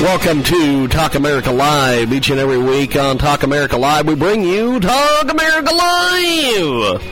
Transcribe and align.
Welcome 0.00 0.44
to 0.44 0.86
Talk 0.86 1.16
America 1.16 1.50
Live. 1.50 2.12
Each 2.12 2.30
and 2.30 2.38
every 2.38 2.56
week 2.56 2.94
on 2.94 3.18
Talk 3.18 3.42
America 3.42 3.76
Live, 3.76 4.06
we 4.06 4.14
bring 4.14 4.44
you 4.44 4.78
Talk 4.78 5.28
America 5.28 5.74
Live. 5.74 7.02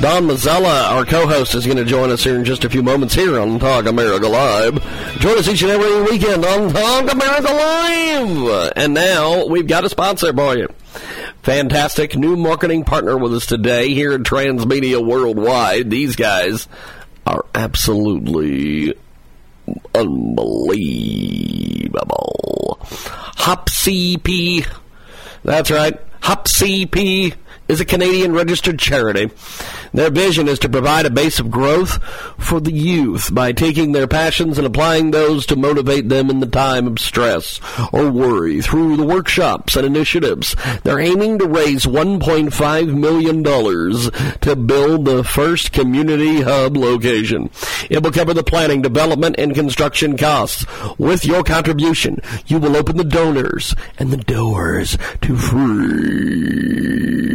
Don 0.00 0.24
Mazzella, 0.24 0.88
our 0.90 1.04
co-host, 1.04 1.54
is 1.54 1.66
going 1.66 1.76
to 1.76 1.84
join 1.84 2.10
us 2.10 2.24
here 2.24 2.36
in 2.36 2.46
just 2.46 2.64
a 2.64 2.70
few 2.70 2.82
moments 2.82 3.14
here 3.14 3.38
on 3.38 3.58
Talk 3.58 3.84
America 3.84 4.28
Live. 4.28 4.82
Join 5.20 5.36
us 5.36 5.46
each 5.46 5.60
and 5.60 5.70
every 5.70 6.02
weekend 6.10 6.42
on 6.42 6.72
Talk 6.72 7.12
America 7.12 7.52
Live. 7.52 8.72
And 8.74 8.94
now 8.94 9.46
we've 9.46 9.66
got 9.68 9.84
a 9.84 9.90
sponsor 9.90 10.32
for 10.32 10.56
you. 10.56 10.68
Fantastic 11.42 12.16
new 12.16 12.34
marketing 12.34 12.84
partner 12.84 13.18
with 13.18 13.34
us 13.34 13.44
today 13.44 13.92
here 13.92 14.14
at 14.14 14.22
Transmedia 14.22 15.06
Worldwide. 15.06 15.90
These 15.90 16.16
guys 16.16 16.66
are 17.26 17.44
absolutely 17.54 18.94
unbelievable. 19.94 22.78
HopCP. 23.36 24.66
That's 25.44 25.70
right. 25.70 25.98
HopCP 26.20 27.34
is 27.68 27.80
a 27.80 27.84
Canadian 27.84 28.32
registered 28.32 28.78
charity. 28.78 29.30
Their 29.94 30.10
vision 30.10 30.48
is 30.48 30.58
to 30.60 30.68
provide 30.68 31.04
a 31.04 31.10
base 31.10 31.38
of 31.38 31.50
growth 31.50 32.02
for 32.38 32.60
the 32.60 32.72
youth 32.72 33.32
by 33.34 33.52
taking 33.52 33.92
their 33.92 34.06
passions 34.06 34.56
and 34.58 34.66
applying 34.66 35.10
those 35.10 35.44
to 35.46 35.56
motivate 35.56 36.08
them 36.08 36.30
in 36.30 36.40
the 36.40 36.46
time 36.46 36.86
of 36.86 36.98
stress 36.98 37.60
or 37.92 38.10
worry 38.10 38.62
through 38.62 38.96
the 38.96 39.04
workshops 39.04 39.76
and 39.76 39.86
initiatives. 39.86 40.56
They're 40.82 40.98
aiming 40.98 41.38
to 41.38 41.46
raise 41.46 41.84
$1.5 41.84 42.94
million 42.94 43.42
to 43.42 44.56
build 44.56 45.04
the 45.04 45.24
first 45.24 45.72
community 45.72 46.40
hub 46.40 46.76
location. 46.76 47.50
It 47.90 48.02
will 48.02 48.12
cover 48.12 48.32
the 48.32 48.42
planning, 48.42 48.80
development, 48.82 49.36
and 49.38 49.54
construction 49.54 50.16
costs. 50.16 50.64
With 50.98 51.24
your 51.24 51.44
contribution, 51.44 52.20
you 52.46 52.58
will 52.58 52.76
open 52.76 52.96
the 52.96 53.04
donors 53.04 53.74
and 53.98 54.10
the 54.10 54.16
doors 54.16 54.96
to 55.22 55.36
free 55.36 57.31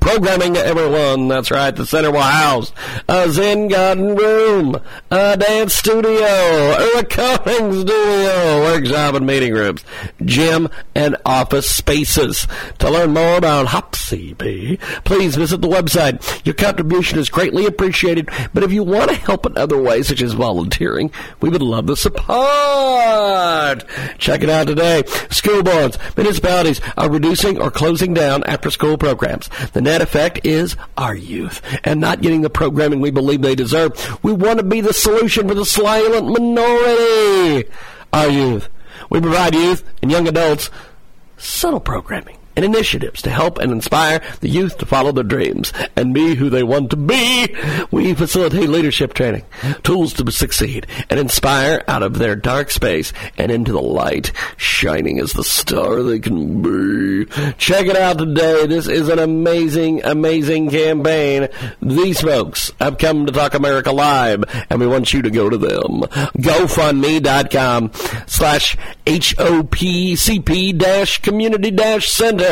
programming 0.00 0.54
to 0.54 0.64
everyone. 0.64 1.28
That's 1.28 1.50
right. 1.50 1.74
The 1.74 1.86
center 1.86 2.10
will 2.10 2.20
house 2.20 2.72
a 3.08 3.30
Zen 3.30 3.68
garden 3.68 4.16
room, 4.16 4.76
a 5.10 5.36
dance 5.36 5.74
studio, 5.74 6.24
a 6.24 6.96
recording 6.96 7.72
studio, 7.80 8.62
workshop 8.62 9.14
and 9.14 9.26
meeting 9.26 9.52
rooms, 9.52 9.84
gym 10.24 10.68
and 10.94 11.16
office 11.26 11.70
spaces. 11.70 12.46
To 12.78 12.90
learn 12.90 13.12
more 13.12 13.36
about 13.36 13.66
HopCP, 13.66 14.80
please 15.04 15.36
visit 15.36 15.60
the 15.60 15.68
website. 15.68 16.44
Your 16.44 16.54
contribution 16.54 17.18
is 17.18 17.28
greatly 17.28 17.66
appreciated, 17.66 18.28
but 18.54 18.62
if 18.62 18.72
you 18.72 18.82
want 18.82 19.10
to 19.10 19.16
help 19.16 19.46
in 19.46 19.56
other 19.56 19.80
ways, 19.80 20.08
such 20.08 20.22
as 20.22 20.32
volunteering, 20.32 21.10
we 21.40 21.48
would 21.48 21.62
love 21.62 21.86
the 21.86 21.96
support. 21.96 22.28
Check 24.18 24.42
it 24.42 24.50
out 24.50 24.66
today. 24.66 25.02
School 25.30 25.62
boards, 25.62 25.98
municipalities 26.16 26.80
are 26.96 27.10
reducing 27.10 27.60
or 27.60 27.70
closing 27.70 28.14
down 28.14 28.42
after 28.44 28.70
school 28.70 28.96
programs. 28.96 29.27
The 29.72 29.80
net 29.80 30.00
effect 30.00 30.40
is 30.44 30.76
our 30.96 31.14
youth 31.14 31.60
and 31.84 32.00
not 32.00 32.22
getting 32.22 32.40
the 32.40 32.50
programming 32.50 33.00
we 33.00 33.10
believe 33.10 33.42
they 33.42 33.54
deserve. 33.54 34.18
We 34.22 34.32
want 34.32 34.58
to 34.58 34.64
be 34.64 34.80
the 34.80 34.92
solution 34.94 35.48
for 35.48 35.54
the 35.54 35.64
silent 35.64 36.26
minority. 36.26 37.68
Our 38.12 38.28
youth. 38.28 38.68
We 39.10 39.20
provide 39.20 39.54
youth 39.54 39.84
and 40.02 40.10
young 40.10 40.26
adults 40.28 40.70
subtle 41.36 41.80
programming 41.80 42.37
and 42.58 42.64
initiatives 42.64 43.22
to 43.22 43.30
help 43.30 43.58
and 43.58 43.70
inspire 43.70 44.20
the 44.40 44.48
youth 44.48 44.78
to 44.78 44.84
follow 44.84 45.12
their 45.12 45.22
dreams 45.22 45.72
and 45.94 46.12
be 46.12 46.34
who 46.34 46.50
they 46.50 46.64
want 46.64 46.90
to 46.90 46.96
be. 46.96 47.46
We 47.92 48.14
facilitate 48.14 48.68
leadership 48.68 49.14
training, 49.14 49.44
tools 49.84 50.12
to 50.14 50.28
succeed, 50.32 50.88
and 51.08 51.20
inspire 51.20 51.84
out 51.86 52.02
of 52.02 52.18
their 52.18 52.34
dark 52.34 52.72
space 52.72 53.12
and 53.36 53.52
into 53.52 53.70
the 53.70 53.80
light, 53.80 54.32
shining 54.56 55.20
as 55.20 55.34
the 55.34 55.44
star 55.44 56.02
they 56.02 56.18
can 56.18 56.60
be. 56.60 57.26
Check 57.58 57.86
it 57.86 57.96
out 57.96 58.18
today. 58.18 58.66
This 58.66 58.88
is 58.88 59.08
an 59.08 59.20
amazing, 59.20 60.04
amazing 60.04 60.70
campaign. 60.70 61.46
These 61.80 62.22
folks 62.22 62.72
have 62.80 62.98
come 62.98 63.24
to 63.26 63.32
Talk 63.32 63.54
America 63.54 63.92
Live, 63.92 64.42
and 64.68 64.80
we 64.80 64.88
want 64.88 65.12
you 65.12 65.22
to 65.22 65.30
go 65.30 65.48
to 65.48 65.58
them. 65.58 66.00
GoFundMe.com 66.38 67.92
slash 68.26 68.76
HOPCP 69.06 70.76
dash 70.76 71.22
community 71.22 71.70
dash 71.70 72.08
center. 72.08 72.47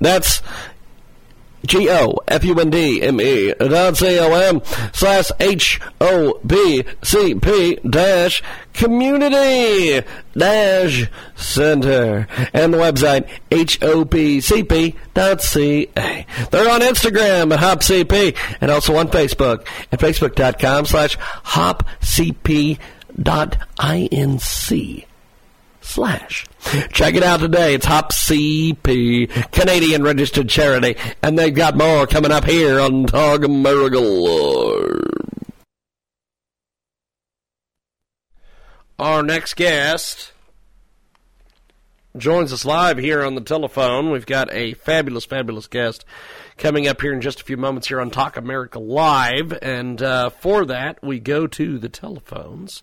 That's 0.00 0.42
G 1.66 1.88
O 1.90 2.18
F 2.26 2.44
U 2.44 2.58
N 2.58 2.70
D 2.70 3.02
M 3.02 3.20
E 3.20 3.54
dot 3.54 3.96
C 3.96 4.18
O 4.18 4.32
M 4.32 4.62
slash 4.92 5.30
H 5.38 5.80
O 6.00 6.40
B 6.44 6.84
C 7.02 7.34
P 7.34 7.78
dash 7.88 8.42
community 8.72 10.04
dash 10.36 11.08
center. 11.36 12.26
And 12.52 12.74
the 12.74 12.78
website 12.78 13.28
H 13.50 13.80
O 13.82 14.04
P 14.04 14.40
C 14.40 14.64
P 14.64 14.96
dot 15.14 15.40
C 15.40 15.88
A. 15.96 16.26
They're 16.50 16.70
on 16.70 16.80
Instagram 16.80 17.52
at 17.52 17.60
HopCP 17.60 18.36
and 18.60 18.70
also 18.70 18.96
on 18.96 19.08
Facebook 19.08 19.66
at 19.92 20.00
Facebook.com 20.00 20.86
slash 20.86 21.16
HopCP 21.18 22.78
dot 23.22 23.56
INC 23.78 25.04
slash. 25.82 26.46
Check 26.92 27.14
it 27.14 27.22
out 27.22 27.40
today. 27.40 27.74
It's 27.74 27.86
Hop 27.86 28.12
CP, 28.12 29.52
Canadian 29.52 30.02
registered 30.02 30.48
charity, 30.48 30.96
and 31.22 31.38
they've 31.38 31.54
got 31.54 31.76
more 31.76 32.06
coming 32.06 32.32
up 32.32 32.44
here 32.44 32.80
on 32.80 33.06
Talk 33.06 33.44
America 33.44 33.98
Live. 33.98 35.02
Our 38.98 39.22
next 39.22 39.54
guest 39.56 40.31
joins 42.16 42.52
us 42.52 42.64
live 42.64 42.98
here 42.98 43.24
on 43.24 43.34
the 43.34 43.40
telephone. 43.40 44.10
We've 44.10 44.26
got 44.26 44.52
a 44.52 44.74
fabulous, 44.74 45.24
fabulous 45.24 45.66
guest 45.66 46.04
coming 46.58 46.86
up 46.86 47.00
here 47.00 47.12
in 47.12 47.20
just 47.20 47.40
a 47.40 47.44
few 47.44 47.56
moments 47.56 47.88
here 47.88 48.00
on 48.00 48.10
Talk 48.10 48.36
America 48.36 48.78
Live, 48.78 49.58
and 49.62 50.02
uh, 50.02 50.30
for 50.30 50.66
that 50.66 51.02
we 51.02 51.18
go 51.18 51.46
to 51.46 51.78
the 51.78 51.88
telephones. 51.88 52.82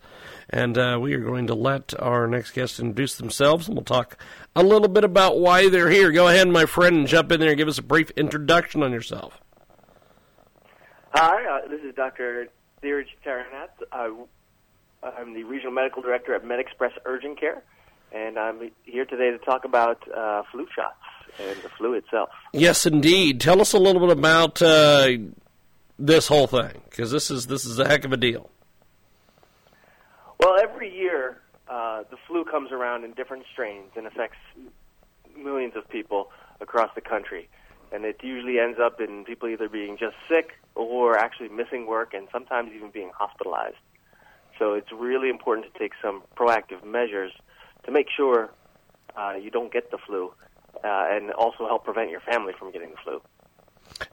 And 0.50 0.78
uh, 0.78 0.98
we 1.00 1.14
are 1.14 1.20
going 1.20 1.48
to 1.48 1.54
let 1.54 1.94
our 2.00 2.26
next 2.28 2.52
guest 2.52 2.80
introduce 2.80 3.16
themselves, 3.16 3.68
and 3.68 3.78
we'll 3.78 3.86
talk 3.86 4.18
a 4.56 4.64
little 4.64 4.88
bit 4.88 5.04
about 5.04 5.40
why 5.40 5.70
they're 5.70 5.92
here. 5.92 6.12
Go 6.12 6.28
ahead, 6.28 6.48
my 6.48 6.66
friend, 6.66 6.98
and 6.98 7.08
jump 7.08 7.32
in 7.32 7.40
there 7.40 7.50
and 7.50 7.58
give 7.58 7.68
us 7.68 7.78
a 7.78 7.84
brief 7.84 8.10
introduction 8.12 8.82
on 8.82 8.92
yourself. 8.92 9.40
Hi, 11.12 11.46
uh, 11.46 11.68
this 11.68 11.82
is 11.82 11.94
Dr. 11.94 12.48
Dheeraj 12.82 13.08
Taranat. 13.24 13.70
Uh, 13.92 14.26
I'm 15.04 15.34
the 15.34 15.44
Regional 15.44 15.72
Medical 15.72 16.02
Director 16.02 16.34
at 16.34 16.44
MedExpress 16.44 16.94
Urgent 17.06 17.40
Care, 17.40 17.64
and 18.12 18.38
I'm 18.38 18.72
here 18.84 19.06
today 19.06 19.32
to 19.32 19.38
talk 19.38 19.66
about 19.66 20.02
uh, 20.12 20.44
flu 20.52 20.68
shots 20.76 20.96
and 21.40 21.58
the 21.62 21.70
flu 21.70 21.94
itself. 21.94 22.30
Yes, 22.54 22.86
indeed. 22.86 23.40
Tell 23.40 23.62
us 23.62 23.74
a 23.74 23.80
little 23.80 24.02
bit 24.02 24.18
about 24.18 24.62
uh, 24.62 25.10
this 25.98 26.28
whole 26.28 26.48
thing, 26.48 26.82
because 26.90 27.12
this 27.12 27.30
is 27.32 27.48
this 27.48 27.66
is 27.66 27.80
a 27.80 27.88
heck 27.88 28.06
of 28.06 28.14
a 28.14 28.18
deal. 28.18 28.50
Well, 30.40 30.58
every 30.62 30.94
year 30.96 31.42
uh, 31.68 32.04
the 32.10 32.18
flu 32.28 32.46
comes 32.46 32.72
around 32.72 33.04
in 33.04 33.12
different 33.14 33.44
strains 33.52 33.92
and 33.96 34.08
affects 34.08 34.38
millions 35.38 35.76
of 35.76 35.88
people 35.90 36.32
across 36.62 36.90
the 36.96 37.02
country. 37.02 37.50
And 37.92 38.06
it 38.06 38.20
usually 38.22 38.60
ends 38.60 38.78
up 38.80 39.02
in 39.02 39.26
people 39.26 39.50
either 39.50 39.68
being 39.68 39.98
just 39.98 40.16
sick 40.30 40.52
or 40.76 41.18
actually 41.18 41.50
missing 41.50 41.88
work 41.88 42.14
and 42.14 42.28
sometimes 42.32 42.72
even 42.76 42.92
being 42.92 43.12
hospitalized. 43.18 43.78
So 44.60 44.74
it's 44.74 44.92
really 44.92 45.30
important 45.30 45.72
to 45.74 45.80
take 45.80 45.94
some 46.02 46.22
proactive 46.38 46.84
measures 46.86 47.32
to 47.90 47.94
make 47.94 48.08
sure 48.16 48.50
uh, 49.18 49.34
you 49.34 49.50
don't 49.50 49.74
get 49.74 49.92
the 49.92 49.98
flu 49.98 50.32
uh, 50.84 51.06
and 51.12 51.32
also 51.32 51.66
help 51.68 51.84
prevent 51.84 52.10
your 52.10 52.22
family 52.22 52.54
from 52.58 52.72
getting 52.72 52.92
the 52.92 52.98
flu. 53.04 53.22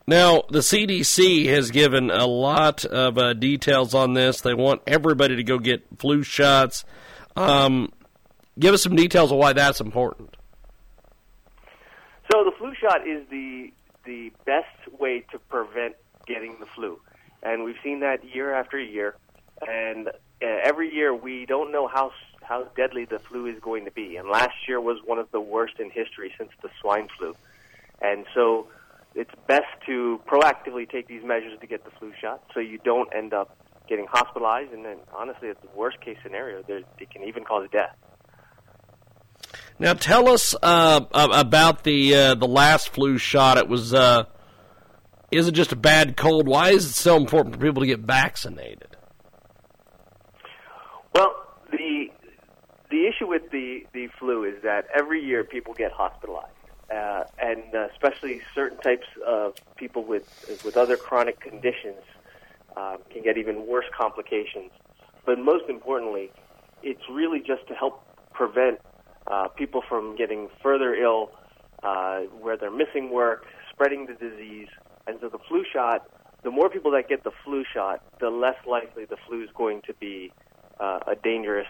Now, 0.07 0.43
the 0.49 0.61
CDC 0.61 1.47
has 1.47 1.71
given 1.71 2.11
a 2.11 2.27
lot 2.27 2.85
of 2.85 3.19
uh, 3.19 3.35
details 3.35 3.95
on 3.95 4.15
this. 4.15 4.41
They 4.41 4.55
want 4.55 4.83
everybody 4.87 5.37
to 5.37 5.45
go 5.45 5.59
get 5.59 5.85
flu 5.99 6.23
shots. 6.23 6.85
Um, 7.37 7.93
give 8.59 8.73
us 8.73 8.83
some 8.83 8.97
details 8.97 9.31
on 9.31 9.39
why 9.39 9.53
that's 9.53 9.81
important. 9.81 10.35
So 12.33 12.43
the 12.45 12.53
flu 12.59 12.73
shot 12.75 13.07
is 13.07 13.29
the 13.31 13.71
the 14.05 14.33
best 14.45 15.01
way 15.01 15.25
to 15.33 15.39
prevent 15.39 15.97
getting 16.27 16.57
the 16.61 16.67
flu, 16.75 17.01
and 17.43 17.65
we've 17.65 17.77
seen 17.85 18.01
that 18.01 18.25
year 18.25 18.55
after 18.55 18.81
year. 18.81 19.17
and 19.67 20.11
every 20.41 20.95
year 20.95 21.15
we 21.15 21.47
don't 21.47 21.73
know 21.73 21.89
how 21.89 22.13
how 22.43 22.65
deadly 22.77 23.05
the 23.05 23.19
flu 23.19 23.47
is 23.47 23.59
going 23.61 23.85
to 23.85 23.91
be. 23.91 24.17
And 24.17 24.29
last 24.29 24.55
year 24.69 24.81
was 24.81 24.99
one 25.05 25.19
of 25.19 25.31
the 25.33 25.41
worst 25.41 25.75
in 25.81 25.91
history 25.91 26.33
since 26.39 26.51
the 26.63 26.69
swine 26.81 27.09
flu. 27.19 27.35
And 28.01 28.25
so 28.35 28.69
it's 29.17 29.33
best 29.49 29.67
to 29.87 30.21
proactively 30.27 30.89
take 30.89 31.09
these 31.09 31.25
measures 31.25 31.59
to 31.61 31.67
get 31.67 31.85
the 31.85 31.91
flu 31.99 32.13
shot 32.21 32.45
so 32.55 32.61
you 32.61 32.79
don't 32.79 33.09
end 33.15 33.35
up 33.35 33.57
getting 33.89 34.07
hospitalized. 34.07 34.73
And 34.73 34.85
then, 34.85 34.99
honestly, 35.15 35.49
at 35.49 35.61
the 35.61 35.69
worst 35.75 36.01
case 36.01 36.19
scenario, 36.23 36.63
it 36.69 37.11
can 37.11 37.25
even 37.25 37.45
cause 37.45 37.69
death. 37.73 37.97
Now, 39.79 39.95
tell 39.95 40.29
us 40.29 40.55
uh, 40.63 41.01
about 41.13 41.85
the 41.85 42.15
uh, 42.15 42.35
the 42.35 42.49
last 42.49 42.91
flu 42.91 43.19
shot. 43.19 43.59
It 43.59 43.69
was 43.69 43.93
uh, 43.93 44.25
is 45.31 45.49
it 45.49 45.53
just 45.53 45.73
a 45.73 45.77
bad 45.77 46.17
cold? 46.17 46.47
Why 46.49 46.71
is 46.71 46.87
it 46.87 46.95
so 46.95 47.17
important 47.17 47.55
for 47.55 47.61
people 47.61 47.83
to 47.83 47.87
get 47.87 48.01
vaccinated? 48.01 48.97
Well, 51.15 51.35
the 51.71 52.11
the 52.97 53.07
issue 53.07 53.27
with 53.27 53.51
the 53.51 53.87
the 53.93 54.09
flu 54.19 54.45
is 54.45 54.63
that 54.63 54.87
every 54.95 55.23
year 55.23 55.45
people 55.45 55.75
get 55.75 55.93
hospitalized, 55.93 56.65
uh, 56.91 57.25
and 57.39 57.63
uh, 57.75 57.89
especially 57.93 58.41
certain 58.55 58.79
types 58.79 59.07
of 59.27 59.55
people 59.77 60.03
with 60.03 60.27
with 60.65 60.79
other 60.79 60.97
chronic 60.97 61.39
conditions 61.39 62.03
uh, 62.75 62.97
can 63.11 63.23
get 63.23 63.37
even 63.37 63.67
worse 63.67 63.85
complications. 63.95 64.71
But 65.27 65.39
most 65.39 65.69
importantly, 65.69 66.31
it's 66.83 67.07
really 67.11 67.41
just 67.41 67.67
to 67.69 67.75
help 67.75 68.03
prevent 68.33 68.81
uh, 69.27 69.49
people 69.49 69.83
from 69.87 70.17
getting 70.17 70.49
further 70.63 70.95
ill, 70.95 71.33
uh, 71.83 72.21
where 72.41 72.57
they're 72.57 72.71
missing 72.85 73.11
work, 73.11 73.45
spreading 73.73 74.07
the 74.07 74.15
disease. 74.15 74.69
And 75.07 75.19
so 75.21 75.29
the 75.29 75.43
flu 75.49 75.65
shot, 75.71 76.09
the 76.45 76.51
more 76.51 76.71
people 76.71 76.93
that 76.93 77.09
get 77.11 77.25
the 77.25 77.33
flu 77.45 77.63
shot, 77.75 78.03
the 78.21 78.31
less 78.31 78.57
likely 78.67 79.05
the 79.05 79.19
flu 79.27 79.43
is 79.43 79.51
going 79.55 79.83
to 79.83 79.93
be 79.95 80.33
uh, 80.81 81.01
a 81.07 81.15
dangerous 81.15 81.67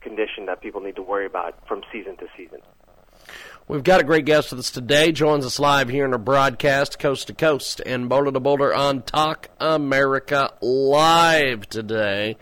condition 0.00 0.46
that 0.46 0.60
people 0.60 0.80
need 0.80 0.96
to 0.96 1.02
worry 1.02 1.26
about 1.26 1.54
from 1.66 1.82
season 1.92 2.16
to 2.16 2.26
season. 2.36 2.60
We've 3.68 3.82
got 3.82 4.00
a 4.00 4.04
great 4.04 4.26
guest 4.26 4.52
with 4.52 4.60
us 4.60 4.70
today. 4.70 5.10
Joins 5.10 5.44
us 5.44 5.58
live 5.58 5.88
here 5.88 6.04
in 6.04 6.12
our 6.12 6.18
broadcast, 6.18 7.00
coast 7.00 7.26
to 7.26 7.34
coast 7.34 7.80
and 7.84 8.08
boulder 8.08 8.30
to 8.30 8.38
boulder 8.38 8.72
on 8.72 9.02
Talk 9.02 9.48
America 9.58 10.52
Live 10.60 11.68
today. 11.68 12.36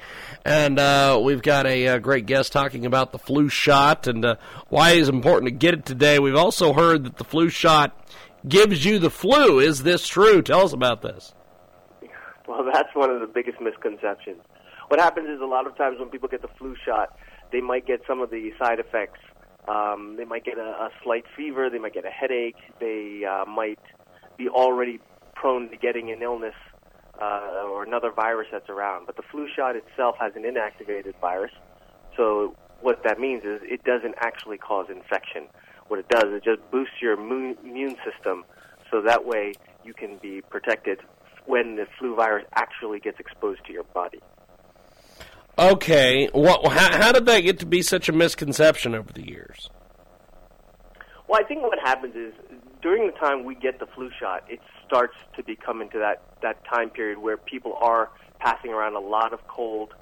And 0.44 0.78
uh, 0.78 1.18
we've 1.22 1.40
got 1.40 1.64
a, 1.64 1.86
a, 1.86 1.94
uh, 1.94 1.98
great 1.98 2.26
guest 2.26 2.52
talking 2.52 2.84
about 2.84 3.12
the 3.12 3.18
flu 3.18 3.48
shot 3.48 4.06
and 4.06 4.22
uh, 4.22 4.36
why 4.68 4.90
it's 4.90 5.08
important 5.08 5.46
to 5.46 5.56
get 5.56 5.72
it 5.72 5.86
today. 5.86 6.18
We've 6.18 6.36
also 6.36 6.74
heard 6.74 7.04
that 7.04 7.16
the 7.16 7.24
flu 7.24 7.48
shot 7.48 7.98
gives 8.46 8.84
you 8.84 8.98
the 8.98 9.08
flu. 9.08 9.60
Is 9.60 9.82
this 9.82 10.06
true? 10.06 10.42
Tell 10.42 10.60
us 10.60 10.74
about 10.74 11.00
this. 11.00 11.32
Well, 12.46 12.64
that's 12.72 12.94
one 12.94 13.08
of 13.08 13.20
the 13.20 13.26
biggest 13.26 13.62
misconceptions. 13.62 14.42
What 14.88 15.00
happens 15.00 15.28
is 15.28 15.40
a 15.40 15.46
lot 15.46 15.66
of 15.66 15.74
times 15.76 15.98
when 15.98 16.10
people 16.10 16.28
get 16.28 16.42
the 16.42 16.48
flu 16.58 16.76
shot, 16.84 17.16
they 17.54 17.62
might 17.62 17.86
get 17.86 18.00
some 18.06 18.20
of 18.20 18.30
the 18.30 18.52
side 18.58 18.80
effects 18.80 19.20
um, 19.68 20.16
they 20.16 20.24
might 20.24 20.44
get 20.44 20.58
a, 20.58 20.62
a 20.62 20.90
slight 21.02 21.24
fever. 21.36 21.70
They 21.70 21.78
might 21.78 21.94
get 21.94 22.04
a 22.04 22.10
headache. 22.10 22.56
They 22.80 23.22
uh, 23.24 23.46
might 23.46 23.78
be 24.36 24.48
already 24.48 25.00
prone 25.34 25.70
to 25.70 25.76
getting 25.76 26.10
an 26.10 26.22
illness 26.22 26.54
uh, 27.20 27.64
or 27.68 27.82
another 27.84 28.10
virus 28.10 28.48
that's 28.52 28.68
around. 28.68 29.06
But 29.06 29.16
the 29.16 29.22
flu 29.22 29.46
shot 29.54 29.76
itself 29.76 30.16
has 30.20 30.32
an 30.36 30.42
inactivated 30.42 31.14
virus. 31.20 31.52
So 32.16 32.54
what 32.80 33.02
that 33.04 33.18
means 33.18 33.44
is 33.44 33.60
it 33.62 33.84
doesn't 33.84 34.14
actually 34.18 34.58
cause 34.58 34.86
infection. 34.90 35.46
What 35.88 35.98
it 35.98 36.08
does 36.08 36.24
is 36.24 36.42
just 36.42 36.60
boosts 36.70 36.96
your 37.00 37.14
immune 37.14 37.96
system 38.04 38.44
so 38.90 39.00
that 39.02 39.24
way 39.26 39.52
you 39.84 39.94
can 39.94 40.18
be 40.18 40.42
protected 40.42 41.00
when 41.46 41.76
the 41.76 41.86
flu 41.98 42.14
virus 42.14 42.44
actually 42.54 43.00
gets 43.00 43.18
exposed 43.20 43.64
to 43.66 43.72
your 43.72 43.84
body. 43.84 44.20
Okay, 45.58 46.28
what? 46.32 46.66
How, 46.72 46.98
how 46.98 47.12
did 47.12 47.26
that 47.26 47.40
get 47.40 47.60
to 47.60 47.66
be 47.66 47.82
such 47.82 48.08
a 48.08 48.12
misconception 48.12 48.94
over 48.94 49.12
the 49.12 49.26
years? 49.26 49.70
Well, 51.28 51.40
I 51.40 51.46
think 51.46 51.62
what 51.62 51.78
happens 51.78 52.16
is 52.16 52.34
during 52.82 53.06
the 53.06 53.12
time 53.12 53.44
we 53.44 53.54
get 53.54 53.78
the 53.78 53.86
flu 53.86 54.10
shot, 54.18 54.44
it 54.48 54.58
starts 54.86 55.14
to 55.36 55.44
become 55.44 55.80
into 55.80 55.98
that 55.98 56.22
that 56.42 56.64
time 56.64 56.90
period 56.90 57.18
where 57.18 57.36
people 57.36 57.74
are 57.80 58.10
passing 58.40 58.72
around 58.72 58.96
a 58.96 59.00
lot 59.00 59.32
of 59.32 59.46
cold 59.46 59.94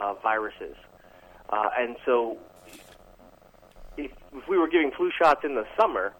uh, 0.00 0.14
viruses, 0.22 0.76
uh, 1.50 1.68
and 1.76 1.96
so 2.06 2.38
if, 3.96 4.10
if 4.32 4.48
we 4.48 4.56
were 4.56 4.68
giving 4.68 4.92
flu 4.96 5.10
shots 5.16 5.40
in 5.44 5.56
the 5.56 5.64
summer, 5.78 6.14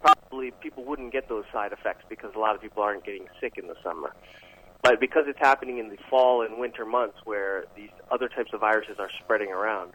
probably 0.00 0.50
people 0.60 0.84
wouldn't 0.84 1.12
get 1.12 1.28
those 1.28 1.44
side 1.52 1.72
effects 1.72 2.04
because 2.08 2.32
a 2.36 2.38
lot 2.38 2.54
of 2.54 2.60
people 2.60 2.82
aren't 2.82 3.04
getting 3.04 3.26
sick 3.40 3.54
in 3.56 3.66
the 3.66 3.76
summer. 3.82 4.14
But 4.88 5.00
because 5.00 5.24
it's 5.26 5.38
happening 5.38 5.78
in 5.78 5.88
the 5.88 5.98
fall 6.08 6.42
and 6.42 6.58
winter 6.58 6.84
months 6.84 7.18
where 7.24 7.64
these 7.74 7.90
other 8.10 8.28
types 8.28 8.52
of 8.52 8.60
viruses 8.60 8.96
are 8.98 9.10
spreading 9.18 9.50
around, 9.50 9.92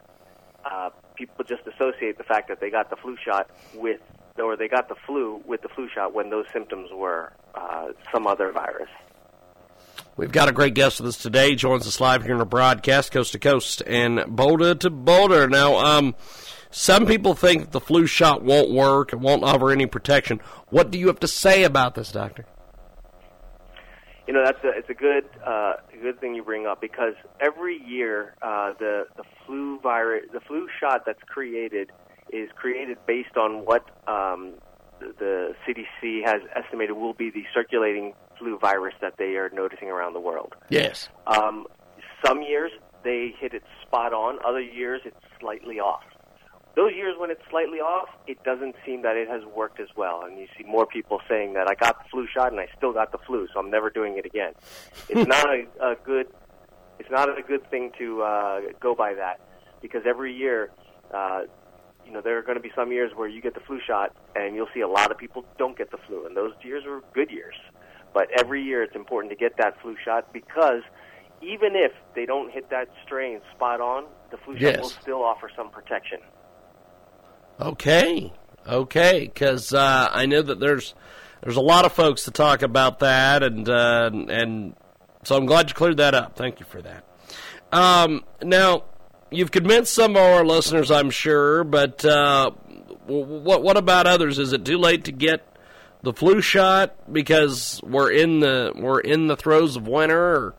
uh, 0.70 0.90
people 1.14 1.44
just 1.44 1.62
associate 1.66 2.18
the 2.18 2.24
fact 2.24 2.48
that 2.48 2.60
they 2.60 2.70
got 2.70 2.90
the 2.90 2.96
flu 2.96 3.16
shot 3.24 3.50
with, 3.74 4.00
or 4.38 4.56
they 4.56 4.68
got 4.68 4.88
the 4.88 4.94
flu 5.06 5.42
with 5.46 5.62
the 5.62 5.68
flu 5.68 5.88
shot 5.88 6.14
when 6.14 6.30
those 6.30 6.44
symptoms 6.52 6.90
were 6.92 7.32
uh, 7.54 7.88
some 8.12 8.26
other 8.26 8.52
virus. 8.52 8.90
We've 10.16 10.32
got 10.32 10.48
a 10.48 10.52
great 10.52 10.74
guest 10.74 11.00
with 11.00 11.08
us 11.08 11.16
today. 11.16 11.54
Joins 11.54 11.86
us 11.86 11.98
live 11.98 12.22
here 12.22 12.32
in 12.32 12.38
the 12.38 12.44
broadcast, 12.44 13.12
coast 13.12 13.32
to 13.32 13.38
coast 13.38 13.82
and 13.86 14.22
Boulder 14.28 14.74
to 14.74 14.90
Boulder. 14.90 15.48
Now, 15.48 15.76
um, 15.78 16.14
some 16.70 17.06
people 17.06 17.34
think 17.34 17.70
the 17.70 17.80
flu 17.80 18.06
shot 18.06 18.42
won't 18.42 18.70
work 18.70 19.14
and 19.14 19.22
won't 19.22 19.42
offer 19.42 19.70
any 19.70 19.86
protection. 19.86 20.40
What 20.68 20.90
do 20.90 20.98
you 20.98 21.06
have 21.06 21.20
to 21.20 21.28
say 21.28 21.64
about 21.64 21.94
this, 21.94 22.12
doctor? 22.12 22.44
You 24.26 24.32
know, 24.32 24.44
that's 24.44 24.62
a, 24.62 24.68
it's 24.68 24.88
a 24.88 24.94
good 24.94 25.24
uh, 25.44 25.74
good 26.00 26.20
thing 26.20 26.34
you 26.34 26.44
bring 26.44 26.66
up 26.66 26.80
because 26.80 27.14
every 27.40 27.80
year 27.82 28.34
uh, 28.42 28.72
the 28.78 29.06
the 29.16 29.24
flu 29.44 29.80
virus, 29.80 30.26
the 30.32 30.40
flu 30.40 30.68
shot 30.80 31.02
that's 31.04 31.22
created 31.26 31.90
is 32.32 32.48
created 32.54 32.98
based 33.06 33.36
on 33.36 33.64
what 33.64 33.84
um, 34.08 34.54
the, 35.00 35.12
the 35.18 35.54
CDC 35.66 36.24
has 36.24 36.40
estimated 36.54 36.96
will 36.96 37.14
be 37.14 37.30
the 37.30 37.44
circulating 37.52 38.14
flu 38.38 38.58
virus 38.58 38.94
that 39.00 39.14
they 39.18 39.36
are 39.36 39.50
noticing 39.50 39.88
around 39.88 40.12
the 40.12 40.20
world. 40.20 40.54
Yes. 40.68 41.08
Um, 41.26 41.66
some 42.24 42.42
years 42.42 42.70
they 43.02 43.34
hit 43.38 43.54
it 43.54 43.64
spot 43.82 44.12
on. 44.12 44.38
Other 44.46 44.60
years 44.60 45.02
it's 45.04 45.16
slightly 45.40 45.80
off 45.80 46.04
those 46.74 46.92
years 46.94 47.16
when 47.18 47.30
it's 47.30 47.42
slightly 47.50 47.78
off, 47.78 48.08
it 48.26 48.42
doesn't 48.44 48.74
seem 48.84 49.02
that 49.02 49.16
it 49.16 49.28
has 49.28 49.42
worked 49.44 49.78
as 49.78 49.88
well. 49.94 50.22
And 50.24 50.38
you 50.38 50.46
see 50.56 50.64
more 50.64 50.86
people 50.86 51.20
saying 51.28 51.52
that 51.54 51.68
I 51.68 51.74
got 51.74 52.02
the 52.02 52.08
flu 52.10 52.26
shot 52.26 52.50
and 52.50 52.60
I 52.60 52.68
still 52.76 52.92
got 52.92 53.12
the 53.12 53.18
flu, 53.18 53.46
so 53.52 53.60
I'm 53.60 53.70
never 53.70 53.90
doing 53.90 54.16
it 54.16 54.26
again. 54.26 54.52
It's 55.08 55.28
not 55.28 55.46
a, 55.46 55.64
a 55.80 55.94
good, 55.96 56.28
it's 56.98 57.10
not 57.10 57.28
a 57.28 57.42
good 57.42 57.68
thing 57.70 57.92
to 57.98 58.22
uh, 58.22 58.60
go 58.80 58.94
by 58.94 59.14
that 59.14 59.40
because 59.82 60.02
every 60.06 60.34
year, 60.34 60.70
uh, 61.12 61.42
you 62.06 62.12
know, 62.12 62.22
there 62.22 62.38
are 62.38 62.42
going 62.42 62.56
to 62.56 62.62
be 62.62 62.72
some 62.74 62.90
years 62.92 63.12
where 63.14 63.28
you 63.28 63.42
get 63.42 63.54
the 63.54 63.60
flu 63.60 63.78
shot 63.86 64.14
and 64.34 64.54
you'll 64.54 64.68
see 64.72 64.80
a 64.80 64.88
lot 64.88 65.10
of 65.10 65.18
people 65.18 65.44
don't 65.58 65.76
get 65.76 65.90
the 65.90 65.98
flu, 65.98 66.24
and 66.26 66.36
those 66.36 66.52
years 66.62 66.84
are 66.86 67.02
good 67.12 67.30
years. 67.30 67.56
But 68.14 68.28
every 68.38 68.62
year, 68.62 68.82
it's 68.82 68.96
important 68.96 69.30
to 69.30 69.36
get 69.36 69.56
that 69.58 69.80
flu 69.80 69.96
shot 70.02 70.32
because 70.32 70.82
even 71.42 71.74
if 71.74 71.92
they 72.14 72.24
don't 72.24 72.50
hit 72.50 72.70
that 72.70 72.88
strain 73.04 73.40
spot 73.54 73.80
on, 73.80 74.04
the 74.30 74.36
flu 74.38 74.58
shot 74.58 74.80
will 74.80 74.88
still 74.88 75.22
offer 75.22 75.50
some 75.54 75.70
protection. 75.70 76.20
Okay, 77.60 78.32
okay, 78.66 79.30
because 79.32 79.72
uh, 79.72 80.08
I 80.12 80.26
know 80.26 80.42
that 80.42 80.58
there's 80.58 80.94
there's 81.42 81.56
a 81.56 81.60
lot 81.60 81.84
of 81.84 81.92
folks 81.92 82.24
to 82.24 82.30
talk 82.30 82.62
about 82.62 83.00
that, 83.00 83.42
and 83.42 83.68
uh, 83.68 84.10
and 84.12 84.74
so 85.22 85.36
I'm 85.36 85.46
glad 85.46 85.68
you 85.68 85.74
cleared 85.74 85.98
that 85.98 86.14
up. 86.14 86.36
Thank 86.36 86.60
you 86.60 86.66
for 86.66 86.82
that. 86.82 87.04
Um, 87.72 88.24
now, 88.42 88.84
you've 89.30 89.50
convinced 89.50 89.94
some 89.94 90.12
of 90.12 90.22
our 90.22 90.44
listeners, 90.44 90.90
I'm 90.90 91.10
sure, 91.10 91.64
but 91.64 92.04
uh, 92.04 92.50
what 93.06 93.62
what 93.62 93.76
about 93.76 94.06
others? 94.06 94.38
Is 94.38 94.52
it 94.52 94.64
too 94.64 94.78
late 94.78 95.04
to 95.04 95.12
get 95.12 95.46
the 96.02 96.12
flu 96.12 96.40
shot 96.40 97.12
because 97.12 97.80
we're 97.82 98.10
in 98.10 98.40
the 98.40 98.72
we're 98.74 99.00
in 99.00 99.26
the 99.26 99.36
throes 99.36 99.76
of 99.76 99.86
winter? 99.86 100.18
Or? 100.18 100.54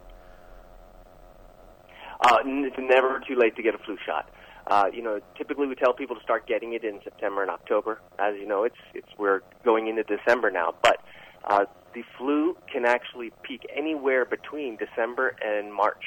Uh, 2.21 2.37
it's 2.45 2.77
never 2.79 3.21
too 3.27 3.35
late 3.35 3.55
to 3.57 3.63
get 3.63 3.75
a 3.75 3.77
flu 3.79 3.97
shot. 4.05 4.29
Uh, 4.67 4.85
you 4.93 5.01
know, 5.01 5.19
typically 5.37 5.67
we 5.67 5.75
tell 5.75 5.93
people 5.93 6.15
to 6.15 6.21
start 6.21 6.47
getting 6.47 6.73
it 6.73 6.83
in 6.83 6.99
September 7.03 7.41
and 7.41 7.51
October. 7.51 7.99
As 8.19 8.35
you 8.39 8.47
know, 8.47 8.63
it's 8.63 8.77
it's 8.93 9.09
we're 9.17 9.41
going 9.65 9.87
into 9.87 10.03
December 10.03 10.49
now, 10.49 10.73
but 10.81 11.01
uh, 11.45 11.65
the 11.93 12.03
flu 12.17 12.57
can 12.71 12.85
actually 12.85 13.31
peak 13.43 13.65
anywhere 13.75 14.25
between 14.25 14.77
December 14.77 15.35
and 15.43 15.73
March. 15.73 16.03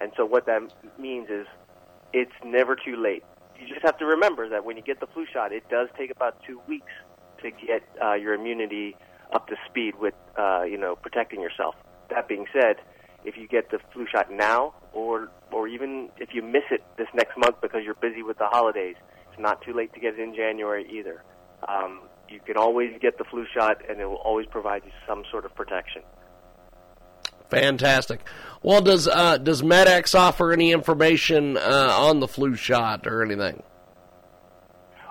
And 0.00 0.12
so 0.16 0.26
what 0.26 0.46
that 0.46 0.60
means 0.98 1.28
is 1.30 1.46
it's 2.12 2.32
never 2.44 2.76
too 2.76 2.96
late. 2.96 3.24
You 3.58 3.66
just 3.66 3.84
have 3.84 3.96
to 3.98 4.04
remember 4.04 4.48
that 4.50 4.64
when 4.64 4.76
you 4.76 4.82
get 4.82 5.00
the 5.00 5.06
flu 5.06 5.24
shot, 5.32 5.52
it 5.52 5.68
does 5.70 5.88
take 5.96 6.10
about 6.10 6.36
two 6.46 6.60
weeks 6.68 6.92
to 7.42 7.50
get 7.50 7.82
uh, 8.02 8.12
your 8.14 8.34
immunity 8.34 8.96
up 9.32 9.48
to 9.48 9.56
speed 9.68 9.94
with, 9.98 10.14
uh, 10.38 10.62
you 10.62 10.76
know, 10.76 10.96
protecting 10.96 11.40
yourself. 11.40 11.74
That 12.10 12.28
being 12.28 12.46
said, 12.52 12.76
if 13.24 13.36
you 13.36 13.48
get 13.48 13.70
the 13.70 13.78
flu 13.92 14.06
shot 14.06 14.30
now, 14.30 14.74
or 14.96 15.28
or 15.52 15.68
even 15.68 16.08
if 16.16 16.30
you 16.32 16.42
miss 16.42 16.64
it 16.70 16.82
this 16.96 17.06
next 17.14 17.36
month 17.36 17.56
because 17.60 17.82
you're 17.84 17.94
busy 17.94 18.22
with 18.22 18.38
the 18.38 18.46
holidays, 18.46 18.96
it's 19.30 19.40
not 19.40 19.60
too 19.62 19.74
late 19.74 19.92
to 19.92 20.00
get 20.00 20.14
it 20.14 20.20
in 20.20 20.34
January 20.34 20.86
either. 20.90 21.22
Um, 21.68 22.00
you 22.28 22.40
can 22.44 22.56
always 22.56 22.90
get 23.00 23.18
the 23.18 23.24
flu 23.24 23.44
shot, 23.54 23.76
and 23.88 24.00
it 24.00 24.06
will 24.06 24.16
always 24.16 24.46
provide 24.46 24.82
you 24.84 24.90
some 25.06 25.22
sort 25.30 25.44
of 25.44 25.54
protection. 25.54 26.02
Fantastic. 27.50 28.26
Well, 28.62 28.80
does 28.80 29.06
uh, 29.06 29.38
does 29.38 29.62
MedX 29.62 30.18
offer 30.18 30.52
any 30.52 30.72
information 30.72 31.56
uh, 31.58 31.94
on 31.96 32.20
the 32.20 32.26
flu 32.26 32.56
shot 32.56 33.06
or 33.06 33.22
anything? 33.22 33.62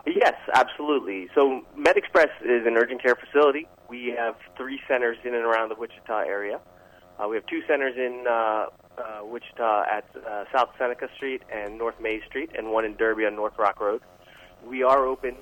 Yes, 0.08 0.36
absolutely. 0.54 1.30
So 1.34 1.62
MedExpress 1.78 2.30
is 2.44 2.68
an 2.68 2.76
urgent 2.78 3.02
care 3.02 3.16
facility. 3.16 3.68
We 3.90 4.14
have 4.18 4.36
three 4.56 4.80
centers 4.88 5.18
in 5.24 5.34
and 5.34 5.44
around 5.44 5.70
the 5.70 5.76
Wichita 5.76 6.20
area. 6.28 6.60
Uh, 7.18 7.28
we 7.28 7.36
have 7.36 7.46
two 7.46 7.62
centers 7.68 7.96
in 7.96 8.26
uh, 8.28 8.66
uh, 8.98 9.22
Wichita 9.24 9.84
at 9.90 10.06
uh, 10.16 10.46
South 10.54 10.70
Seneca 10.78 11.08
Street 11.16 11.42
and 11.52 11.78
North 11.78 12.00
May 12.02 12.22
Street, 12.28 12.52
and 12.58 12.72
one 12.72 12.84
in 12.84 12.96
Derby 12.96 13.26
on 13.26 13.36
North 13.36 13.58
Rock 13.58 13.80
Road. 13.80 14.02
We 14.66 14.84
are 14.84 15.06
open 15.06 15.36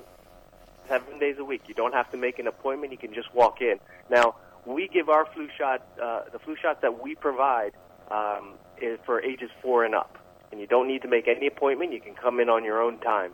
seven 0.88 1.18
days 1.18 1.36
a 1.38 1.44
week. 1.44 1.62
You 1.66 1.74
don't 1.74 1.94
have 1.94 2.10
to 2.12 2.16
make 2.16 2.38
an 2.38 2.46
appointment. 2.46 2.92
You 2.92 2.98
can 2.98 3.14
just 3.14 3.34
walk 3.34 3.60
in. 3.60 3.80
Now, 4.10 4.36
we 4.66 4.88
give 4.88 5.08
our 5.08 5.26
flu 5.34 5.48
shot, 5.58 5.86
uh, 6.02 6.22
the 6.32 6.38
flu 6.38 6.56
shot 6.60 6.80
that 6.82 7.02
we 7.02 7.14
provide 7.14 7.72
um, 8.10 8.54
is 8.80 8.98
for 9.04 9.20
ages 9.22 9.50
four 9.60 9.84
and 9.84 9.94
up. 9.94 10.18
And 10.52 10.60
you 10.60 10.66
don't 10.66 10.86
need 10.86 11.02
to 11.02 11.08
make 11.08 11.26
any 11.26 11.46
appointment. 11.48 11.92
You 11.92 12.00
can 12.00 12.14
come 12.14 12.38
in 12.38 12.48
on 12.48 12.64
your 12.64 12.80
own 12.80 12.98
time. 13.00 13.32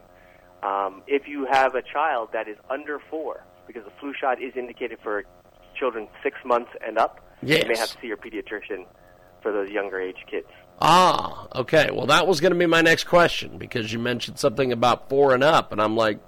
Um, 0.63 1.03
if 1.07 1.29
you 1.29 1.47
have 1.51 1.75
a 1.75 1.83
child 1.83 2.31
that 2.33 2.49
is 2.49 2.57
under 2.71 2.99
four, 3.11 3.45
because 3.67 3.85
the 3.85 3.93
flu 4.01 4.15
shot 4.19 4.41
is 4.43 4.53
indicated 4.57 4.99
for 5.03 5.25
children 5.79 6.09
six 6.23 6.39
months 6.45 6.71
and 6.87 6.99
up, 6.99 7.21
Yes. 7.43 7.63
you 7.63 7.69
may 7.69 7.79
have 7.79 7.91
to 7.91 7.99
see 8.01 8.07
your 8.09 8.17
pediatrician 8.17 8.87
for 9.43 9.53
those 9.53 9.71
younger 9.71 10.01
age 10.01 10.25
kids. 10.31 10.47
Ah, 10.81 11.47
okay. 11.55 11.91
Well, 11.93 12.07
that 12.07 12.27
was 12.27 12.41
going 12.41 12.53
to 12.53 12.59
be 12.59 12.67
my 12.67 12.81
next 12.81 13.05
question 13.05 13.59
because 13.59 13.93
you 13.93 13.99
mentioned 13.99 14.39
something 14.39 14.73
about 14.73 15.09
four 15.09 15.35
and 15.35 15.43
up, 15.43 15.73
and 15.73 15.81
I'm 15.81 15.97
like, 15.97 16.21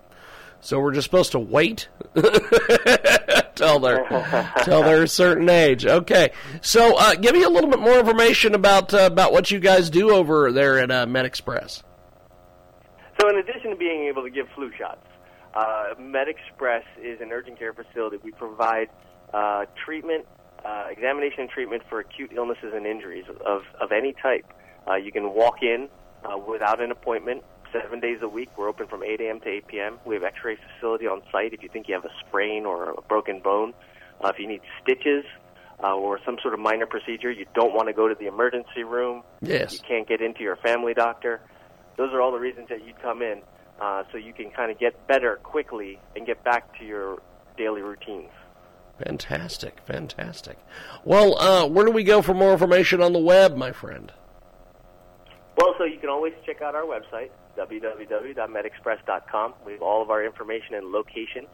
so 0.61 0.79
we're 0.79 0.93
just 0.93 1.07
supposed 1.07 1.33
to 1.33 1.41
wait 1.41 1.89
till 2.15 3.81
they're 3.81 4.53
till 4.63 4.83
they're 4.83 5.03
a 5.03 5.09
certain 5.09 5.49
age. 5.49 5.85
Okay. 5.85 6.31
So, 6.61 6.97
uh, 6.97 7.15
give 7.17 7.35
me 7.35 7.43
a 7.43 7.49
little 7.49 7.69
bit 7.69 7.81
more 7.81 7.99
information 7.99 8.55
about 8.55 8.95
uh, 8.95 9.09
about 9.11 9.33
what 9.33 9.51
you 9.51 9.59
guys 9.59 9.91
do 9.91 10.11
over 10.11 10.53
there 10.53 10.79
at 10.79 10.91
uh, 10.91 11.07
MedExpress. 11.07 11.83
So, 13.21 13.29
in 13.29 13.39
addition 13.39 13.71
to 13.71 13.77
being 13.77 14.05
able 14.05 14.23
to 14.23 14.31
give 14.31 14.47
flu 14.55 14.71
shots, 14.79 15.05
uh, 15.55 15.95
MedExpress 15.99 16.85
is 17.03 17.21
an 17.21 17.33
urgent 17.33 17.59
care 17.59 17.73
facility. 17.73 18.19
We 18.23 18.31
provide 18.31 18.89
uh, 19.35 19.65
treatment, 19.85 20.27
uh, 20.65 20.87
examination, 20.91 21.41
and 21.41 21.51
treatment 21.51 21.83
for 21.89 22.01
acute 22.01 22.33
illnesses 22.35 22.73
and 22.75 22.87
injuries 22.87 23.25
of, 23.47 23.63
of 23.81 23.93
any 23.93 24.15
type. 24.23 24.47
Uh, 24.89 24.97
you 24.97 25.13
can 25.13 25.35
walk 25.35 25.63
in 25.63 25.89
uh, 26.25 26.37
without 26.39 26.81
an 26.81 26.91
appointment 26.91 27.43
seven 27.73 28.01
days 28.01 28.19
a 28.23 28.29
week. 28.29 28.51
We're 28.57 28.69
open 28.69 28.87
from 28.87 29.03
8 29.03 29.21
a.m. 29.21 29.41
to 29.41 29.49
8 29.49 29.67
p.m. 29.67 29.99
We 30.05 30.15
have 30.15 30.25
X-ray 30.25 30.59
facility 30.75 31.07
on 31.07 31.23
site 31.33 31.53
if 31.53 31.63
you 31.63 31.69
think 31.69 31.89
you 31.89 31.95
have 31.95 32.05
a 32.05 32.13
sprain 32.27 32.67
or 32.67 32.91
a 32.91 33.03
broken 33.03 33.41
bone. 33.41 33.73
Uh, 34.23 34.29
if 34.29 34.39
you 34.39 34.47
need 34.47 34.61
stitches 34.83 35.25
uh, 35.83 35.95
or 35.95 36.21
some 36.25 36.37
sort 36.43 36.55
of 36.55 36.61
minor 36.61 36.87
procedure, 36.87 37.31
you 37.31 37.47
don't 37.55 37.75
want 37.75 37.89
to 37.89 37.93
go 37.93 38.09
to 38.09 38.15
the 38.15 38.27
emergency 38.27 38.85
room. 38.85 39.23
Yes. 39.41 39.73
You 39.75 39.81
can't 39.87 40.09
get 40.09 40.21
into 40.21 40.41
your 40.43 40.57
family 40.57 40.95
doctor. 40.95 41.41
Those 41.97 42.13
are 42.13 42.21
all 42.21 42.33
the 42.33 42.39
reasons 42.39 42.69
that 42.69 42.85
you'd 42.87 43.01
come 43.03 43.23
in, 43.23 43.43
uh, 43.81 44.05
so 44.13 44.19
you 44.19 44.33
can 44.33 44.51
kind 44.51 44.71
of 44.71 44.79
get 44.79 45.07
better 45.07 45.37
quickly 45.43 45.99
and 46.17 46.27
get 46.27 46.43
back 46.45 46.79
to 46.79 46.85
your 46.85 47.21
daily 47.57 47.83
routines. 47.83 48.31
Fantastic, 48.99 49.81
fantastic. 49.87 50.59
Well, 51.05 51.39
uh, 51.39 51.67
where 51.67 51.85
do 51.85 51.93
we 51.93 52.05
go 52.05 52.23
for 52.23 52.35
more 52.35 52.53
information 52.53 53.03
on 53.03 53.13
the 53.13 53.19
web, 53.19 53.57
my 53.57 53.73
friend? 53.73 54.13
Well, 55.57 55.75
so 55.79 55.85
you 55.85 55.99
can 55.99 56.09
always 56.09 56.35
check 56.47 56.63
out 56.63 56.75
our 56.75 56.85
website, 56.85 57.31
www.medexpress.com. 57.59 59.55
We 59.67 59.73
have 59.73 59.83
all 59.83 60.03
of 60.03 60.11
our 60.11 60.25
information 60.25 60.75
and 60.75 60.87
locations 60.93 61.49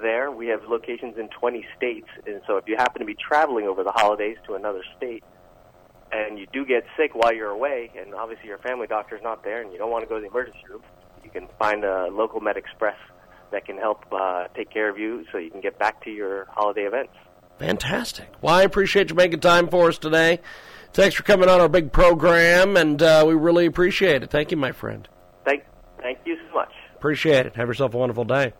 there. 0.00 0.30
We 0.30 0.46
have 0.48 0.64
locations 0.68 1.18
in 1.18 1.28
20 1.28 1.66
states, 1.76 2.08
and 2.26 2.42
so 2.46 2.56
if 2.56 2.66
you 2.66 2.76
happen 2.76 3.00
to 3.00 3.06
be 3.06 3.16
traveling 3.16 3.66
over 3.66 3.82
the 3.82 3.92
holidays 3.92 4.36
to 4.46 4.54
another 4.54 4.82
state 4.96 5.24
and 6.12 6.38
you 6.38 6.46
do 6.52 6.64
get 6.64 6.84
sick 6.96 7.14
while 7.14 7.32
you're 7.32 7.50
away, 7.50 7.90
and 7.96 8.14
obviously 8.14 8.48
your 8.48 8.58
family 8.58 8.86
doctor's 8.86 9.22
not 9.22 9.44
there 9.44 9.62
and 9.62 9.72
you 9.72 9.78
don't 9.78 9.90
want 9.90 10.02
to 10.02 10.08
go 10.08 10.16
to 10.16 10.20
the 10.20 10.26
emergency 10.26 10.60
room, 10.68 10.82
you 11.22 11.30
can 11.30 11.46
find 11.58 11.84
a 11.84 12.08
local 12.10 12.40
Med 12.40 12.56
Express 12.56 12.96
that 13.52 13.64
can 13.64 13.76
help 13.76 14.04
uh, 14.12 14.48
take 14.54 14.70
care 14.70 14.88
of 14.88 14.98
you 14.98 15.24
so 15.32 15.38
you 15.38 15.50
can 15.50 15.60
get 15.60 15.78
back 15.78 16.02
to 16.04 16.10
your 16.10 16.46
holiday 16.50 16.82
events. 16.82 17.12
Fantastic. 17.58 18.32
Well, 18.40 18.54
I 18.54 18.62
appreciate 18.62 19.10
you 19.10 19.16
making 19.16 19.40
time 19.40 19.68
for 19.68 19.88
us 19.88 19.98
today. 19.98 20.40
Thanks 20.92 21.14
for 21.14 21.22
coming 21.22 21.48
on 21.48 21.60
our 21.60 21.68
big 21.68 21.92
program, 21.92 22.76
and 22.76 23.00
uh, 23.02 23.24
we 23.26 23.34
really 23.34 23.66
appreciate 23.66 24.22
it. 24.22 24.30
Thank 24.30 24.50
you, 24.50 24.56
my 24.56 24.72
friend. 24.72 25.08
Thank, 25.44 25.64
thank 26.00 26.18
you 26.24 26.36
so 26.48 26.54
much. 26.54 26.72
Appreciate 26.96 27.46
it. 27.46 27.56
Have 27.56 27.68
yourself 27.68 27.94
a 27.94 27.98
wonderful 27.98 28.24
day. 28.24 28.52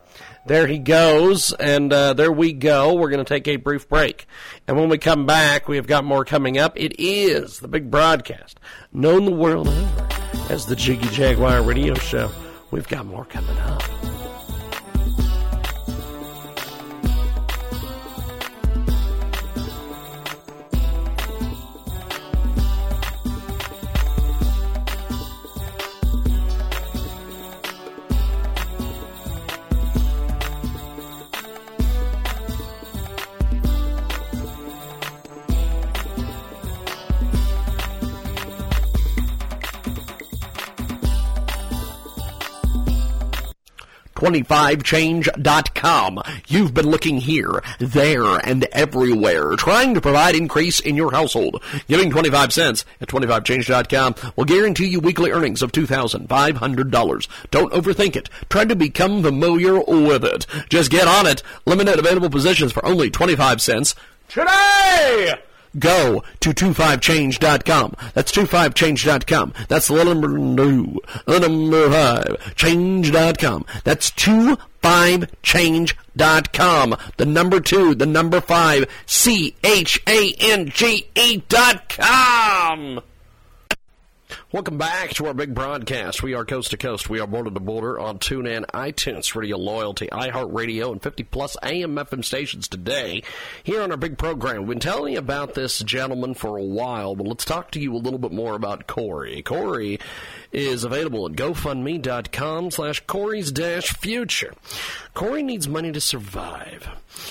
There 0.46 0.66
he 0.66 0.78
goes, 0.78 1.52
and 1.52 1.92
uh, 1.92 2.14
there 2.14 2.32
we 2.32 2.52
go. 2.52 2.94
We're 2.94 3.10
going 3.10 3.24
to 3.24 3.28
take 3.28 3.48
a 3.48 3.56
brief 3.56 3.88
break. 3.88 4.26
And 4.66 4.78
when 4.78 4.88
we 4.88 4.98
come 4.98 5.26
back, 5.26 5.68
we 5.68 5.76
have 5.76 5.86
got 5.86 6.04
more 6.04 6.24
coming 6.24 6.56
up. 6.56 6.72
It 6.76 6.98
is 6.98 7.58
the 7.58 7.68
big 7.68 7.90
broadcast, 7.90 8.60
known 8.92 9.24
the 9.24 9.32
world 9.32 9.68
over 9.68 10.08
as 10.50 10.66
the 10.66 10.76
Jiggy 10.76 11.08
Jaguar 11.08 11.62
Radio 11.62 11.94
Show. 11.94 12.30
We've 12.70 12.88
got 12.88 13.06
more 13.06 13.24
coming 13.24 13.58
up. 13.58 13.82
TwentyFiveChange.com. 44.20 46.22
You've 46.46 46.74
been 46.74 46.90
looking 46.90 47.16
here, 47.18 47.62
there, 47.78 48.36
and 48.46 48.64
everywhere, 48.72 49.56
trying 49.56 49.94
to 49.94 50.00
provide 50.00 50.34
increase 50.34 50.80
in 50.80 50.96
your 50.96 51.12
household. 51.12 51.62
Giving 51.88 52.10
25 52.10 52.52
cents 52.52 52.84
at 53.00 53.08
25change.com 53.08 54.32
will 54.36 54.44
guarantee 54.44 54.88
you 54.88 55.00
weekly 55.00 55.30
earnings 55.30 55.62
of 55.62 55.72
$2,500. 55.72 57.28
Don't 57.50 57.72
overthink 57.72 58.16
it. 58.16 58.28
Try 58.50 58.66
to 58.66 58.76
become 58.76 59.22
familiar 59.22 59.80
with 59.80 60.24
it. 60.24 60.46
Just 60.68 60.90
get 60.90 61.08
on 61.08 61.26
it. 61.26 61.42
Limited 61.64 61.98
available 61.98 62.28
positions 62.30 62.72
for 62.72 62.84
only 62.84 63.08
25 63.10 63.62
cents 63.62 63.94
today! 64.28 65.34
Go 65.78 66.22
to 66.40 66.50
25change.com. 66.50 67.94
That's 68.14 68.32
25change.com. 68.32 69.52
That's 69.68 69.88
the 69.88 70.04
number 70.04 70.28
two, 70.56 71.00
the 71.26 71.40
number 71.40 71.90
five, 71.90 72.54
change.com. 72.56 73.64
That's 73.84 74.10
25change.com. 74.10 76.96
The 77.16 77.26
number 77.26 77.60
two, 77.60 77.94
the 77.94 78.06
number 78.06 78.40
five, 78.40 78.86
C-H-A-N-G-E 79.06 79.52
dot 81.48 81.88
com. 81.88 83.00
Welcome 84.52 84.78
back 84.78 85.10
to 85.10 85.26
our 85.26 85.32
big 85.32 85.54
broadcast. 85.54 86.24
We 86.24 86.34
are 86.34 86.44
coast 86.44 86.70
to 86.70 86.76
coast. 86.76 87.08
We 87.08 87.20
are 87.20 87.26
border 87.28 87.52
to 87.52 87.60
border 87.60 88.00
on 88.00 88.18
TuneIn, 88.18 88.66
iTunes, 88.74 89.36
Radio 89.36 89.56
Loyalty, 89.56 90.08
iHeartRadio, 90.08 90.90
and 90.90 91.00
50 91.00 91.22
plus 91.22 91.56
AM 91.62 91.94
FM 91.94 92.24
stations 92.24 92.66
today. 92.66 93.22
Here 93.62 93.80
on 93.80 93.92
our 93.92 93.96
big 93.96 94.18
program, 94.18 94.62
we've 94.62 94.70
been 94.70 94.80
telling 94.80 95.12
you 95.12 95.20
about 95.20 95.54
this 95.54 95.78
gentleman 95.78 96.34
for 96.34 96.56
a 96.56 96.64
while, 96.64 97.14
but 97.14 97.28
let's 97.28 97.44
talk 97.44 97.70
to 97.70 97.80
you 97.80 97.94
a 97.94 97.98
little 97.98 98.18
bit 98.18 98.32
more 98.32 98.56
about 98.56 98.88
Corey. 98.88 99.40
Corey 99.42 100.00
is 100.50 100.82
available 100.82 101.26
at 101.26 101.36
GoFundMe.com 101.36 102.72
slash 102.72 103.06
Corey's 103.06 103.52
dash 103.52 103.96
future. 103.98 104.52
Corey 105.14 105.44
needs 105.44 105.68
money 105.68 105.92
to 105.92 106.00
survive. 106.00 106.88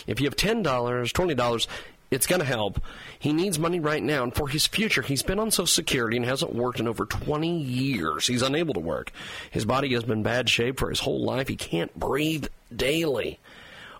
If 0.07 0.21
you 0.21 0.25
have 0.25 0.37
$10, 0.37 0.63
$20, 0.63 1.67
it's 2.11 2.27
going 2.27 2.39
to 2.39 2.45
help. 2.45 2.81
He 3.17 3.33
needs 3.33 3.59
money 3.59 3.79
right 3.79 4.01
now, 4.01 4.23
and 4.23 4.33
for 4.33 4.47
his 4.47 4.67
future, 4.67 5.01
he's 5.01 5.21
been 5.21 5.39
on 5.39 5.51
Social 5.51 5.67
Security 5.67 6.17
and 6.17 6.25
hasn't 6.25 6.55
worked 6.55 6.79
in 6.79 6.87
over 6.87 7.05
20 7.05 7.59
years. 7.59 8.27
He's 8.27 8.41
unable 8.41 8.73
to 8.73 8.79
work. 8.79 9.11
His 9.51 9.65
body 9.65 9.93
has 9.93 10.03
been 10.03 10.23
bad 10.23 10.49
shape 10.49 10.79
for 10.79 10.89
his 10.89 11.01
whole 11.01 11.23
life. 11.23 11.47
He 11.47 11.55
can't 11.55 11.97
breathe 11.97 12.47
daily. 12.75 13.39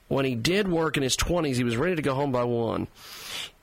When 0.08 0.26
he 0.26 0.34
did 0.36 0.68
work 0.68 0.98
in 0.98 1.04
his 1.04 1.16
20s, 1.16 1.56
he 1.56 1.64
was 1.64 1.78
ready 1.78 1.96
to 1.96 2.02
go 2.02 2.16
home 2.16 2.32
by 2.32 2.44
one. 2.44 2.88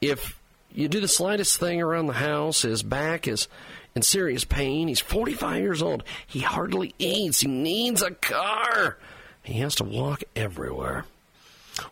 If 0.01 0.41
you 0.73 0.89
do 0.89 1.01
the 1.01 1.09
slightest 1.09 1.59
thing 1.59 1.83
around 1.83 2.07
the 2.07 2.13
house, 2.13 2.63
his 2.63 2.85
back 2.85 3.27
is 3.27 3.49
in 3.97 4.03
serious 4.03 4.45
pain. 4.45 4.87
He's 4.87 5.01
45 5.01 5.61
years 5.61 5.83
old. 5.83 6.05
He 6.25 6.41
hardly 6.41 6.95
eats. 6.99 7.41
He 7.41 7.49
needs 7.49 8.03
a 8.03 8.13
car. 8.13 8.97
He 9.43 9.55
has 9.55 9.75
to 9.77 9.85
walk 9.85 10.23
everywhere. 10.37 11.05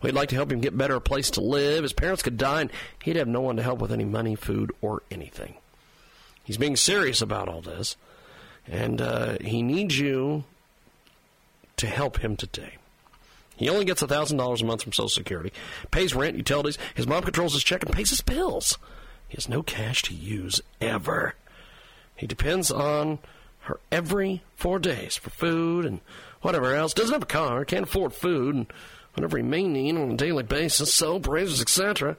We'd 0.01 0.13
like 0.13 0.29
to 0.29 0.35
help 0.35 0.51
him 0.51 0.61
get 0.61 0.77
better 0.77 0.95
a 0.95 1.01
place 1.01 1.29
to 1.31 1.41
live. 1.41 1.83
His 1.83 1.93
parents 1.93 2.23
could 2.23 2.37
die, 2.37 2.61
and 2.61 2.71
he'd 3.03 3.15
have 3.15 3.27
no 3.27 3.41
one 3.41 3.57
to 3.57 3.63
help 3.63 3.79
with 3.79 3.91
any 3.91 4.05
money, 4.05 4.35
food, 4.35 4.71
or 4.81 5.03
anything. 5.11 5.55
He's 6.43 6.57
being 6.57 6.75
serious 6.75 7.21
about 7.21 7.49
all 7.49 7.61
this, 7.61 7.95
and 8.67 9.01
uh, 9.01 9.37
he 9.41 9.61
needs 9.61 9.99
you 9.99 10.43
to 11.77 11.87
help 11.87 12.19
him 12.19 12.35
today. 12.35 12.77
He 13.57 13.69
only 13.69 13.85
gets 13.85 14.03
$1,000 14.03 14.61
a 14.61 14.65
month 14.65 14.83
from 14.83 14.91
Social 14.91 15.09
Security, 15.09 15.53
pays 15.91 16.13
rent, 16.13 16.35
utilities. 16.35 16.77
His 16.93 17.07
mom 17.07 17.23
controls 17.23 17.53
his 17.53 17.63
check 17.63 17.83
and 17.83 17.93
pays 17.93 18.09
his 18.09 18.21
bills. 18.21 18.77
He 19.27 19.37
has 19.37 19.49
no 19.49 19.63
cash 19.63 20.01
to 20.03 20.13
use 20.13 20.61
ever. 20.81 21.35
He 22.15 22.27
depends 22.27 22.69
on 22.69 23.19
her 23.61 23.79
every 23.91 24.43
four 24.55 24.77
days 24.77 25.15
for 25.15 25.29
food 25.29 25.85
and 25.85 26.01
whatever 26.41 26.75
else. 26.75 26.93
Doesn't 26.93 27.13
have 27.13 27.23
a 27.23 27.27
car, 27.27 27.65
can't 27.65 27.87
afford 27.87 28.13
food, 28.13 28.55
and 28.55 28.67
whatever 29.15 29.37
he 29.37 29.43
may 29.43 29.63
need 29.63 29.95
on 29.97 30.11
a 30.11 30.17
daily 30.17 30.43
basis, 30.43 30.93
soap, 30.93 31.27
razors, 31.27 31.61
etc. 31.61 32.17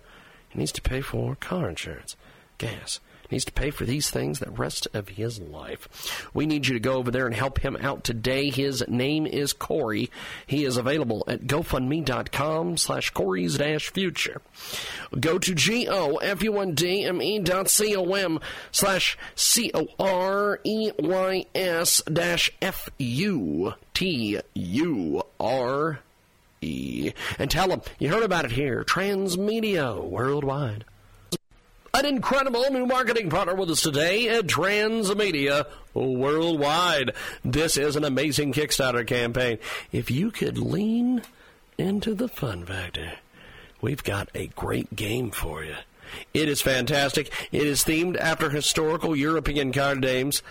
He 0.49 0.59
needs 0.59 0.73
to 0.73 0.83
pay 0.83 1.01
for 1.01 1.37
car 1.37 1.69
insurance, 1.69 2.17
gas, 2.59 3.01
He 3.29 3.35
needs 3.37 3.45
to 3.45 3.53
pay 3.53 3.71
for 3.71 3.85
these 3.85 4.09
things 4.09 4.39
the 4.39 4.51
rest 4.51 4.87
of 4.95 5.09
his 5.11 5.39
life. 5.41 6.31
We 6.33 6.47
need 6.47 6.67
you 6.67 6.75
to 6.75 6.81
go 6.81 6.95
over 6.95 7.11
there 7.11 7.27
and 7.27 7.35
help 7.35 7.59
him 7.59 7.77
out 7.77 8.05
today. 8.05 8.49
His 8.51 8.83
name 8.89 9.27
is 9.27 9.53
Corey. 9.53 10.11
He 10.47 10.65
is 10.65 10.77
available 10.79 11.25
at 11.27 11.43
GoFundMe.com 11.47 12.77
slash 12.79 13.11
Corey's 13.11 13.59
dash 13.59 13.91
future. 13.91 14.41
Go 15.19 15.39
to 15.39 15.55
G-O-F-U-N-D-M-E 15.55 17.39
dot 17.41 17.69
C-O-M 17.69 18.41
slash 18.71 19.19
C-O-R-E-Y-S 19.35 19.93
dash 22.11 22.51
F-U-T-U-R 22.63 23.77
And 27.39 27.51
tell 27.51 27.69
them 27.69 27.83
you 27.99 28.09
heard 28.09 28.23
about 28.23 28.45
it 28.45 28.53
here. 28.53 28.85
Transmedia 28.85 30.03
Worldwide. 30.03 30.85
An 31.95 32.05
incredible 32.05 32.71
new 32.71 32.85
marketing 32.85 33.31
partner 33.31 33.55
with 33.55 33.71
us 33.71 33.81
today 33.81 34.29
at 34.29 34.47
Transmedia 34.47 35.67
Worldwide. 35.95 37.13
This 37.43 37.79
is 37.79 37.97
an 37.97 38.05
amazing 38.05 38.53
Kickstarter 38.53 39.07
campaign. 39.07 39.59
If 39.93 40.11
you 40.11 40.31
could 40.31 40.59
lean 40.59 41.23
into 41.79 42.15
the 42.15 42.29
fun 42.29 42.67
factor, 42.67 43.13
we've 43.81 44.05
got 44.05 44.29
a 44.35 44.49
great 44.49 44.95
game 44.95 45.31
for 45.31 45.65
you. 45.65 45.77
It 46.35 46.49
is 46.49 46.61
fantastic. 46.61 47.33
It 47.51 47.67
is 47.67 47.83
themed 47.83 48.19
after 48.19 48.51
historical 48.51 49.17
European 49.17 49.73
card 49.73 50.03
games, 50.03 50.43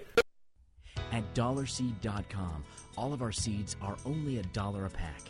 At 1.12 1.34
dollarseed.com, 1.34 2.64
all 2.98 3.14
of 3.14 3.22
our 3.22 3.32
seeds 3.32 3.76
are 3.82 3.98
only 4.06 4.40
a 4.40 4.44
dollar 4.44 4.86
a 4.86 4.90
pack. 4.90 5.22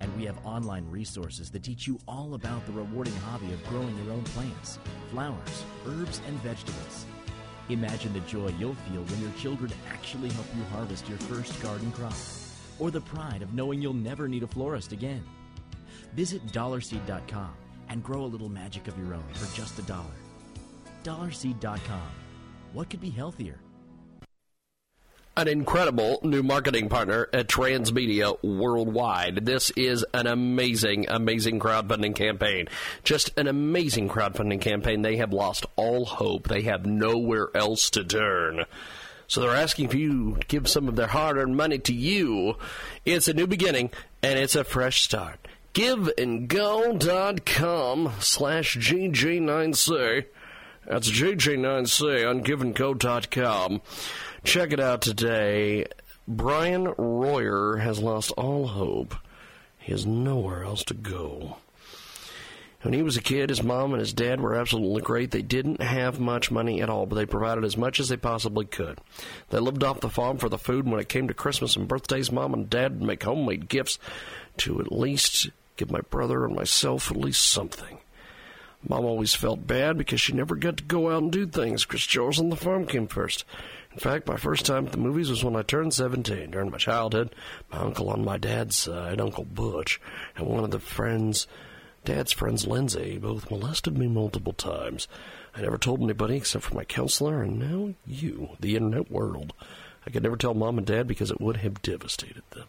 And 0.00 0.16
we 0.16 0.24
have 0.24 0.38
online 0.46 0.90
resources 0.90 1.50
that 1.50 1.62
teach 1.62 1.86
you 1.86 1.98
all 2.08 2.32
about 2.34 2.64
the 2.64 2.72
rewarding 2.72 3.16
hobby 3.16 3.52
of 3.52 3.62
growing 3.66 3.94
your 4.02 4.14
own 4.14 4.22
plants, 4.24 4.78
flowers, 5.10 5.64
herbs, 5.86 6.22
and 6.26 6.36
vegetables. 6.38 7.04
Imagine 7.68 8.12
the 8.14 8.20
joy 8.20 8.48
you'll 8.58 8.74
feel 8.74 9.02
when 9.02 9.20
your 9.20 9.32
children 9.38 9.70
actually 9.92 10.30
help 10.30 10.46
you 10.56 10.62
harvest 10.72 11.08
your 11.08 11.18
first 11.18 11.62
garden 11.62 11.92
crop 11.92 12.14
or 12.80 12.90
the 12.90 13.00
pride 13.00 13.42
of 13.42 13.54
knowing 13.54 13.80
you'll 13.80 13.92
never 13.92 14.26
need 14.26 14.42
a 14.42 14.46
florist 14.46 14.92
again. 14.92 15.22
Visit 16.14 16.44
dollarseed.com 16.48 17.52
and 17.88 18.02
grow 18.02 18.24
a 18.24 18.26
little 18.26 18.48
magic 18.48 18.88
of 18.88 18.98
your 18.98 19.14
own 19.14 19.24
for 19.34 19.54
just 19.56 19.78
a 19.78 19.82
dollar. 19.82 20.06
Dollarseed.com. 21.04 22.10
What 22.72 22.90
could 22.90 23.00
be 23.00 23.10
healthier? 23.10 23.58
An 25.36 25.48
incredible 25.48 26.18
new 26.22 26.42
marketing 26.42 26.88
partner 26.88 27.28
at 27.32 27.48
Transmedia 27.48 28.36
Worldwide. 28.42 29.46
This 29.46 29.70
is 29.70 30.04
an 30.12 30.26
amazing, 30.26 31.08
amazing 31.08 31.60
crowdfunding 31.60 32.14
campaign. 32.14 32.66
Just 33.04 33.30
an 33.38 33.46
amazing 33.46 34.08
crowdfunding 34.08 34.60
campaign. 34.60 35.02
They 35.02 35.16
have 35.16 35.32
lost 35.32 35.66
all 35.76 36.04
hope. 36.04 36.48
They 36.48 36.62
have 36.62 36.84
nowhere 36.84 37.48
else 37.54 37.90
to 37.90 38.04
turn. 38.04 38.64
So 39.30 39.40
they're 39.40 39.54
asking 39.54 39.88
for 39.90 39.96
you 39.96 40.36
to 40.40 40.46
give 40.48 40.66
some 40.68 40.88
of 40.88 40.96
their 40.96 41.06
hard 41.06 41.36
earned 41.36 41.56
money 41.56 41.78
to 41.78 41.94
you. 41.94 42.56
It's 43.04 43.28
a 43.28 43.32
new 43.32 43.46
beginning 43.46 43.90
and 44.24 44.36
it's 44.36 44.56
a 44.56 44.64
fresh 44.64 45.02
start. 45.02 45.46
GiveAndGo.com 45.72 46.50
slash 48.18 48.76
GG9C. 48.76 50.24
That's 50.84 51.08
GG9C 51.08 52.28
on 52.28 52.42
giveandgo.com. 52.42 53.82
Check 54.42 54.72
it 54.72 54.80
out 54.80 55.00
today. 55.00 55.86
Brian 56.26 56.92
Royer 56.98 57.76
has 57.76 58.00
lost 58.00 58.32
all 58.32 58.66
hope. 58.66 59.14
He 59.78 59.92
has 59.92 60.04
nowhere 60.04 60.64
else 60.64 60.82
to 60.84 60.94
go. 60.94 61.58
When 62.82 62.94
he 62.94 63.02
was 63.02 63.16
a 63.16 63.22
kid, 63.22 63.50
his 63.50 63.62
mom 63.62 63.92
and 63.92 64.00
his 64.00 64.14
dad 64.14 64.40
were 64.40 64.54
absolutely 64.54 65.02
great. 65.02 65.30
They 65.30 65.42
didn't 65.42 65.82
have 65.82 66.18
much 66.18 66.50
money 66.50 66.80
at 66.80 66.88
all, 66.88 67.04
but 67.04 67.16
they 67.16 67.26
provided 67.26 67.62
as 67.64 67.76
much 67.76 68.00
as 68.00 68.08
they 68.08 68.16
possibly 68.16 68.64
could. 68.64 68.98
They 69.50 69.58
lived 69.58 69.84
off 69.84 70.00
the 70.00 70.08
farm 70.08 70.38
for 70.38 70.48
the 70.48 70.56
food, 70.56 70.86
and 70.86 70.92
when 70.92 71.00
it 71.00 71.08
came 71.08 71.28
to 71.28 71.34
Christmas 71.34 71.76
and 71.76 71.86
birthdays, 71.86 72.32
mom 72.32 72.54
and 72.54 72.70
dad 72.70 72.92
would 72.98 73.06
make 73.06 73.22
homemade 73.22 73.68
gifts 73.68 73.98
to 74.58 74.80
at 74.80 74.90
least 74.90 75.50
give 75.76 75.90
my 75.90 76.00
brother 76.00 76.44
and 76.44 76.54
myself 76.54 77.10
at 77.10 77.18
least 77.18 77.46
something. 77.50 77.98
Mom 78.88 79.04
always 79.04 79.34
felt 79.34 79.66
bad 79.66 79.98
because 79.98 80.20
she 80.22 80.32
never 80.32 80.56
got 80.56 80.78
to 80.78 80.84
go 80.84 81.10
out 81.10 81.22
and 81.22 81.30
do 81.30 81.46
things 81.46 81.84
because 81.84 82.00
chores 82.00 82.40
on 82.40 82.48
the 82.48 82.56
farm 82.56 82.86
came 82.86 83.06
first. 83.06 83.44
In 83.92 83.98
fact, 83.98 84.26
my 84.26 84.36
first 84.36 84.64
time 84.64 84.86
at 84.86 84.92
the 84.92 84.98
movies 84.98 85.28
was 85.28 85.44
when 85.44 85.56
I 85.56 85.62
turned 85.62 85.92
17. 85.92 86.52
During 86.52 86.70
my 86.70 86.78
childhood, 86.78 87.34
my 87.70 87.78
uncle 87.78 88.08
on 88.08 88.24
my 88.24 88.38
dad's 88.38 88.76
side, 88.76 89.20
Uncle 89.20 89.44
Butch, 89.44 90.00
and 90.36 90.46
one 90.46 90.64
of 90.64 90.70
the 90.70 90.78
friends 90.78 91.46
Dad's 92.04 92.32
friends 92.32 92.66
Lindsay 92.66 93.18
both 93.18 93.50
molested 93.50 93.98
me 93.98 94.08
multiple 94.08 94.54
times. 94.54 95.06
I 95.54 95.60
never 95.60 95.76
told 95.76 96.00
anybody 96.00 96.36
except 96.36 96.64
for 96.64 96.74
my 96.74 96.84
counselor, 96.84 97.42
and 97.42 97.58
now 97.58 97.94
you, 98.06 98.50
the 98.58 98.76
internet 98.76 99.10
world. 99.10 99.52
I 100.06 100.10
could 100.10 100.22
never 100.22 100.36
tell 100.36 100.54
mom 100.54 100.78
and 100.78 100.86
dad 100.86 101.06
because 101.06 101.30
it 101.30 101.40
would 101.40 101.58
have 101.58 101.82
devastated 101.82 102.42
them. 102.50 102.68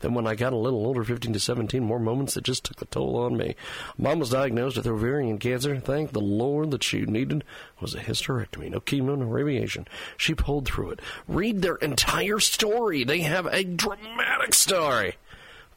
Then, 0.00 0.12
when 0.14 0.26
I 0.26 0.34
got 0.34 0.52
a 0.52 0.56
little 0.56 0.84
older, 0.84 1.04
15 1.04 1.32
to 1.32 1.38
17, 1.38 1.84
more 1.84 2.00
moments 2.00 2.34
that 2.34 2.42
just 2.42 2.64
took 2.64 2.78
the 2.78 2.86
toll 2.86 3.16
on 3.16 3.36
me. 3.36 3.54
Mom 3.96 4.18
was 4.18 4.30
diagnosed 4.30 4.76
with 4.76 4.88
ovarian 4.88 5.38
cancer. 5.38 5.78
Thank 5.78 6.10
the 6.10 6.20
Lord 6.20 6.72
that 6.72 6.82
she 6.82 7.02
needed 7.02 7.44
was 7.80 7.94
a 7.94 8.00
hysterectomy. 8.00 8.70
No 8.70 8.80
chemo, 8.80 9.16
no 9.16 9.26
radiation. 9.26 9.86
She 10.16 10.34
pulled 10.34 10.66
through 10.66 10.90
it. 10.90 11.00
Read 11.28 11.62
their 11.62 11.76
entire 11.76 12.40
story. 12.40 13.04
They 13.04 13.20
have 13.20 13.46
a 13.46 13.62
dramatic 13.62 14.52
story 14.54 15.14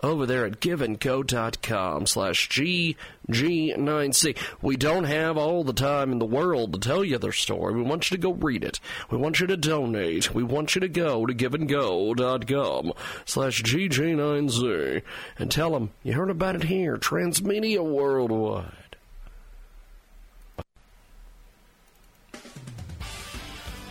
over 0.04 0.26
there 0.26 0.46
at 0.46 0.60
giveandgo.com 0.60 2.06
slash 2.06 2.50
GG9C. 2.50 4.38
We 4.62 4.78
don't 4.78 5.04
have 5.06 5.38
all 5.38 5.64
the 5.64 5.74
time 5.74 6.12
in 6.12 6.20
the 6.20 6.26
world 6.26 6.74
to 6.74 6.80
tell 6.80 7.04
you 7.04 7.18
their 7.18 7.32
story. 7.32 7.76
We 7.76 7.84
want 7.84 8.10
you 8.10 8.18
to 8.18 8.22
go 8.22 8.34
read 8.34 8.64
it. 8.64 8.80
We 9.10 9.18
want 9.18 9.40
you 9.40 9.48
to 9.48 9.58
donate. 9.58 10.34
We 10.34 10.44
want 10.44 10.76
you 10.76 10.82
to 10.82 10.90
go 10.90 11.26
to 11.26 11.34
giveandgo.com 11.34 12.94
slash 13.26 13.64
GG9C 13.64 15.02
and 15.38 15.52
tell 15.52 15.72
them 15.72 15.92
you 16.04 16.14
heard 16.14 16.30
about 16.30 16.56
it 16.56 16.64
here, 16.64 16.98
Transmedia 16.98 17.84
Worldwide. 17.84 18.74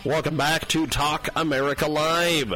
Welcome 0.03 0.35
back 0.35 0.67
to 0.69 0.87
Talk 0.87 1.29
America 1.35 1.87
Live. 1.87 2.55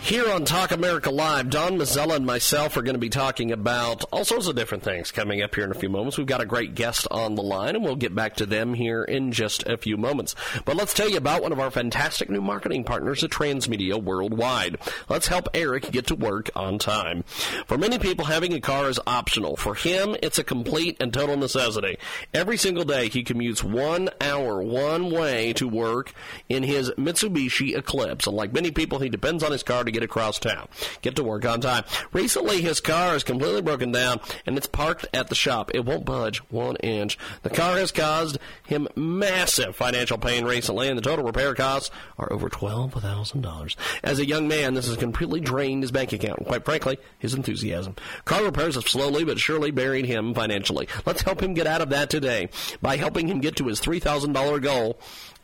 Here 0.00 0.30
on 0.32 0.46
Talk 0.46 0.70
America 0.70 1.10
Live, 1.10 1.50
Don 1.50 1.76
Mazzella 1.76 2.16
and 2.16 2.24
myself 2.24 2.78
are 2.78 2.82
going 2.82 2.94
to 2.94 2.98
be 2.98 3.10
talking 3.10 3.52
about 3.52 4.04
all 4.10 4.24
sorts 4.24 4.46
of 4.46 4.56
different 4.56 4.82
things 4.82 5.12
coming 5.12 5.42
up 5.42 5.54
here 5.54 5.64
in 5.64 5.70
a 5.70 5.74
few 5.74 5.90
moments. 5.90 6.16
We've 6.16 6.26
got 6.26 6.40
a 6.40 6.46
great 6.46 6.74
guest 6.74 7.06
on 7.10 7.34
the 7.34 7.42
line, 7.42 7.76
and 7.76 7.84
we'll 7.84 7.94
get 7.94 8.14
back 8.14 8.36
to 8.36 8.46
them 8.46 8.72
here 8.72 9.04
in 9.04 9.32
just 9.32 9.66
a 9.66 9.76
few 9.76 9.98
moments. 9.98 10.34
But 10.64 10.76
let's 10.76 10.94
tell 10.94 11.10
you 11.10 11.18
about 11.18 11.42
one 11.42 11.52
of 11.52 11.60
our 11.60 11.70
fantastic 11.70 12.30
new 12.30 12.40
marketing 12.40 12.84
partners 12.84 13.22
at 13.22 13.28
Transmedia 13.28 14.02
Worldwide. 14.02 14.78
Let's 15.10 15.28
help 15.28 15.48
Eric 15.52 15.90
get 15.90 16.06
to 16.06 16.14
work 16.14 16.48
on 16.56 16.78
time. 16.78 17.22
For 17.66 17.76
many 17.76 17.98
people, 17.98 18.24
having 18.24 18.54
a 18.54 18.62
car 18.62 18.88
is 18.88 19.00
optional. 19.06 19.56
For 19.56 19.74
him, 19.74 20.16
it's 20.22 20.38
a 20.38 20.44
complete 20.44 20.96
and 21.02 21.12
total 21.12 21.36
necessity. 21.36 21.98
Every 22.32 22.56
single 22.56 22.84
day, 22.84 23.10
he 23.10 23.24
commutes 23.24 23.62
one 23.62 24.08
hour 24.22 24.62
one 24.62 25.10
way 25.10 25.52
to 25.54 25.68
work 25.68 26.14
in 26.48 26.62
his 26.62 26.90
Mitsubishi 26.92 27.76
Eclipse. 27.76 28.26
And 28.26 28.36
like 28.36 28.54
many 28.54 28.70
people, 28.70 29.00
he 29.00 29.10
depends 29.10 29.42
on 29.42 29.52
his 29.52 29.62
car 29.62 29.84
to 29.88 29.92
get 29.92 30.02
across 30.02 30.38
town, 30.38 30.68
get 31.02 31.16
to 31.16 31.24
work 31.24 31.44
on 31.44 31.60
time. 31.60 31.84
Recently, 32.12 32.62
his 32.62 32.80
car 32.80 33.16
is 33.16 33.24
completely 33.24 33.62
broken 33.62 33.92
down 33.92 34.20
and 34.46 34.56
it's 34.56 34.66
parked 34.66 35.06
at 35.12 35.28
the 35.28 35.34
shop. 35.34 35.70
It 35.74 35.84
won't 35.84 36.04
budge 36.04 36.38
one 36.50 36.76
inch. 36.76 37.18
The 37.42 37.50
car 37.50 37.76
has 37.76 37.92
caused 37.92 38.38
him 38.66 38.88
massive 38.94 39.74
financial 39.76 40.18
pain 40.18 40.44
recently, 40.44 40.88
and 40.88 40.96
the 40.96 41.02
total 41.02 41.24
repair 41.24 41.54
costs 41.54 41.90
are 42.18 42.32
over 42.32 42.48
$12,000. 42.48 43.76
As 44.02 44.18
a 44.18 44.26
young 44.26 44.48
man, 44.48 44.74
this 44.74 44.86
has 44.86 44.96
completely 44.96 45.40
drained 45.40 45.82
his 45.82 45.92
bank 45.92 46.12
account 46.12 46.38
and, 46.38 46.46
quite 46.46 46.64
frankly, 46.64 46.98
his 47.18 47.34
enthusiasm. 47.34 47.96
Car 48.24 48.44
repairs 48.44 48.74
have 48.74 48.88
slowly 48.88 49.24
but 49.24 49.38
surely 49.38 49.70
buried 49.70 50.06
him 50.06 50.34
financially. 50.34 50.88
Let's 51.06 51.22
help 51.22 51.42
him 51.42 51.54
get 51.54 51.66
out 51.66 51.80
of 51.80 51.90
that 51.90 52.10
today 52.10 52.48
by 52.82 52.96
helping 52.96 53.28
him 53.28 53.40
get 53.40 53.56
to 53.56 53.66
his 53.66 53.80
$3,000 53.80 54.62
goal 54.62 54.98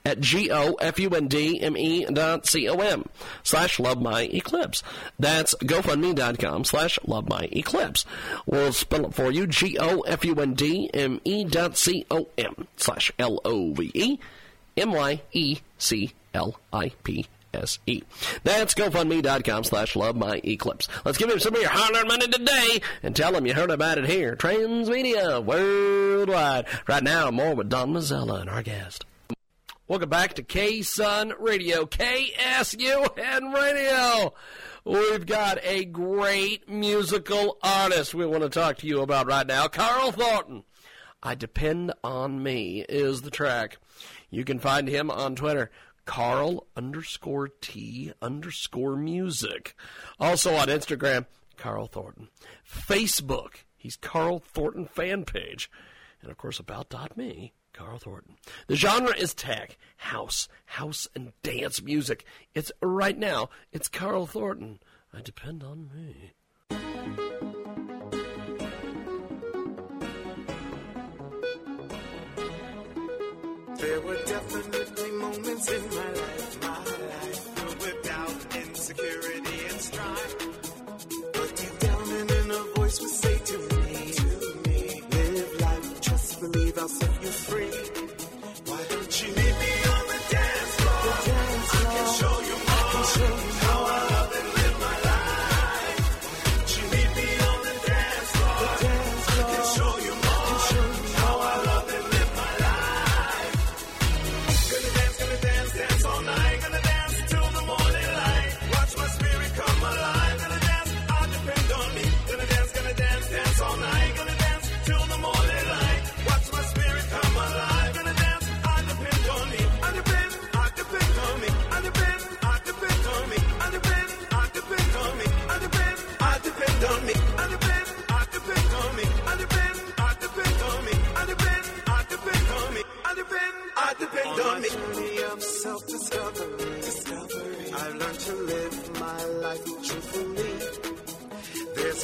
at 0.04 0.20
G-O-F-U-N-D-M-E 0.20 2.04
dot 2.06 2.46
C-O-M 2.46 3.04
slash 3.42 3.80
love 3.80 4.02
my 4.02 4.22
eclipse. 4.22 4.82
That's 5.18 5.54
GoFundMe.com 5.54 6.64
slash 6.64 6.98
love 7.06 7.28
my 7.28 7.48
eclipse. 7.52 8.04
We'll 8.46 8.72
spell 8.72 9.06
it 9.06 9.14
for 9.14 9.30
you. 9.30 9.46
G-O-F-U-N-D-M-E 9.46 11.44
dot 11.44 11.76
C-O-M 11.76 12.68
slash 12.76 13.12
L-O-V-E 13.18 14.18
M-Y-E-C-L-I-P 14.76 15.26
S-E. 17.54 18.02
That's 18.42 18.74
GoFundMe.com 18.74 19.64
slash 19.64 19.94
love 19.96 20.16
my 20.16 20.40
eclipse. 20.44 20.88
Let's 21.04 21.18
give 21.18 21.30
him 21.30 21.38
some 21.38 21.54
of 21.54 21.60
your 21.60 21.70
hard-earned 21.70 22.08
money 22.08 22.26
today 22.26 22.80
and 23.02 23.14
tell 23.14 23.34
him 23.34 23.46
you 23.46 23.54
heard 23.54 23.70
about 23.70 23.98
it 23.98 24.06
here. 24.06 24.34
Transmedia 24.36 25.42
Worldwide. 25.44 26.66
Right 26.88 27.02
now, 27.02 27.30
more 27.30 27.54
with 27.54 27.68
Don 27.68 27.92
Mazzella 27.94 28.40
and 28.40 28.50
our 28.50 28.62
guest. 28.62 29.04
Welcome 29.86 30.08
back 30.08 30.32
to 30.34 30.42
K 30.42 30.80
Sun 30.80 31.34
Radio, 31.38 31.84
KSUN 31.84 33.54
Radio. 33.54 34.32
We've 34.82 35.26
got 35.26 35.58
a 35.62 35.84
great 35.84 36.66
musical 36.66 37.58
artist 37.62 38.14
we 38.14 38.24
want 38.24 38.44
to 38.44 38.48
talk 38.48 38.78
to 38.78 38.86
you 38.86 39.02
about 39.02 39.26
right 39.26 39.46
now, 39.46 39.68
Carl 39.68 40.10
Thornton. 40.10 40.64
I 41.22 41.34
Depend 41.34 41.92
on 42.02 42.42
Me 42.42 42.80
is 42.88 43.20
the 43.20 43.30
track. 43.30 43.76
You 44.30 44.42
can 44.42 44.58
find 44.58 44.88
him 44.88 45.10
on 45.10 45.36
Twitter, 45.36 45.70
Carl 46.06 46.66
underscore 46.74 47.48
T 47.48 48.10
underscore 48.22 48.96
music. 48.96 49.76
Also 50.18 50.54
on 50.54 50.68
Instagram, 50.68 51.26
Carl 51.58 51.88
Thornton. 51.88 52.28
Facebook, 52.66 53.64
he's 53.76 53.96
Carl 53.96 54.38
Thornton 54.38 54.86
fan 54.86 55.26
page. 55.26 55.70
And 56.22 56.30
of 56.30 56.38
course, 56.38 56.58
about.me. 56.58 57.52
Carl 57.74 57.98
Thornton. 57.98 58.36
The 58.68 58.76
genre 58.76 59.14
is 59.14 59.34
tech, 59.34 59.76
house, 59.96 60.48
house 60.64 61.06
and 61.14 61.32
dance 61.42 61.82
music. 61.82 62.24
It's 62.54 62.72
right 62.80 63.18
now, 63.18 63.50
it's 63.72 63.88
Carl 63.88 64.26
Thornton. 64.26 64.78
I 65.12 65.20
depend 65.20 65.62
on 65.62 65.90
me. 65.94 66.32
There 73.76 74.00
were 74.00 74.22
definitely 74.24 75.10
moments 75.10 75.70
in 75.70 75.88
my 75.90 76.10
life, 76.12 76.43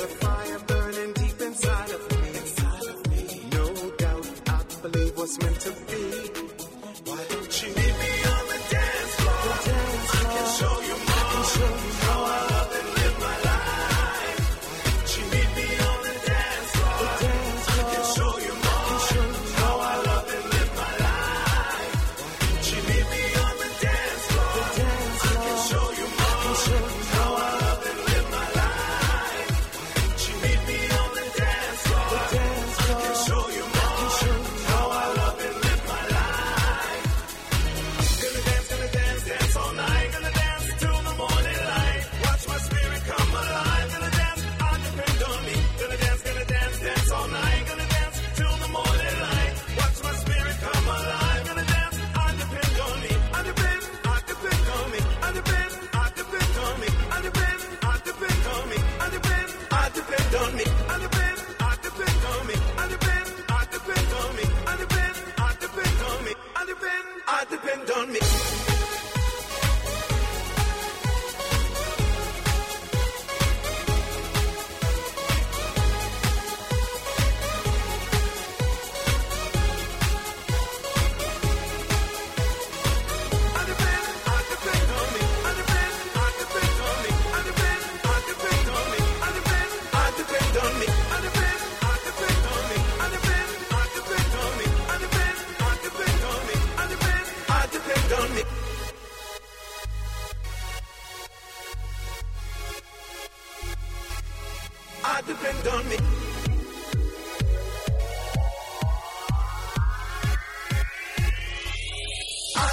A 0.03 0.07
fire 0.07 0.59
burning 0.67 1.13
deep. 1.13 1.41
Inside 1.43 1.91
of 1.91 2.03
me. 3.11 3.49
No 3.53 3.91
doubt, 3.99 4.27
I 4.49 4.63
believe 4.83 5.17
what's 5.17 5.39
meant 5.43 5.61
to 5.61 5.73
be. 5.89 6.30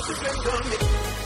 I 0.10 1.17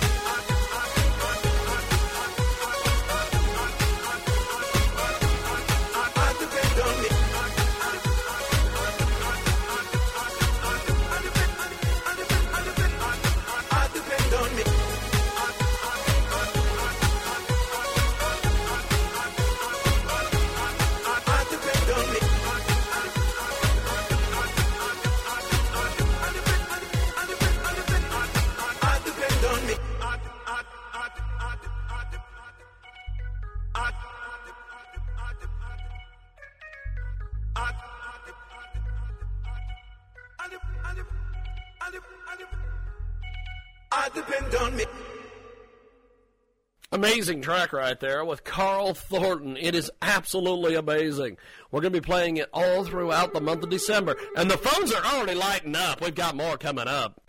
Amazing 47.02 47.42
track 47.42 47.74
right 47.74 48.00
there 48.00 48.24
with 48.24 48.44
Carl 48.44 48.94
Thornton. 48.94 49.58
It 49.58 49.74
is 49.74 49.90
absolutely 50.04 50.76
amazing. 50.76 51.38
We're 51.72 51.82
going 51.82 51.94
to 51.94 52.00
be 52.00 52.06
playing 52.06 52.38
it 52.38 52.48
all 52.54 52.86
throughout 52.86 53.34
the 53.34 53.42
month 53.42 53.64
of 53.64 53.72
December. 53.72 54.16
And 54.36 54.52
the 54.52 54.58
phones 54.60 54.94
are 54.94 55.04
already 55.04 55.34
lighting 55.34 55.76
up. 55.76 56.00
We've 56.00 56.14
got 56.14 56.36
more 56.36 56.60
coming 56.60 56.88
up. 56.88 57.20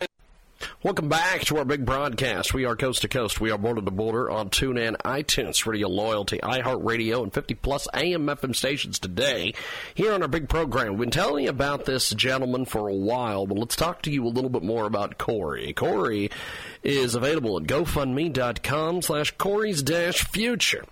Welcome 0.83 1.07
back 1.07 1.45
to 1.45 1.59
our 1.59 1.63
big 1.63 1.85
broadcast. 1.85 2.53
We 2.53 2.65
are 2.65 2.75
coast 2.75 3.03
to 3.03 3.07
coast. 3.07 3.39
We 3.39 3.51
are 3.51 3.57
border 3.57 3.81
to 3.81 3.89
border 3.89 4.29
on 4.29 4.49
TuneIn, 4.49 4.97
iTunes, 4.97 5.65
Radio 5.65 5.87
Loyalty, 5.87 6.39
iHeartRadio, 6.39 7.23
and 7.23 7.33
50 7.33 7.53
plus 7.53 7.87
AM 7.93 8.27
FM 8.27 8.53
stations 8.53 8.99
today. 8.99 9.53
Here 9.93 10.11
on 10.11 10.21
our 10.21 10.27
big 10.27 10.49
program, 10.49 10.89
we've 10.89 10.99
been 10.99 11.09
telling 11.09 11.45
you 11.45 11.51
about 11.51 11.85
this 11.85 12.09
gentleman 12.09 12.65
for 12.65 12.89
a 12.89 12.93
while, 12.93 13.47
but 13.47 13.57
let's 13.57 13.77
talk 13.77 14.01
to 14.01 14.11
you 14.11 14.25
a 14.25 14.27
little 14.27 14.49
bit 14.49 14.61
more 14.61 14.85
about 14.85 15.17
Corey. 15.17 15.71
Corey 15.71 16.29
is 16.83 17.15
available 17.15 17.55
at 17.55 17.63
GoFundMe.com 17.63 19.01
slash 19.03 19.31
Corey's 19.37 19.83
dash 19.83 20.25
future. 20.25 20.83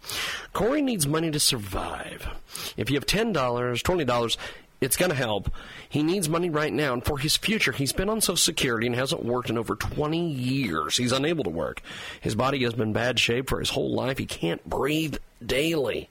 Corey 0.54 0.82
needs 0.82 1.06
money 1.06 1.32
to 1.32 1.39
survive. 1.39 2.30
If 2.77 2.89
you 2.89 2.95
have 2.95 3.06
$10, 3.06 3.34
$20, 3.34 4.38
it's 4.82 4.98
going 4.98 5.12
to 5.12 5.15
help. 5.15 5.52
He 5.88 6.02
needs 6.02 6.28
money 6.28 6.50
right 6.50 6.74
now, 6.74 6.94
and 6.94 7.06
for 7.06 7.20
his 7.20 7.38
future, 7.38 7.72
he's 7.72 7.94
been 7.94 8.10
on 8.10 8.20
Social 8.20 8.36
Security 8.36 8.88
and 8.88 8.96
hasn't 8.96 9.24
worked 9.24 9.52
in 9.52 9.58
over 9.58 9.76
20 9.76 10.28
years. 10.32 10.98
He's 10.98 11.12
unable 11.12 11.44
to 11.44 11.52
work. 11.52 11.82
His 12.20 12.34
body 12.34 12.63
has 12.63 12.74
been 12.74 12.89
in 12.89 12.94
bad 12.94 13.20
shape 13.20 13.48
for 13.48 13.60
his 13.60 13.70
whole 13.70 13.94
life. 13.94 14.17
He 14.17 14.26
can't 14.26 14.67
breathe 14.67 15.17
daily. 15.46 16.10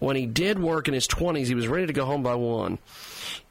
When 0.00 0.16
he 0.16 0.26
did 0.26 0.58
work 0.58 0.88
in 0.88 0.94
his 0.94 1.06
20s, 1.06 1.46
he 1.46 1.54
was 1.54 1.68
ready 1.68 1.86
to 1.86 1.92
go 1.92 2.04
home 2.04 2.24
by 2.24 2.34
one. 2.34 2.78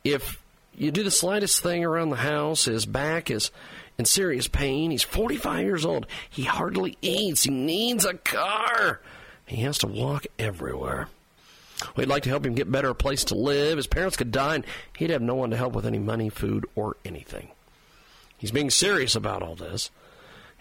If 0.04 0.44
you 0.76 0.92
do 0.92 1.04
the 1.04 1.12
slightest 1.12 1.64
thing 1.64 1.86
around 1.86 2.10
the 2.10 2.18
house, 2.18 2.66
his 2.66 2.86
back 2.86 3.32
is 3.32 3.52
in 3.98 4.04
serious 4.04 4.50
pain. 4.50 4.92
He's 4.92 5.04
45 5.04 5.64
years 5.64 5.86
old. 5.86 6.08
He 6.30 6.44
hardly 6.44 6.98
eats. 7.02 7.44
He 7.44 7.52
needs 7.52 8.04
a 8.04 8.16
car. 8.16 9.00
He 9.46 9.62
has 9.62 9.78
to 9.80 9.88
walk 9.88 10.26
everywhere. 10.38 11.08
We'd 11.96 12.08
like 12.08 12.24
to 12.24 12.30
help 12.30 12.46
him 12.46 12.56
get 12.56 12.72
better 12.72 12.90
a 12.90 12.96
place 12.96 13.24
to 13.26 13.36
live. 13.36 13.78
His 13.78 13.88
parents 13.88 14.18
could 14.18 14.32
die, 14.32 14.56
and 14.56 14.66
he'd 14.98 15.10
have 15.10 15.22
no 15.22 15.36
one 15.36 15.50
to 15.52 15.58
help 15.58 15.74
with 15.74 15.86
any 15.86 16.00
money, 16.00 16.30
food, 16.30 16.66
or 16.76 16.98
anything. 17.06 17.50
He's 18.38 18.52
being 18.52 18.70
serious 18.70 19.16
about 19.16 19.44
all 19.44 19.56
this, 19.56 19.92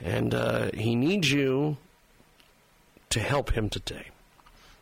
and 0.00 0.34
uh, 0.34 0.70
he 0.74 0.94
needs 0.94 1.32
you 1.32 1.78
to 3.10 3.20
help 3.20 3.52
him 3.52 3.68
today. 3.68 4.06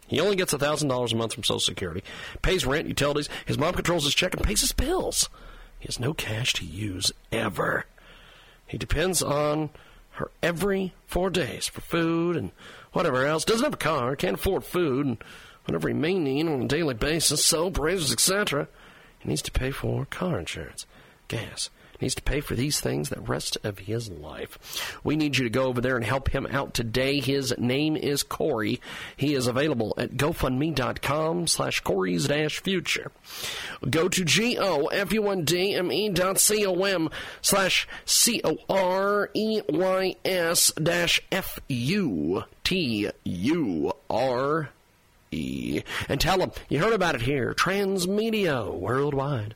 He 0.07 0.21
only 0.21 0.37
gets 0.37 0.55
$1,000 0.55 1.13
a 1.13 1.17
month 1.17 1.35
from 1.35 1.45
Social 1.45 1.61
Security, 1.61 2.03
pays 2.41 2.65
rent, 2.65 2.89
utilities. 2.89 3.29
His 3.47 3.59
mom 3.59 3.75
controls 3.75 4.05
his 4.05 4.15
check 4.15 4.35
and 4.35 4.43
pays 4.43 4.63
his 4.63 4.73
bills. 4.73 5.29
He 5.79 5.87
has 5.87 6.01
no 6.01 6.15
cash 6.15 6.55
to 6.55 6.65
use 6.65 7.13
ever. 7.31 7.85
He 8.67 8.79
depends 8.79 9.23
on 9.23 9.71
her 10.13 10.31
every 10.43 10.95
four 11.07 11.31
days 11.31 11.67
for 11.69 11.81
food 11.81 12.37
and 12.37 12.51
whatever 12.93 13.25
else. 13.25 13.45
Doesn't 13.45 13.65
have 13.65 13.75
a 13.75 13.77
car, 13.77 14.17
can't 14.17 14.35
afford 14.39 14.65
food, 14.65 15.07
and 15.07 15.19
whatever 15.69 15.89
he 15.89 15.95
may 15.95 16.15
need 16.15 16.49
on 16.49 16.63
a 16.63 16.67
daily 16.67 16.95
basis, 16.95 17.45
soap, 17.45 17.79
razors, 17.79 18.11
etc. 18.11 18.67
He 19.19 19.29
needs 19.29 19.43
to 19.43 19.53
pay 19.53 19.71
for 19.71 20.07
car 20.07 20.39
insurance, 20.39 20.87
gas. 21.29 21.69
He 21.99 22.07
needs 22.07 22.15
to 22.15 22.23
pay 22.23 22.41
for 22.41 22.55
these 22.55 22.81
things 22.81 23.09
the 23.09 23.21
rest 23.21 23.59
of 23.65 23.81
his 23.81 24.09
life. 24.09 24.97
We 25.03 25.17
need 25.17 25.37
you 25.37 25.43
to 25.45 25.51
go 25.51 25.65
over 25.65 25.81
there 25.81 25.97
and 25.97 26.05
help 26.05 26.29
him 26.29 26.47
out 26.47 26.73
today. 26.73 27.19
His 27.19 27.53
name 27.59 27.97
is 27.97 28.23
Corey. 28.23 28.81
He 29.17 29.35
is 29.35 29.49
available 29.49 29.95
at 29.99 30.13
GoFundMe.com 30.13 31.49
slash 31.49 31.81
Corey's 31.81 32.29
dash 32.29 32.61
future. 32.61 33.11
Go 33.91 34.09
to 34.09 34.25
G-O-F-U-N-D-M-E 34.25 36.09
dot 36.11 36.39
C-O-M 36.39 37.11
slash 37.43 37.89
C-O-R-E-Y-S 38.05 38.63
dash 40.81 41.21
F-U-T-U-R. 41.33 42.49
And 45.31 46.21
tell 46.21 46.39
them 46.39 46.53
you 46.69 46.79
heard 46.79 46.93
about 46.93 47.15
it 47.15 47.23
here. 47.23 47.55
Transmedia 47.55 48.73
Worldwide. 48.73 49.55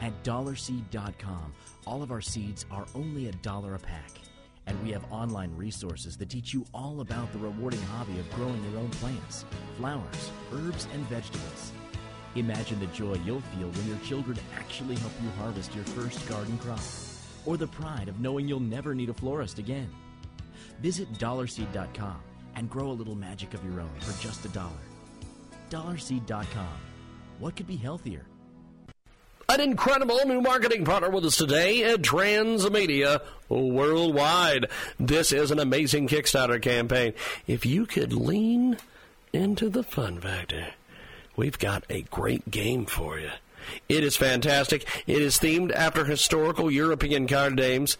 At 0.00 0.24
dollarseed.com, 0.24 1.52
all 1.86 2.02
of 2.02 2.10
our 2.10 2.20
seeds 2.20 2.66
are 2.70 2.86
only 2.94 3.28
a 3.28 3.32
dollar 3.32 3.74
a 3.74 3.78
pack. 3.78 4.10
And 4.66 4.80
we 4.82 4.90
have 4.92 5.04
online 5.12 5.54
resources 5.56 6.16
that 6.16 6.30
teach 6.30 6.54
you 6.54 6.64
all 6.72 7.00
about 7.00 7.32
the 7.32 7.38
rewarding 7.38 7.82
hobby 7.82 8.18
of 8.18 8.30
growing 8.32 8.62
your 8.70 8.80
own 8.80 8.90
plants, 8.90 9.44
flowers, 9.76 10.30
herbs, 10.52 10.86
and 10.92 11.02
vegetables. 11.08 11.72
Imagine 12.34 12.80
the 12.80 12.86
joy 12.86 13.14
you'll 13.24 13.40
feel 13.40 13.68
when 13.68 13.88
your 13.88 13.98
children 13.98 14.38
actually 14.56 14.96
help 14.96 15.12
you 15.22 15.28
harvest 15.38 15.74
your 15.74 15.84
first 15.84 16.26
garden 16.28 16.56
crop, 16.58 16.80
or 17.44 17.56
the 17.56 17.66
pride 17.66 18.08
of 18.08 18.20
knowing 18.20 18.48
you'll 18.48 18.60
never 18.60 18.94
need 18.94 19.10
a 19.10 19.14
florist 19.14 19.58
again. 19.58 19.90
Visit 20.80 21.12
dollarseed.com 21.14 22.31
and 22.56 22.68
grow 22.70 22.90
a 22.90 22.92
little 22.92 23.14
magic 23.14 23.54
of 23.54 23.64
your 23.64 23.80
own 23.80 23.90
for 24.00 24.20
just 24.22 24.44
a 24.44 24.48
dollar. 24.48 24.70
Dollarseed.com. 25.70 26.78
What 27.38 27.56
could 27.56 27.66
be 27.66 27.76
healthier? 27.76 28.24
An 29.48 29.60
incredible 29.60 30.20
new 30.24 30.40
marketing 30.40 30.84
partner 30.84 31.10
with 31.10 31.24
us 31.24 31.36
today 31.36 31.84
at 31.84 32.00
Transmedia 32.00 33.20
Worldwide. 33.48 34.66
This 34.98 35.32
is 35.32 35.50
an 35.50 35.58
amazing 35.58 36.08
Kickstarter 36.08 36.62
campaign. 36.62 37.12
If 37.46 37.66
you 37.66 37.84
could 37.84 38.12
lean 38.12 38.78
into 39.32 39.68
the 39.68 39.82
fun 39.82 40.20
factor, 40.20 40.68
we've 41.36 41.58
got 41.58 41.84
a 41.90 42.02
great 42.02 42.50
game 42.50 42.86
for 42.86 43.18
you. 43.18 43.30
It 43.88 44.04
is 44.04 44.16
fantastic. 44.16 44.86
It 45.06 45.20
is 45.20 45.38
themed 45.38 45.72
after 45.72 46.04
historical 46.04 46.70
European 46.70 47.26
card 47.26 47.56
games, 47.56 47.98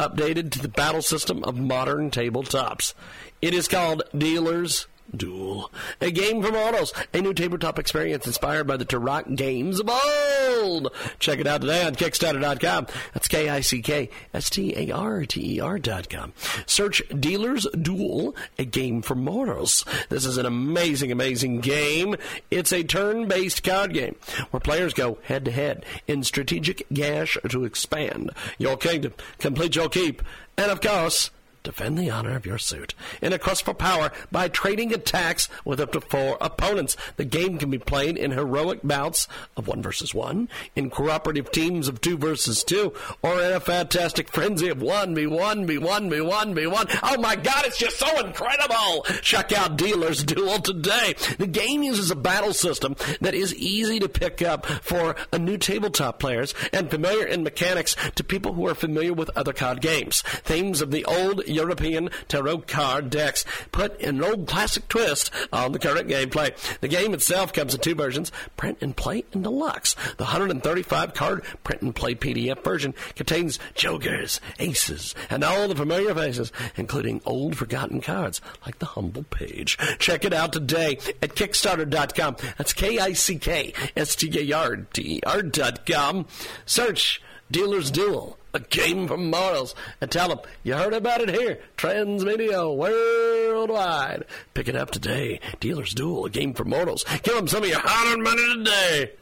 updated 0.00 0.50
to 0.50 0.58
the 0.58 0.68
battle 0.68 1.02
system 1.02 1.44
of 1.44 1.58
modern 1.58 2.10
tabletops. 2.10 2.94
It 3.42 3.52
is 3.52 3.68
called 3.68 4.02
Dealers 4.16 4.86
Duel, 5.16 5.70
a 6.00 6.10
game 6.10 6.42
for 6.42 6.56
Autos, 6.56 6.92
a 7.12 7.20
new 7.20 7.34
tabletop 7.34 7.78
experience 7.78 8.26
inspired 8.26 8.66
by 8.66 8.76
the 8.76 8.84
tarot 8.84 9.22
games 9.34 9.80
of 9.80 9.88
old. 9.88 10.92
Check 11.18 11.38
it 11.38 11.46
out 11.46 11.60
today 11.60 11.84
on 11.84 11.94
Kickstarter.com. 11.94 12.86
That's 13.14 13.28
K-I-C-K-S-T-A-R-T-E-R 13.28 15.78
dot 15.78 16.08
com. 16.08 16.32
Search 16.66 17.02
Dealers 17.08 17.66
Duel, 17.80 18.34
a 18.58 18.64
game 18.64 19.02
for 19.02 19.14
mortals. 19.14 19.84
This 20.08 20.24
is 20.24 20.36
an 20.36 20.46
amazing, 20.46 21.12
amazing 21.12 21.60
game. 21.60 22.16
It's 22.50 22.72
a 22.72 22.82
turn-based 22.82 23.62
card 23.62 23.94
game 23.94 24.16
where 24.50 24.60
players 24.60 24.94
go 24.94 25.18
head-to-head 25.24 25.84
in 26.06 26.24
strategic 26.24 26.86
gash 26.92 27.36
to 27.48 27.64
expand 27.64 28.30
your 28.58 28.76
kingdom, 28.76 29.14
complete 29.38 29.76
your 29.76 29.88
keep, 29.88 30.22
and 30.56 30.70
of 30.70 30.80
course, 30.80 31.30
Defend 31.62 31.98
the 31.98 32.10
honor 32.10 32.34
of 32.36 32.46
your 32.46 32.56
suit 32.56 32.94
in 33.20 33.34
a 33.34 33.38
quest 33.38 33.64
for 33.64 33.74
power 33.74 34.10
by 34.32 34.48
trading 34.48 34.94
attacks 34.94 35.48
with 35.64 35.78
up 35.78 35.92
to 35.92 36.00
four 36.00 36.38
opponents. 36.40 36.96
The 37.16 37.26
game 37.26 37.58
can 37.58 37.70
be 37.70 37.78
played 37.78 38.16
in 38.16 38.30
heroic 38.30 38.80
bouts 38.82 39.28
of 39.56 39.68
one 39.68 39.82
versus 39.82 40.14
one, 40.14 40.48
in 40.74 40.88
cooperative 40.88 41.50
teams 41.52 41.86
of 41.86 42.00
two 42.00 42.16
versus 42.16 42.64
two, 42.64 42.94
or 43.22 43.40
in 43.42 43.52
a 43.52 43.60
fantastic 43.60 44.32
frenzy 44.32 44.68
of 44.68 44.80
one 44.80 45.14
v 45.14 45.26
one 45.26 45.66
v 45.66 45.76
one 45.76 46.08
v 46.08 46.22
one 46.22 46.54
v 46.54 46.66
one. 46.66 46.86
Oh 47.02 47.20
my 47.20 47.36
God, 47.36 47.66
it's 47.66 47.78
just 47.78 47.98
so 47.98 48.24
incredible! 48.24 49.04
Check 49.20 49.52
out 49.52 49.76
Dealer's 49.76 50.24
Duel 50.24 50.60
today. 50.60 51.14
The 51.38 51.46
game 51.46 51.82
uses 51.82 52.10
a 52.10 52.16
battle 52.16 52.54
system 52.54 52.96
that 53.20 53.34
is 53.34 53.54
easy 53.54 53.98
to 54.00 54.08
pick 54.08 54.40
up 54.40 54.64
for 54.64 55.14
a 55.30 55.38
new 55.38 55.58
tabletop 55.58 56.18
players 56.18 56.54
and 56.72 56.90
familiar 56.90 57.26
in 57.26 57.42
mechanics 57.42 57.96
to 58.14 58.24
people 58.24 58.54
who 58.54 58.66
are 58.66 58.74
familiar 58.74 59.12
with 59.12 59.30
other 59.36 59.52
card 59.52 59.82
games. 59.82 60.22
Themes 60.22 60.80
of 60.80 60.90
the 60.90 61.04
old 61.04 61.42
European 61.52 62.10
tarot 62.28 62.58
card 62.58 63.10
decks. 63.10 63.44
Put 63.72 64.00
an 64.00 64.22
old 64.22 64.46
classic 64.46 64.86
twist 64.88 65.30
on 65.52 65.72
the 65.72 65.78
current 65.78 66.08
gameplay. 66.08 66.54
The 66.80 66.88
game 66.88 67.14
itself 67.14 67.52
comes 67.52 67.74
in 67.74 67.80
two 67.80 67.94
versions, 67.94 68.32
print 68.56 68.78
and 68.80 68.96
play 68.96 69.24
and 69.32 69.42
deluxe. 69.42 69.94
The 70.16 70.24
135 70.24 71.14
card 71.14 71.44
print 71.64 71.82
and 71.82 71.94
play 71.94 72.14
PDF 72.14 72.62
version 72.64 72.94
contains 73.14 73.58
jokers, 73.74 74.40
aces, 74.58 75.14
and 75.28 75.44
all 75.44 75.68
the 75.68 75.76
familiar 75.76 76.14
faces, 76.14 76.52
including 76.76 77.20
old 77.24 77.56
forgotten 77.56 78.00
cards 78.00 78.40
like 78.64 78.78
the 78.78 78.86
Humble 78.86 79.24
Page. 79.24 79.76
Check 79.98 80.24
it 80.24 80.32
out 80.32 80.52
today 80.52 80.98
at 81.22 81.34
Kickstarter.com. 81.34 82.36
That's 82.58 82.72
K-I-C-K-S-T-A-R-T-R 82.72 85.42
dot 85.42 85.86
com. 85.86 86.26
Search 86.66 87.22
Dealer's 87.50 87.90
Duel, 87.90 88.38
a 88.54 88.60
game 88.60 89.08
for 89.08 89.16
mortals, 89.16 89.74
and 90.00 90.10
tell 90.10 90.28
them 90.28 90.40
you 90.62 90.74
heard 90.74 90.94
about 90.94 91.20
it 91.20 91.30
here. 91.30 91.60
Transmedia 91.76 92.74
worldwide. 92.74 94.24
Pick 94.54 94.68
it 94.68 94.76
up 94.76 94.90
today. 94.90 95.40
Dealer's 95.60 95.94
Duel, 95.94 96.26
a 96.26 96.30
game 96.30 96.54
for 96.54 96.64
mortals. 96.64 97.04
Give 97.22 97.34
them 97.34 97.48
some 97.48 97.62
of 97.62 97.68
your 97.68 97.80
hard-earned 97.80 98.22
money 98.22 98.54
today. 98.56 99.12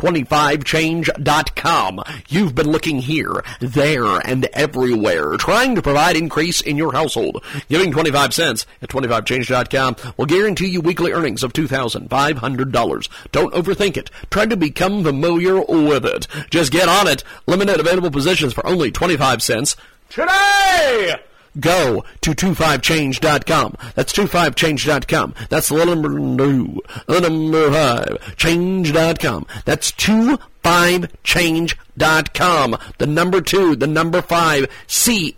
25change.com. 0.00 2.02
You've 2.28 2.54
been 2.54 2.70
looking 2.70 3.00
here, 3.00 3.44
there, 3.60 4.16
and 4.26 4.46
everywhere, 4.54 5.36
trying 5.36 5.74
to 5.74 5.82
provide 5.82 6.16
increase 6.16 6.62
in 6.62 6.78
your 6.78 6.92
household. 6.92 7.44
Giving 7.68 7.92
25 7.92 8.32
cents 8.32 8.66
at 8.80 8.88
25change.com 8.88 9.96
will 10.16 10.26
guarantee 10.26 10.68
you 10.68 10.80
weekly 10.80 11.12
earnings 11.12 11.42
of 11.42 11.52
$2,500. 11.52 13.08
Don't 13.32 13.54
overthink 13.54 13.98
it. 13.98 14.10
Try 14.30 14.46
to 14.46 14.56
become 14.56 15.04
familiar 15.04 15.60
with 15.60 16.06
it. 16.06 16.26
Just 16.48 16.72
get 16.72 16.88
on 16.88 17.06
it. 17.06 17.22
Limited 17.46 17.78
available 17.78 18.10
positions 18.10 18.54
for 18.54 18.66
only 18.66 18.90
25 18.90 19.42
cents 19.42 19.76
today! 20.08 21.20
Go 21.58 22.04
to 22.20 22.30
25change.com. 22.30 23.74
That's 23.94 24.12
25change.com. 24.12 25.34
That's 25.48 25.68
the 25.68 25.84
number 25.84 26.08
two, 26.36 26.80
the 27.06 27.20
number 27.20 27.70
five, 27.72 28.36
change.com. 28.36 29.46
That's 29.64 29.90
25change.com. 29.92 32.78
The 32.98 33.06
number 33.06 33.40
two, 33.40 33.76
the 33.76 33.86
number 33.86 34.20
five, 34.22 34.68
C-H-A-N-G-E 34.86 35.34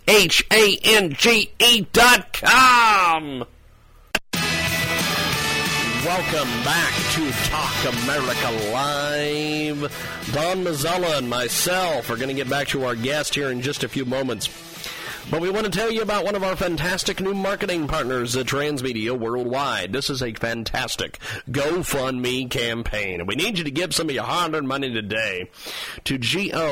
dot 1.93 2.33
com. 2.33 3.45
Welcome 6.05 6.49
back 6.65 6.93
to 7.13 7.31
Talk 7.45 7.85
America 8.03 8.51
Live. 8.73 9.79
Don 10.33 10.65
Mazzella 10.65 11.17
and 11.17 11.29
myself 11.29 12.09
are 12.09 12.17
going 12.17 12.27
to 12.27 12.33
get 12.33 12.49
back 12.49 12.67
to 12.67 12.83
our 12.83 12.93
guest 12.93 13.35
here 13.35 13.49
in 13.49 13.61
just 13.61 13.85
a 13.85 13.87
few 13.87 14.03
moments. 14.03 14.49
But 15.31 15.41
we 15.41 15.49
want 15.49 15.65
to 15.65 15.71
tell 15.71 15.89
you 15.89 16.01
about 16.01 16.25
one 16.25 16.35
of 16.35 16.43
our 16.43 16.55
fantastic 16.55 17.19
new 17.19 17.33
marketing 17.33 17.87
partners 17.87 18.35
at 18.35 18.45
Transmedia 18.45 19.17
Worldwide. 19.17 19.91
This 19.91 20.09
is 20.09 20.21
a 20.21 20.33
fantastic 20.33 21.17
GoFundMe 21.49 22.49
campaign. 22.49 23.25
We 23.25 23.35
need 23.35 23.57
you 23.57 23.63
to 23.63 23.71
give 23.71 23.95
some 23.95 24.09
of 24.09 24.15
your 24.15 24.25
hard-earned 24.25 24.67
money 24.67 24.93
today 24.93 25.49
to 26.03 26.17
G-O-F-U-N-D-M-E 26.19 26.67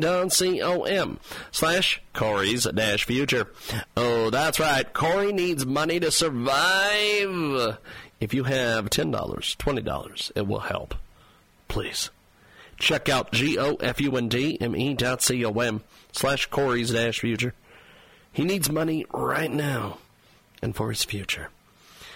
dot 0.00 0.32
C-O-M 0.32 1.20
slash 1.52 2.02
Corey's 2.12 2.64
dash 2.64 3.04
future. 3.04 3.52
Oh, 3.96 4.30
that's 4.30 4.58
right. 4.58 4.92
Corey 4.92 5.32
needs 5.32 5.64
money 5.64 6.00
to 6.00 6.10
survive. 6.10 7.78
If 8.18 8.34
you 8.34 8.44
have 8.44 8.90
$10, 8.90 9.12
$20, 9.12 10.32
it 10.34 10.46
will 10.46 10.60
help. 10.60 10.94
Please. 11.68 12.10
Check 12.78 13.08
out 13.10 13.30
G-O-F-U-N-D-M-E 13.32 14.94
dot 14.94 15.22
C-O-M 15.22 15.82
slash 16.12 16.46
Corey's 16.46 16.92
dash 16.92 17.20
future. 17.20 17.54
He 18.32 18.44
needs 18.44 18.70
money 18.70 19.06
right 19.12 19.50
now 19.50 19.98
and 20.62 20.74
for 20.74 20.90
his 20.90 21.04
future. 21.04 21.50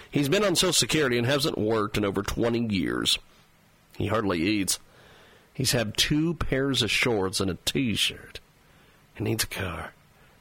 He's 0.09 0.29
been 0.29 0.43
on 0.43 0.55
Social 0.55 0.73
Security 0.73 1.17
and 1.17 1.27
hasn't 1.27 1.57
worked 1.57 1.97
in 1.97 2.05
over 2.05 2.23
20 2.23 2.73
years. 2.73 3.17
He 3.97 4.07
hardly 4.07 4.41
eats. 4.41 4.79
He's 5.53 5.71
had 5.71 5.97
two 5.97 6.35
pairs 6.35 6.81
of 6.81 6.91
shorts 6.91 7.39
and 7.39 7.49
a 7.49 7.57
t-shirt. 7.65 8.39
He 9.15 9.23
needs 9.23 9.43
a 9.43 9.47
car. 9.47 9.93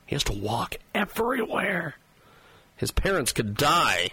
He 0.06 0.14
has 0.14 0.24
to 0.24 0.32
walk 0.32 0.76
everywhere. 0.94 1.94
His 2.76 2.90
parents 2.90 3.32
could 3.32 3.56
die, 3.56 4.10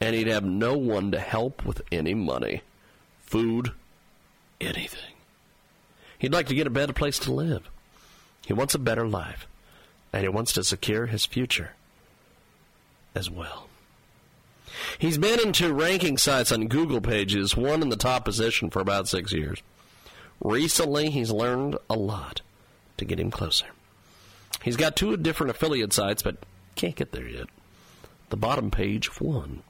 and 0.00 0.14
he'd 0.14 0.26
have 0.28 0.44
no 0.44 0.76
one 0.76 1.10
to 1.12 1.18
help 1.18 1.64
with 1.64 1.82
any 1.90 2.14
money, 2.14 2.62
food, 3.22 3.72
anything. 4.60 5.14
He'd 6.18 6.32
like 6.32 6.46
to 6.48 6.54
get 6.54 6.66
a 6.66 6.70
better 6.70 6.92
place 6.92 7.18
to 7.20 7.32
live. 7.32 7.68
He 8.46 8.52
wants 8.52 8.74
a 8.74 8.78
better 8.78 9.06
life, 9.06 9.46
and 10.12 10.22
he 10.22 10.28
wants 10.28 10.52
to 10.54 10.64
secure 10.64 11.06
his 11.06 11.26
future 11.26 11.72
as 13.14 13.30
well. 13.30 13.68
He's 14.98 15.18
been 15.18 15.40
into 15.40 15.72
ranking 15.72 16.16
sites 16.16 16.52
on 16.52 16.68
Google 16.68 17.00
pages, 17.00 17.56
one 17.56 17.82
in 17.82 17.88
the 17.88 17.96
top 17.96 18.24
position 18.24 18.70
for 18.70 18.80
about 18.80 19.08
six 19.08 19.32
years. 19.32 19.62
Recently, 20.40 21.10
he's 21.10 21.30
learned 21.30 21.76
a 21.88 21.94
lot 21.94 22.40
to 22.96 23.04
get 23.04 23.20
him 23.20 23.30
closer. 23.30 23.66
He's 24.62 24.76
got 24.76 24.96
two 24.96 25.16
different 25.16 25.50
affiliate 25.50 25.92
sites, 25.92 26.22
but 26.22 26.36
can't 26.76 26.96
get 26.96 27.12
there 27.12 27.28
yet. 27.28 27.46
The 28.30 28.36
bottom 28.36 28.70
page, 28.70 29.08
of 29.08 29.20
one. 29.20 29.62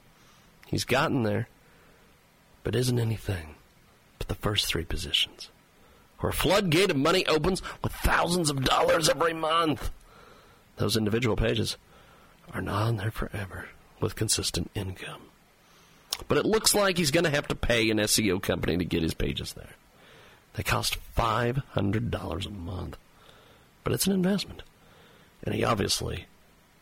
He's 0.66 0.84
gotten 0.84 1.22
there, 1.22 1.48
but 2.62 2.76
isn't 2.76 2.98
anything 2.98 3.54
but 4.18 4.28
the 4.28 4.34
first 4.34 4.66
three 4.66 4.84
positions 4.84 5.48
where 6.20 6.30
a 6.30 6.34
floodgate 6.34 6.90
of 6.90 6.96
money 6.96 7.26
opens 7.26 7.62
with 7.82 7.92
thousands 7.92 8.50
of 8.50 8.64
dollars 8.64 9.08
every 9.08 9.32
month. 9.32 9.90
Those 10.76 10.96
individual 10.96 11.36
pages 11.36 11.76
are 12.52 12.62
not 12.62 12.82
on 12.82 12.96
there 12.96 13.10
forever 13.10 13.68
with 14.00 14.16
consistent 14.16 14.70
income. 14.74 15.22
But 16.28 16.38
it 16.38 16.46
looks 16.46 16.74
like 16.74 16.98
he's 16.98 17.10
going 17.10 17.24
to 17.24 17.30
have 17.30 17.48
to 17.48 17.54
pay 17.54 17.90
an 17.90 17.98
SEO 17.98 18.42
company 18.42 18.76
to 18.76 18.84
get 18.84 19.02
his 19.02 19.14
pages 19.14 19.54
there. 19.54 19.74
They 20.54 20.62
cost 20.62 20.98
$500 21.16 22.46
a 22.46 22.50
month. 22.50 22.96
But 23.84 23.92
it's 23.92 24.06
an 24.06 24.12
investment. 24.12 24.62
And 25.42 25.54
he 25.54 25.64
obviously 25.64 26.26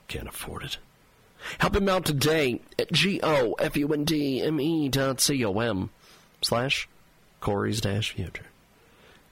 can't 0.08 0.28
afford 0.28 0.64
it. 0.64 0.78
Help 1.58 1.76
him 1.76 1.88
out 1.88 2.04
today 2.04 2.60
at 2.78 2.90
G-O-F-U-N-D-M-E 2.90 4.88
dot 4.88 5.20
C-O-M 5.20 5.90
slash 6.42 6.88
Corey's 7.40 7.80
dash 7.80 8.12
future. 8.12 8.46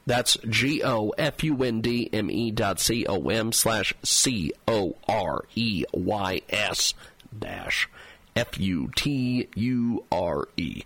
That's 0.07 0.39
G 0.49 0.83
O 0.85 1.11
F 1.19 1.43
U 1.43 1.63
N 1.65 1.81
D 1.81 2.09
M 2.13 2.31
E 2.31 2.53
dot 2.53 2.79
C 2.79 3.05
O 3.07 3.29
M 3.29 3.51
slash 3.51 3.93
C 4.05 4.53
O 4.69 4.95
R 5.09 5.45
E 5.57 5.85
Y 5.93 6.43
S 6.49 6.95
dash 7.37 7.89
F 8.37 8.59
U 8.61 8.91
T 8.95 9.49
U 9.55 10.05
R 10.13 10.49
E. 10.57 10.83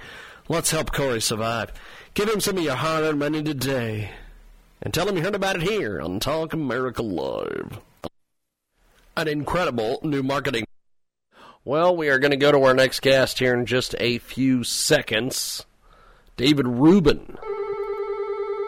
Let's 0.48 0.70
help 0.70 0.92
Corey 0.92 1.20
survive. 1.20 1.70
Give 2.14 2.30
him 2.30 2.40
some 2.40 2.56
of 2.56 2.64
your 2.64 2.76
hard 2.76 3.04
earned 3.04 3.18
money 3.18 3.42
today. 3.42 4.11
And 4.83 4.94
tell 4.94 5.06
him 5.06 5.16
you 5.16 5.22
heard 5.22 5.35
about 5.35 5.56
it 5.56 5.62
here 5.62 6.00
on 6.00 6.18
Talk 6.18 6.54
America 6.54 7.02
Live. 7.02 7.78
An 9.16 9.28
incredible 9.28 10.00
new 10.02 10.22
marketing. 10.22 10.64
Well, 11.62 11.94
we 11.94 12.09
are 12.09 12.18
going 12.18 12.30
to 12.30 12.38
go 12.38 12.50
to 12.50 12.62
our 12.62 12.72
next 12.72 13.00
guest 13.00 13.38
here 13.38 13.52
in 13.52 13.66
just 13.66 13.94
a 14.00 14.16
few 14.18 14.64
seconds. 14.64 15.66
David 16.38 16.66
Rubin 16.66 17.37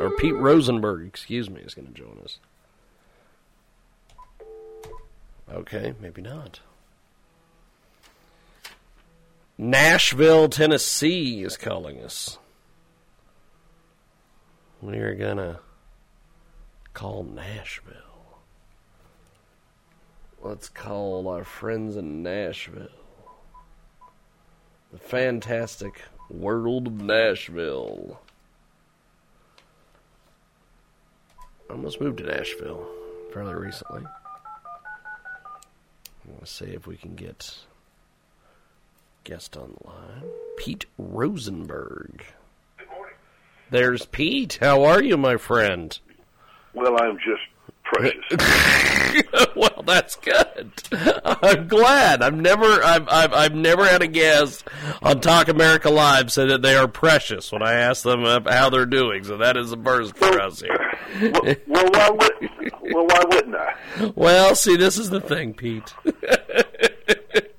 or 0.02 0.10
Pete 0.10 0.34
Rosenberg, 0.34 1.06
excuse 1.06 1.48
me, 1.48 1.60
is 1.60 1.74
going 1.74 1.86
to 1.86 1.94
join 1.94 2.18
us. 2.24 2.38
Okay, 5.50 5.94
maybe 6.00 6.22
not. 6.22 6.60
Nashville, 9.58 10.48
Tennessee 10.48 11.42
is 11.42 11.56
calling 11.56 12.02
us. 12.02 12.38
We're 14.80 15.14
going 15.14 15.36
to 15.36 15.60
call 16.94 17.22
Nashville. 17.22 17.94
Let's 20.42 20.68
call 20.68 21.28
our 21.28 21.44
friends 21.44 21.96
in 21.96 22.24
Nashville. 22.24 22.88
The 24.90 24.98
fantastic 24.98 26.02
world 26.28 26.88
of 26.88 27.00
Nashville. 27.00 28.20
Almost 31.72 32.00
moved 32.00 32.18
to 32.18 32.24
Nashville 32.24 32.86
fairly 33.32 33.54
recently. 33.54 34.02
Let's 36.38 36.52
see 36.52 36.66
if 36.66 36.86
we 36.86 36.96
can 36.96 37.14
get 37.14 37.56
guest 39.24 39.56
on 39.56 39.76
the 39.80 39.88
line. 39.88 40.30
Pete 40.56 40.86
Rosenberg. 40.98 42.24
Good 42.78 42.88
morning. 42.90 43.14
There's 43.70 44.06
Pete. 44.06 44.58
How 44.60 44.84
are 44.84 45.02
you, 45.02 45.16
my 45.16 45.36
friend? 45.36 45.98
Well, 46.74 47.00
I'm 47.00 47.16
just 47.16 47.42
precious. 47.92 49.52
well, 49.56 49.82
that's 49.86 50.16
good. 50.16 50.72
I'm 51.24 51.68
glad. 51.68 52.22
I've 52.22 52.34
never, 52.34 52.82
I've, 52.82 53.08
I've, 53.08 53.32
I've 53.32 53.54
never 53.54 53.84
had 53.86 54.02
a 54.02 54.06
guest 54.06 54.66
on 55.02 55.20
Talk 55.20 55.48
America 55.48 55.90
Live 55.90 56.32
say 56.32 56.46
that 56.48 56.62
they 56.62 56.74
are 56.74 56.88
precious 56.88 57.52
when 57.52 57.62
I 57.62 57.74
ask 57.74 58.02
them 58.02 58.24
how 58.46 58.70
they're 58.70 58.86
doing. 58.86 59.24
So 59.24 59.36
that 59.38 59.56
is 59.56 59.72
a 59.72 59.76
first 59.76 60.16
for 60.16 60.40
us 60.40 60.60
here. 60.60 61.32
well, 61.32 61.54
well 61.66 61.90
while, 61.90 62.16
we're, 62.16 62.70
well, 62.94 63.06
why 63.06 63.22
wouldn't 63.28 63.54
I? 63.54 63.74
Well, 64.14 64.54
see, 64.54 64.76
this 64.76 64.98
is 64.98 65.10
the 65.10 65.20
thing, 65.20 65.54
Pete. 65.54 65.94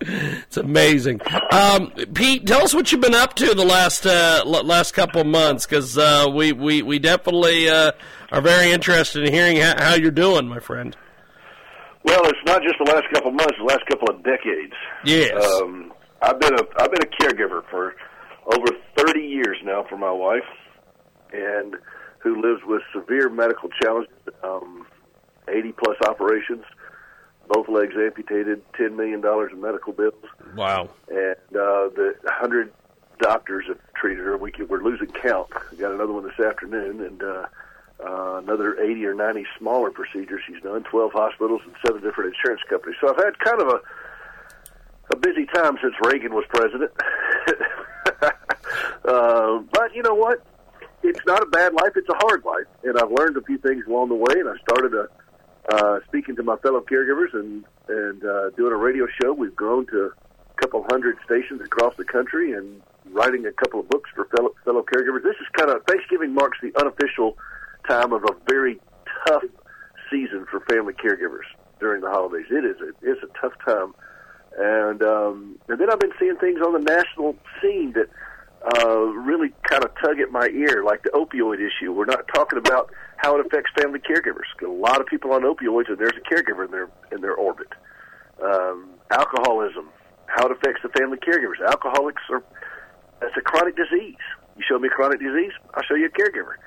it's 0.02 0.58
amazing. 0.58 1.22
Um, 1.52 1.92
Pete, 2.14 2.46
tell 2.48 2.64
us 2.64 2.74
what 2.74 2.92
you've 2.92 3.02
been 3.02 3.16
up 3.16 3.36
to 3.36 3.54
the 3.54 3.66
last 3.66 4.06
uh, 4.06 4.44
l- 4.46 4.64
last 4.64 4.94
couple 4.94 5.22
of 5.22 5.28
months, 5.28 5.66
because 5.66 5.98
uh, 5.98 6.28
we, 6.34 6.52
we 6.52 6.82
we 6.82 7.00
definitely 7.00 7.70
uh, 7.70 7.92
are 8.34 8.42
very 8.42 8.72
interested 8.72 9.24
in 9.26 9.32
hearing 9.34 9.58
how, 9.58 9.76
how 9.78 9.96
you're 9.96 10.12
doing, 10.12 10.48
my 10.48 10.60
friend. 10.60 10.98
Well, 12.04 12.22
it's 12.26 12.40
not 12.46 12.62
just 12.64 12.76
the 12.84 12.92
last 12.92 13.06
couple 13.14 13.30
of 13.30 13.36
months; 13.36 13.54
the 13.58 13.64
last 13.64 13.86
couple 13.88 14.10
of 14.10 14.24
decades. 14.24 14.74
Yes. 15.06 15.42
Um, 15.62 15.94
I've 16.22 16.40
been 16.40 16.54
a 16.54 16.64
I've 16.78 16.92
been 16.92 17.04
a 17.04 17.24
caregiver 17.24 17.64
for 17.70 17.96
over 18.48 18.66
30 18.98 19.22
years 19.22 19.58
now 19.64 19.86
for 19.88 19.98
my 19.98 20.12
wife, 20.12 20.44
and 21.32 21.76
who 22.20 22.42
lives 22.42 22.62
with 22.66 22.82
severe 22.94 23.30
medical 23.30 23.70
challenges, 23.82 24.12
um, 24.44 24.86
80 25.48 25.72
plus 25.74 25.96
operations, 26.08 26.64
both 27.48 27.70
legs 27.70 27.94
amputated, 27.98 28.62
10 28.78 28.98
million 28.98 29.22
dollars 29.22 29.52
in 29.54 29.62
medical 29.62 29.94
bills, 29.94 30.14
Wow. 30.58 30.90
and 31.10 31.36
uh, 31.52 31.88
the 31.96 32.16
100 32.24 32.74
doctors 33.20 33.66
have 33.68 33.80
treated 33.96 34.26
her. 34.26 34.38
We 34.38 34.52
can, 34.52 34.68
we're 34.68 34.84
losing 34.84 35.08
count. 35.08 35.50
We 35.72 35.78
got 35.78 35.92
another 35.94 36.12
one 36.14 36.24
this 36.26 36.46
afternoon, 36.46 37.00
and 37.02 37.24
uh, 37.24 37.46
uh, 38.06 38.42
another 38.44 38.80
80 38.80 39.06
or 39.06 39.14
90 39.14 39.46
smaller 39.58 39.92
procedures 39.92 40.42
she's 40.46 40.62
done, 40.62 40.84
12 40.84 41.12
hospitals 41.14 41.62
and 41.66 41.74
seven 41.86 42.02
different 42.02 42.36
insurance 42.36 42.62
companies. 42.70 42.98
So 43.00 43.10
I've 43.10 43.24
had 43.24 43.40
kind 43.40 43.62
of 43.62 43.68
a 43.68 43.80
a 45.12 45.16
busy 45.18 45.46
time 45.54 45.78
since 45.82 45.94
Reagan 46.06 46.34
was 46.34 46.46
president. 46.50 46.92
uh, 49.06 49.60
but 49.72 49.94
you 49.94 50.02
know 50.02 50.16
what? 50.16 50.44
It's 51.04 51.20
not 51.28 51.44
a 51.44 51.46
bad 51.48 51.74
life; 51.74 51.92
it's 51.96 52.10
a 52.10 52.16
hard 52.16 52.44
life, 52.46 52.68
and 52.84 52.98
I've 52.98 53.12
learned 53.12 53.38
a 53.38 53.42
few 53.42 53.58
things 53.58 53.86
along 53.88 54.10
the 54.10 54.16
way. 54.16 54.36
And 54.40 54.50
I 54.50 54.56
started 54.70 54.94
a, 54.94 55.08
uh, 55.76 56.00
speaking 56.08 56.36
to 56.38 56.44
my 56.44 56.56
fellow 56.58 56.82
caregivers 56.82 57.34
and 57.34 57.66
and 57.90 58.24
uh, 58.24 58.50
doing 58.52 58.72
a 58.72 58.78
radio 58.78 59.08
show. 59.22 59.34
We've 59.34 59.56
grown 59.56 59.86
to 59.88 60.12
a 60.12 60.62
couple 60.62 60.86
hundred 60.90 61.18
stations 61.26 61.62
across 61.62 61.96
the 61.98 62.06
country, 62.06 62.54
and 62.54 62.82
writing 63.12 63.46
a 63.46 63.52
couple 63.52 63.82
of 63.82 63.90
books 63.90 64.10
for 64.16 64.26
fellow 64.36 64.56
fellow 64.64 64.84
caregivers. 64.84 65.24
This 65.24 65.36
is 65.42 65.48
kind 65.58 65.70
of 65.70 65.84
Thanksgiving 65.86 66.34
marks 66.34 66.58
the 66.62 66.72
unofficial 66.80 67.38
time 67.88 68.14
of 68.14 68.24
a 68.24 68.34
very 68.50 68.80
tough 69.28 69.44
season 70.10 70.46
for 70.50 70.60
family 70.62 70.94
caregivers 70.94 71.48
during 71.80 72.02
the 72.02 72.10
holidays. 72.10 72.46
It 72.50 72.66
is 72.66 72.78
a, 72.82 72.90
it's 73.02 73.22
a 73.24 73.42
tough 73.42 73.54
time 73.66 73.94
and 74.58 75.02
um, 75.04 75.60
and 75.68 75.80
then 75.80 75.90
I've 75.92 76.00
been 76.00 76.14
seeing 76.20 76.36
things 76.38 76.60
on 76.62 76.74
the 76.74 76.80
national 76.80 77.36
scene 77.62 77.94
that 77.94 78.10
uh, 78.64 78.98
really 78.98 79.54
kind 79.64 79.84
of 79.84 79.92
tug 80.02 80.20
at 80.20 80.32
my 80.32 80.48
ear, 80.48 80.84
like 80.86 81.04
the 81.04 81.10
opioid 81.10 81.58
issue. 81.58 81.92
We're 81.92 82.06
not 82.06 82.28
talking 82.34 82.60
about 82.60 82.92
how 83.18 83.38
it 83.38 83.46
affects 83.46 83.72
family 83.80 84.00
caregivers. 84.00 84.48
A 84.64 84.68
lot 84.68 85.02
of 85.02 85.08
people 85.08 85.34
on 85.34 85.42
opioids, 85.42 85.90
and 85.90 85.98
there's 85.98 86.14
a 86.16 86.34
caregiver 86.34 86.66
in 86.66 86.72
their 86.72 86.90
in 87.12 87.22
their 87.22 87.36
orbit. 87.36 87.70
Um, 88.42 88.90
alcoholism, 89.12 89.90
how 90.28 90.46
it 90.46 90.52
affects 90.52 90.82
the 90.84 90.90
family 90.90 91.18
caregivers. 91.18 91.66
Alcoholics 91.66 92.22
are 92.30 92.44
that's 93.20 93.36
a 93.38 93.42
chronic 93.42 93.76
disease. 93.76 94.18
You 94.56 94.64
show 94.68 94.78
me 94.78 94.88
a 94.88 94.92
chronic 94.92 95.20
disease, 95.20 95.52
I'll 95.74 95.84
show 95.84 95.96
you 95.96 96.06
a 96.06 96.10
caregiver, 96.10 96.62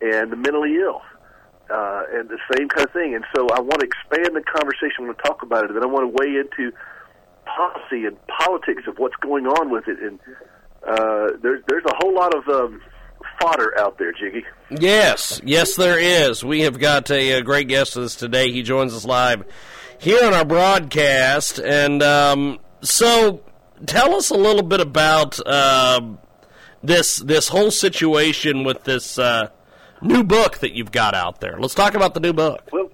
and 0.00 0.32
the 0.32 0.36
mentally 0.36 0.76
ill. 0.76 1.02
Uh, 1.70 2.02
and 2.14 2.30
the 2.30 2.38
same 2.56 2.66
kind 2.68 2.86
of 2.86 2.92
thing. 2.94 3.14
And 3.14 3.24
so 3.36 3.46
I 3.52 3.60
want 3.60 3.80
to 3.80 3.86
expand 3.86 4.34
the 4.34 4.40
conversation. 4.40 5.00
I 5.00 5.02
want 5.02 5.18
to 5.18 5.22
talk 5.22 5.42
about 5.42 5.64
it. 5.64 5.70
And 5.70 5.76
then 5.76 5.82
I 5.82 5.86
want 5.86 6.10
to 6.10 6.16
weigh 6.16 6.40
into 6.40 6.72
policy 7.44 8.06
and 8.06 8.16
politics 8.26 8.84
of 8.86 8.98
what's 8.98 9.16
going 9.16 9.46
on 9.46 9.70
with 9.70 9.86
it. 9.86 9.98
And 10.00 10.18
uh, 10.86 11.36
there's 11.42 11.62
there's 11.68 11.84
a 11.84 11.94
whole 11.98 12.14
lot 12.14 12.34
of 12.34 12.48
um, 12.48 12.80
fodder 13.40 13.78
out 13.78 13.98
there, 13.98 14.12
Jiggy. 14.12 14.44
Yes, 14.70 15.40
yes, 15.44 15.76
there 15.76 15.98
is. 15.98 16.44
We 16.44 16.60
have 16.62 16.78
got 16.78 17.10
a, 17.10 17.32
a 17.32 17.42
great 17.42 17.68
guest 17.68 17.96
with 17.96 18.06
us 18.06 18.16
today. 18.16 18.50
He 18.50 18.62
joins 18.62 18.94
us 18.94 19.04
live 19.04 19.44
here 19.98 20.24
on 20.24 20.32
our 20.32 20.44
broadcast, 20.44 21.58
and 21.58 22.02
um, 22.02 22.58
so 22.80 23.42
tell 23.86 24.14
us 24.14 24.30
a 24.30 24.36
little 24.36 24.62
bit 24.62 24.80
about 24.80 25.46
um 25.46 26.18
this 26.82 27.16
this 27.16 27.48
whole 27.48 27.70
situation 27.70 28.64
with 28.64 28.84
this 28.84 29.18
uh, 29.18 29.48
new 30.02 30.24
book 30.24 30.58
that 30.58 30.72
you've 30.72 30.92
got 30.92 31.14
out 31.14 31.40
there. 31.40 31.56
Let's 31.58 31.74
talk 31.74 31.94
about 31.94 32.14
the 32.14 32.20
new 32.20 32.32
book. 32.32 32.68
Well, 32.72 32.90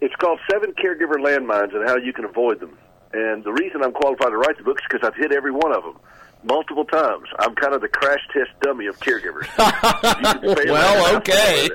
it's 0.00 0.14
called 0.16 0.40
Seven 0.50 0.72
Caregiver 0.72 1.16
Landmines 1.16 1.74
and 1.74 1.88
How 1.88 1.96
You 1.96 2.12
Can 2.12 2.24
Avoid 2.24 2.60
Them. 2.60 2.76
And 3.12 3.44
the 3.44 3.52
reason 3.52 3.82
I'm 3.82 3.92
qualified 3.92 4.30
to 4.30 4.36
write 4.36 4.56
the 4.56 4.64
book 4.64 4.78
is 4.78 4.84
because 4.90 5.06
I've 5.06 5.16
hit 5.16 5.32
every 5.32 5.52
one 5.52 5.74
of 5.74 5.82
them 5.84 5.98
multiple 6.44 6.84
times. 6.84 7.28
I'm 7.38 7.54
kind 7.54 7.74
of 7.74 7.80
the 7.80 7.88
crash 7.88 8.20
test 8.32 8.50
dummy 8.60 8.86
of 8.86 8.98
caregivers. 9.00 9.46
You 10.42 10.54
can 10.54 10.56
fail 10.56 10.58
at 10.58 10.58
it, 10.58 10.70
well, 10.70 11.16
okay, 11.16 11.68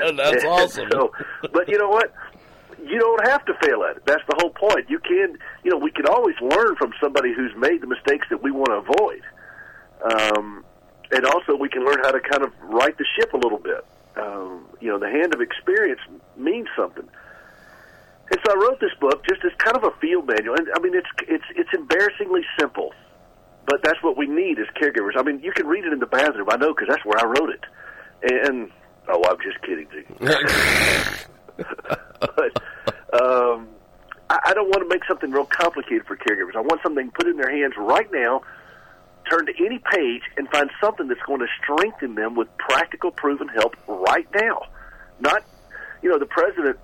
that's 0.16 0.44
awesome. 0.44 0.88
so, 0.90 1.12
but 1.52 1.68
you 1.68 1.78
know 1.78 1.88
what? 1.88 2.12
You 2.82 2.98
don't 2.98 3.26
have 3.26 3.44
to 3.46 3.54
fail 3.62 3.84
at 3.84 3.96
it. 3.96 4.02
That's 4.06 4.22
the 4.28 4.36
whole 4.38 4.50
point. 4.50 4.88
You 4.88 4.98
can, 4.98 5.38
you 5.62 5.70
know, 5.70 5.76
we 5.76 5.90
can 5.90 6.06
always 6.06 6.36
learn 6.40 6.76
from 6.76 6.92
somebody 7.00 7.34
who's 7.34 7.52
made 7.56 7.82
the 7.82 7.86
mistakes 7.86 8.26
that 8.30 8.42
we 8.42 8.50
want 8.50 8.68
to 8.68 8.92
avoid. 8.92 9.22
Um, 10.12 10.64
and 11.10 11.24
also, 11.24 11.56
we 11.56 11.68
can 11.68 11.84
learn 11.84 11.98
how 12.02 12.12
to 12.12 12.20
kind 12.20 12.42
of 12.42 12.52
right 12.62 12.96
the 12.96 13.04
ship 13.18 13.32
a 13.32 13.36
little 13.36 13.58
bit. 13.58 13.84
Um, 14.16 14.66
you 14.80 14.88
know, 14.88 14.98
the 14.98 15.08
hand 15.08 15.32
of 15.32 15.40
experience 15.40 16.00
means 16.36 16.68
something. 16.76 17.08
And 18.30 18.38
so 18.44 18.52
I 18.52 18.56
wrote 18.56 18.78
this 18.80 18.92
book 19.00 19.24
just 19.26 19.42
as 19.44 19.52
kind 19.58 19.76
of 19.76 19.84
a 19.84 19.92
field 20.00 20.26
manual. 20.26 20.56
And 20.56 20.68
I 20.76 20.80
mean, 20.80 20.94
it's 20.94 21.08
it's 21.26 21.44
it's 21.56 21.70
embarrassingly 21.72 22.42
simple, 22.58 22.92
but 23.66 23.82
that's 23.82 24.02
what 24.02 24.18
we 24.18 24.26
need 24.26 24.58
as 24.58 24.66
caregivers. 24.80 25.12
I 25.16 25.22
mean, 25.22 25.40
you 25.40 25.52
can 25.52 25.66
read 25.66 25.84
it 25.84 25.92
in 25.92 25.98
the 25.98 26.06
bathroom. 26.06 26.48
I 26.50 26.56
know 26.56 26.74
because 26.74 26.88
that's 26.88 27.04
where 27.06 27.18
I 27.18 27.24
wrote 27.24 27.50
it. 27.50 27.64
And 28.22 28.70
oh, 29.08 29.24
I'm 29.30 29.38
just 29.40 29.62
kidding, 29.62 29.88
Jiggy. 29.90 30.14
but 32.20 32.62
um, 33.18 33.68
I, 34.28 34.40
I 34.46 34.54
don't 34.54 34.68
want 34.68 34.82
to 34.82 34.88
make 34.88 35.04
something 35.08 35.30
real 35.30 35.46
complicated 35.46 36.04
for 36.06 36.16
caregivers. 36.16 36.54
I 36.54 36.60
want 36.60 36.82
something 36.82 37.10
put 37.12 37.28
in 37.28 37.38
their 37.38 37.50
hands 37.50 37.74
right 37.78 38.12
now. 38.12 38.42
Turn 39.30 39.46
to 39.46 39.52
any 39.64 39.78
page 39.78 40.22
and 40.36 40.48
find 40.50 40.70
something 40.80 41.08
that's 41.08 41.20
going 41.26 41.40
to 41.40 41.46
strengthen 41.62 42.14
them 42.14 42.34
with 42.34 42.48
practical, 42.58 43.10
proven 43.10 43.48
help 43.48 43.74
right 43.86 44.26
now. 44.34 44.62
Not, 45.20 45.44
you 46.02 46.08
know, 46.08 46.18
the 46.18 46.26
president 46.26 46.78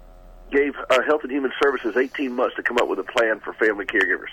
gave 0.53 0.75
uh, 0.91 0.99
Health 1.07 1.23
and 1.23 1.33
Human 1.33 1.53
Services 1.63 1.97
18 1.97 2.35
months 2.35 2.57
to 2.57 2.63
come 2.63 2.77
up 2.79 2.89
with 2.89 2.99
a 2.99 3.05
plan 3.05 3.41
for 3.41 3.55
family 3.55 3.87
caregivers. 3.87 4.29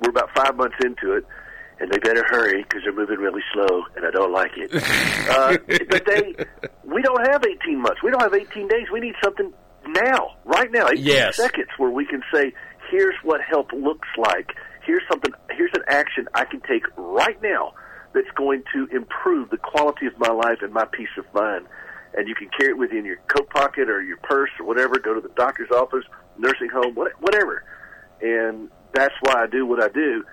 We're 0.00 0.10
about 0.10 0.30
five 0.34 0.56
months 0.56 0.76
into 0.84 1.12
it, 1.16 1.24
and 1.80 1.90
they 1.90 1.98
better 1.98 2.24
hurry 2.28 2.62
because 2.62 2.82
they're 2.84 2.92
moving 2.94 3.18
really 3.18 3.42
slow, 3.52 3.84
and 3.96 4.06
I 4.06 4.10
don't 4.10 4.32
like 4.32 4.52
it. 4.56 4.70
uh, 5.30 5.56
but 5.90 6.04
they, 6.06 6.34
we 6.84 7.02
don't 7.02 7.26
have 7.30 7.44
18 7.44 7.80
months. 7.80 8.02
We 8.02 8.10
don't 8.10 8.22
have 8.22 8.34
18 8.34 8.68
days. 8.68 8.86
We 8.92 9.00
need 9.00 9.14
something 9.22 9.52
now, 9.88 10.36
right 10.44 10.70
now, 10.70 10.88
18 10.88 11.04
Yes. 11.04 11.36
seconds, 11.36 11.68
where 11.78 11.90
we 11.90 12.04
can 12.06 12.22
say, 12.32 12.52
"Here's 12.90 13.14
what 13.22 13.40
help 13.40 13.72
looks 13.72 14.08
like. 14.18 14.50
Here's 14.86 15.02
something. 15.10 15.32
Here's 15.50 15.72
an 15.74 15.82
action 15.88 16.28
I 16.34 16.44
can 16.44 16.60
take 16.60 16.84
right 16.96 17.40
now." 17.42 17.74
That's 18.12 18.30
going 18.34 18.62
to 18.72 18.86
improve 18.96 19.50
the 19.50 19.58
quality 19.58 20.06
of 20.06 20.18
my 20.18 20.30
life 20.30 20.62
and 20.62 20.72
my 20.72 20.86
peace 20.86 21.10
of 21.18 21.26
mind 21.34 21.66
and 22.16 22.26
you 22.26 22.34
can 22.34 22.48
carry 22.48 22.70
it 22.70 22.78
with 22.78 22.90
you 22.92 22.98
in 22.98 23.04
your 23.04 23.18
coat 23.28 23.48
pocket 23.50 23.88
or 23.88 24.02
your 24.02 24.16
purse 24.16 24.50
or 24.58 24.66
whatever. 24.66 24.98
Go 24.98 25.14
to 25.14 25.20
the 25.20 25.32
doctor's 25.36 25.70
office, 25.70 26.04
nursing 26.38 26.70
home, 26.70 26.94
whatever. 26.94 27.62
And 28.22 28.70
that's 28.92 29.14
why 29.20 29.42
I 29.42 29.46
do 29.46 29.66
what 29.66 29.82
I 29.82 29.88
do. 29.88 30.24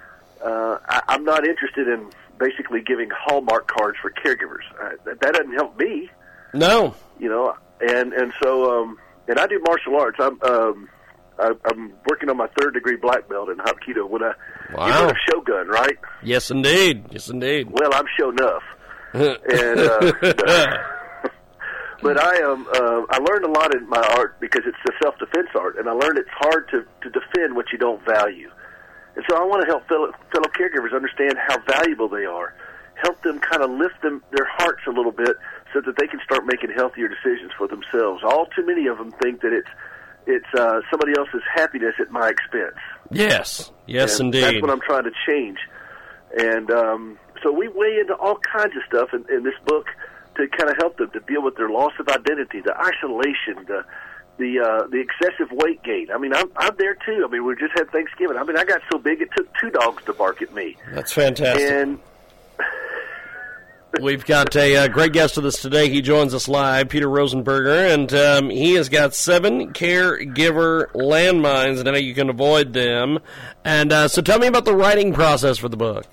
Uh, 0.44 0.78
I, 0.88 1.02
I'm 1.10 1.26
not 1.26 1.46
interested 1.46 1.88
in 1.88 2.10
basically 2.38 2.82
giving 2.82 3.10
Hallmark 3.10 3.68
cards 3.68 3.98
for 4.02 4.12
caregivers. 4.12 4.64
Uh, 4.82 4.96
that, 5.04 5.20
that 5.20 5.34
doesn't 5.34 5.54
help 5.54 5.78
me, 5.78 6.10
No, 6.54 6.96
you 7.20 7.30
know. 7.30 7.56
And 7.82 8.14
and 8.14 8.32
so 8.42 8.82
um, 8.82 8.98
and 9.28 9.38
I 9.38 9.48
do 9.48 9.60
martial 9.60 9.98
arts. 9.98 10.18
I'm 10.20 10.42
um, 10.42 10.90
I, 11.40 11.52
I'm 11.66 11.94
working 12.10 12.30
on 12.30 12.38
my 12.38 12.48
third 12.60 12.74
degree 12.74 12.96
black 12.96 13.28
belt 13.30 13.50
in 13.50 13.58
Hapkido. 13.58 14.08
When 14.10 14.24
I 14.24 14.34
you 14.70 14.78
Wow. 14.78 14.88
heard 14.92 15.10
of 15.12 15.18
Shogun, 15.30 15.68
right? 15.68 15.98
yes, 16.24 16.50
indeed, 16.52 17.06
yes, 17.12 17.30
indeed. 17.30 17.68
Well, 17.72 17.94
I'm 17.94 18.06
show 18.20 18.30
enough. 18.30 18.64
and 19.14 19.80
uh, 19.80 20.12
but 22.02 22.20
I 22.20 22.42
um 22.44 22.68
uh, 22.74 23.02
I 23.10 23.18
learned 23.20 23.46
a 23.46 23.52
lot 23.52 23.76
in 23.76 23.88
my 23.88 24.02
art 24.18 24.40
because 24.40 24.64
it's 24.66 24.78
a 24.90 24.94
self 25.04 25.18
defense 25.20 25.50
art, 25.56 25.78
and 25.78 25.88
I 25.88 25.92
learned 25.94 26.18
it's 26.18 26.30
hard 26.34 26.68
to 26.70 26.84
to 27.04 27.10
defend 27.10 27.56
what 27.56 27.66
you 27.72 27.78
don't 27.78 28.04
value. 28.06 28.50
And 29.16 29.24
so 29.30 29.38
I 29.38 29.44
want 29.46 29.62
to 29.62 29.68
help 29.68 29.88
fellow 29.88 30.12
fellow 30.32 30.50
caregivers 30.58 30.96
understand 30.96 31.38
how 31.48 31.58
valuable 31.68 32.10
they 32.10 32.26
are, 32.26 32.56
help 32.96 33.22
them 33.24 33.40
kind 33.40 33.62
of 33.62 33.70
lift 33.72 34.02
them 34.02 34.24
their 34.32 34.48
hearts 34.58 34.82
a 34.88 34.92
little 34.92 35.12
bit 35.12 35.36
so 35.74 35.82
that 35.86 35.96
they 36.00 36.08
can 36.08 36.20
start 36.26 36.46
making 36.46 36.72
healthier 36.76 37.08
decisions 37.08 37.52
for 37.58 37.68
themselves. 37.68 38.24
All 38.26 38.48
too 38.56 38.66
many 38.66 38.88
of 38.88 38.98
them 38.98 39.12
think 39.22 39.42
that 39.42 39.54
it's 39.54 39.70
it's 40.26 40.46
uh, 40.58 40.82
somebody 40.90 41.14
else's 41.18 41.42
happiness 41.54 41.96
at 42.00 42.12
my 42.12 42.30
expense. 42.30 42.78
Yes, 43.12 43.72
yes, 43.88 44.20
And 44.20 44.28
indeed. 44.34 44.44
That's 44.44 44.62
what 44.62 44.72
I'm 44.72 44.82
trying 44.82 45.04
to 45.04 45.12
change. 45.28 45.58
And 46.38 46.72
um, 46.72 47.20
so 47.44 47.52
we 47.52 47.68
weigh 47.68 48.00
into 48.00 48.16
all 48.16 48.38
kinds 48.38 48.74
of 48.76 48.84
stuff 48.88 49.10
in, 49.14 49.26
in 49.36 49.44
this 49.44 49.54
book 49.66 49.88
to 50.38 50.48
kind 50.48 50.70
of 50.70 50.78
help 50.78 50.98
them 50.98 51.12
to 51.12 51.20
deal 51.22 51.44
with 51.44 51.56
their 51.58 51.70
loss 51.70 51.94
of 52.00 52.08
identity, 52.08 52.62
the 52.62 52.76
isolation, 52.78 53.66
the 53.68 53.86
the 54.38 54.60
uh, 54.60 54.88
the 54.88 55.00
excessive 55.00 55.52
weight 55.52 55.84
gain. 55.84 56.08
I 56.14 56.18
mean, 56.18 56.34
I'm 56.34 56.50
I'm 56.58 56.76
there 56.78 56.96
too. 56.96 57.24
I 57.28 57.32
mean, 57.32 57.46
we 57.46 57.56
just 57.56 57.74
had 57.78 57.90
Thanksgiving. 57.92 58.38
I 58.38 58.44
mean, 58.44 58.58
I 58.58 58.64
got 58.64 58.82
so 58.92 58.98
big 58.98 59.22
it 59.22 59.30
took 59.36 59.48
two 59.62 59.70
dogs 59.70 60.04
to 60.06 60.14
bark 60.14 60.42
at 60.42 60.54
me. 60.54 60.76
That's 60.92 61.14
fantastic. 61.14 61.70
And 61.70 62.00
We've 64.02 64.26
got 64.26 64.56
a 64.56 64.76
uh, 64.76 64.88
great 64.88 65.14
guest 65.14 65.36
with 65.36 65.46
us 65.46 65.62
today. 65.62 65.88
He 65.88 66.02
joins 66.02 66.34
us 66.34 66.48
live, 66.48 66.90
Peter 66.90 67.08
Rosenberger, 67.08 67.94
and 67.94 68.12
um, 68.14 68.50
he 68.50 68.74
has 68.74 68.90
got 68.90 69.14
seven 69.14 69.72
caregiver 69.72 70.92
landmines 70.94 71.78
and 71.78 71.88
how 71.88 71.96
you 71.96 72.16
can 72.16 72.32
avoid 72.32 72.74
them. 72.74 73.20
And 73.64 73.94
uh, 73.94 74.08
so, 74.08 74.24
tell 74.24 74.40
me 74.40 74.48
about 74.48 74.66
the 74.66 74.76
writing 74.76 75.14
process 75.14 75.60
for 75.60 75.70
the 75.70 75.78
book. 75.78 76.08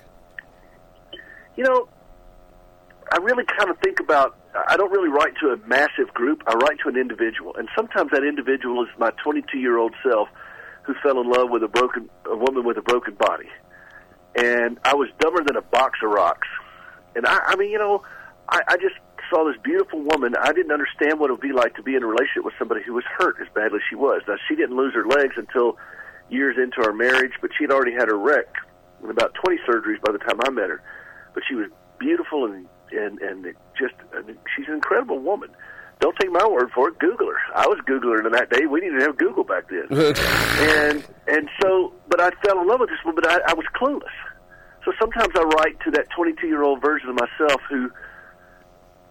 You 1.57 1.63
know, 1.63 1.89
I 3.11 3.17
really 3.17 3.45
kind 3.45 3.71
of 3.71 3.79
think 3.79 3.99
about. 3.99 4.37
I 4.67 4.77
don't 4.77 4.91
really 4.91 5.09
write 5.09 5.33
to 5.41 5.47
a 5.47 5.57
massive 5.67 6.13
group. 6.13 6.43
I 6.45 6.53
write 6.53 6.77
to 6.83 6.89
an 6.89 6.97
individual, 6.97 7.55
and 7.55 7.67
sometimes 7.75 8.11
that 8.11 8.23
individual 8.23 8.83
is 8.83 8.89
my 8.99 9.09
22 9.23 9.57
year 9.57 9.79
old 9.79 9.95
self 10.07 10.29
who 10.83 10.93
fell 11.01 11.19
in 11.19 11.29
love 11.29 11.49
with 11.49 11.63
a 11.63 11.67
broken 11.67 12.09
a 12.25 12.35
woman 12.35 12.63
with 12.63 12.77
a 12.77 12.83
broken 12.83 13.15
body, 13.15 13.49
and 14.35 14.79
I 14.85 14.93
was 14.93 15.09
dumber 15.19 15.43
than 15.43 15.55
a 15.55 15.63
box 15.63 15.97
of 16.03 16.11
rocks. 16.11 16.47
And 17.15 17.25
I, 17.25 17.39
I 17.45 17.55
mean, 17.55 17.71
you 17.71 17.77
know, 17.77 18.03
I, 18.49 18.61
I 18.67 18.77
just 18.77 18.95
saw 19.29 19.45
this 19.45 19.59
beautiful 19.63 20.01
woman. 20.01 20.35
I 20.41 20.51
didn't 20.53 20.71
understand 20.71 21.19
what 21.19 21.29
it 21.29 21.33
would 21.33 21.41
be 21.41 21.53
like 21.53 21.75
to 21.75 21.83
be 21.83 21.95
in 21.95 22.03
a 22.03 22.07
relationship 22.07 22.45
with 22.45 22.53
somebody 22.59 22.81
who 22.83 22.93
was 22.93 23.05
hurt 23.17 23.37
as 23.41 23.47
badly 23.53 23.77
as 23.77 23.83
she 23.89 23.95
was. 23.95 24.21
Now, 24.27 24.35
she 24.47 24.55
didn't 24.55 24.75
lose 24.75 24.93
her 24.93 25.05
legs 25.05 25.35
until 25.37 25.77
years 26.29 26.57
into 26.57 26.85
our 26.85 26.93
marriage, 26.93 27.33
but 27.41 27.51
she'd 27.57 27.71
already 27.71 27.93
had 27.93 28.07
her 28.07 28.17
wreck 28.17 28.47
and 29.01 29.11
about 29.11 29.33
20 29.43 29.59
surgeries 29.67 30.01
by 30.01 30.11
the 30.11 30.19
time 30.19 30.39
I 30.45 30.49
met 30.49 30.69
her. 30.69 30.81
But 31.33 31.43
she 31.47 31.55
was 31.55 31.67
beautiful 31.99 32.45
and 32.45 32.67
and 32.91 33.21
and 33.21 33.45
just 33.79 33.93
I 34.13 34.21
mean, 34.21 34.37
she's 34.55 34.67
an 34.67 34.75
incredible 34.75 35.19
woman. 35.19 35.49
Don't 35.99 36.17
take 36.19 36.31
my 36.31 36.45
word 36.47 36.71
for 36.73 36.89
it. 36.89 36.97
Google 36.97 37.27
her. 37.27 37.37
I 37.55 37.67
was 37.67 37.79
Googling 37.87 38.23
her 38.23 38.29
that 38.31 38.49
day. 38.49 38.65
We 38.65 38.81
didn't 38.81 39.01
have 39.01 39.17
Google 39.17 39.43
back 39.43 39.69
then. 39.69 39.85
and 39.91 41.03
and 41.27 41.49
so, 41.61 41.93
but 42.09 42.19
I 42.19 42.31
fell 42.43 42.59
in 42.59 42.67
love 42.67 42.79
with 42.79 42.89
this 42.89 42.99
woman. 43.05 43.21
But 43.23 43.31
I, 43.31 43.51
I 43.51 43.53
was 43.53 43.65
clueless. 43.79 44.01
So 44.85 44.91
sometimes 44.99 45.29
I 45.35 45.43
write 45.43 45.79
to 45.81 45.91
that 45.91 46.09
22 46.09 46.47
year 46.47 46.63
old 46.63 46.81
version 46.81 47.09
of 47.09 47.15
myself 47.15 47.61
who 47.69 47.91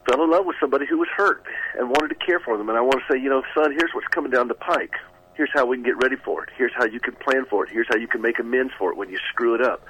fell 0.08 0.22
in 0.24 0.30
love 0.30 0.46
with 0.46 0.56
somebody 0.60 0.86
who 0.86 0.98
was 0.98 1.08
hurt 1.14 1.44
and 1.78 1.88
wanted 1.88 2.08
to 2.08 2.14
care 2.14 2.40
for 2.40 2.56
them. 2.58 2.68
And 2.68 2.76
I 2.76 2.80
want 2.80 2.96
to 3.06 3.12
say, 3.12 3.20
you 3.20 3.28
know, 3.30 3.42
son, 3.54 3.70
here's 3.72 3.90
what's 3.94 4.08
coming 4.08 4.30
down 4.30 4.48
the 4.48 4.54
pike. 4.54 4.94
Here's 5.34 5.50
how 5.54 5.66
we 5.66 5.76
can 5.76 5.84
get 5.84 5.96
ready 6.02 6.16
for 6.16 6.42
it. 6.44 6.50
Here's 6.56 6.72
how 6.74 6.84
you 6.84 7.00
can 7.00 7.14
plan 7.14 7.46
for 7.48 7.64
it. 7.64 7.70
Here's 7.70 7.86
how 7.88 7.96
you 7.96 8.08
can 8.08 8.20
make 8.20 8.38
amends 8.38 8.72
for 8.78 8.90
it 8.90 8.96
when 8.96 9.08
you 9.08 9.18
screw 9.28 9.54
it 9.54 9.62
up. 9.62 9.84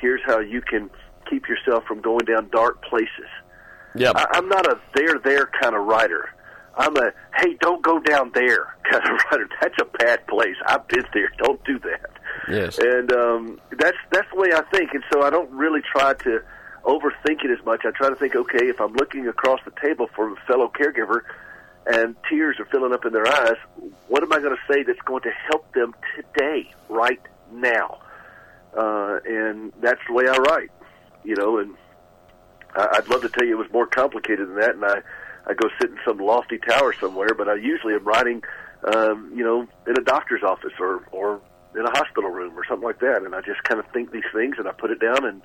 Here's 0.00 0.20
how 0.24 0.40
you 0.40 0.60
can 0.60 0.90
keep 1.28 1.48
yourself 1.48 1.84
from 1.84 2.00
going 2.00 2.24
down 2.24 2.48
dark 2.50 2.82
places. 2.82 3.28
Yep. 3.96 4.14
I, 4.16 4.26
I'm 4.32 4.48
not 4.48 4.66
a 4.66 4.78
there 4.94 5.18
there 5.18 5.50
kind 5.60 5.74
of 5.74 5.84
writer. 5.86 6.30
I'm 6.76 6.96
a 6.96 7.12
hey, 7.38 7.56
don't 7.60 7.82
go 7.82 7.98
down 8.00 8.30
there 8.34 8.74
kind 8.90 9.02
of 9.04 9.18
writer. 9.30 9.48
That's 9.60 9.74
a 9.80 9.84
bad 9.98 10.26
place. 10.26 10.56
I've 10.66 10.86
been 10.88 11.04
there. 11.14 11.30
Don't 11.38 11.62
do 11.64 11.78
that. 11.80 12.10
Yes. 12.50 12.78
And 12.78 13.10
um, 13.12 13.60
that's 13.70 13.96
that's 14.10 14.28
the 14.32 14.38
way 14.40 14.50
I 14.54 14.62
think. 14.70 14.92
And 14.94 15.02
so 15.12 15.22
I 15.22 15.30
don't 15.30 15.50
really 15.52 15.80
try 15.80 16.12
to 16.14 16.42
overthink 16.84 17.44
it 17.44 17.50
as 17.58 17.64
much. 17.64 17.84
I 17.84 17.90
try 17.90 18.08
to 18.08 18.14
think, 18.16 18.36
okay, 18.36 18.66
if 18.68 18.80
I'm 18.80 18.92
looking 18.92 19.26
across 19.26 19.60
the 19.64 19.72
table 19.82 20.08
for 20.14 20.32
a 20.32 20.36
fellow 20.46 20.68
caregiver 20.78 21.22
and 21.86 22.14
tears 22.28 22.56
are 22.60 22.64
filling 22.66 22.92
up 22.92 23.04
in 23.04 23.12
their 23.12 23.26
eyes, 23.26 23.56
what 24.08 24.22
am 24.22 24.32
I 24.32 24.38
going 24.38 24.54
to 24.56 24.72
say 24.72 24.82
that's 24.84 25.00
going 25.00 25.22
to 25.22 25.30
help 25.50 25.72
them 25.72 25.94
today, 26.14 26.72
right 26.88 27.20
now? 27.52 27.98
Uh, 28.76 29.18
and 29.24 29.72
that's 29.80 30.00
the 30.06 30.12
way 30.12 30.28
I 30.28 30.36
write, 30.36 30.70
you 31.24 31.34
know. 31.34 31.58
And 31.58 31.74
I- 32.76 32.88
I'd 32.98 33.08
love 33.08 33.22
to 33.22 33.28
tell 33.30 33.44
you 33.44 33.54
it 33.56 33.58
was 33.62 33.72
more 33.72 33.86
complicated 33.86 34.48
than 34.48 34.56
that, 34.56 34.74
and 34.76 34.84
I 34.84 35.00
I 35.46 35.54
go 35.54 35.68
sit 35.80 35.90
in 35.90 35.98
some 36.04 36.18
lofty 36.18 36.58
tower 36.58 36.92
somewhere, 36.92 37.34
but 37.36 37.48
I 37.48 37.54
usually 37.54 37.94
am 37.94 38.04
writing, 38.04 38.42
um, 38.92 39.32
you 39.34 39.44
know, 39.44 39.66
in 39.86 39.98
a 39.98 40.02
doctor's 40.02 40.42
office 40.42 40.72
or 40.80 41.06
or 41.12 41.40
in 41.76 41.84
a 41.84 41.90
hospital 41.90 42.30
room 42.30 42.58
or 42.58 42.64
something 42.66 42.86
like 42.86 43.00
that, 43.00 43.22
and 43.22 43.34
I 43.34 43.40
just 43.42 43.62
kind 43.64 43.78
of 43.78 43.86
think 43.92 44.10
these 44.10 44.24
things 44.32 44.56
and 44.58 44.66
I 44.66 44.72
put 44.72 44.90
it 44.90 45.00
down 45.00 45.24
and 45.24 45.42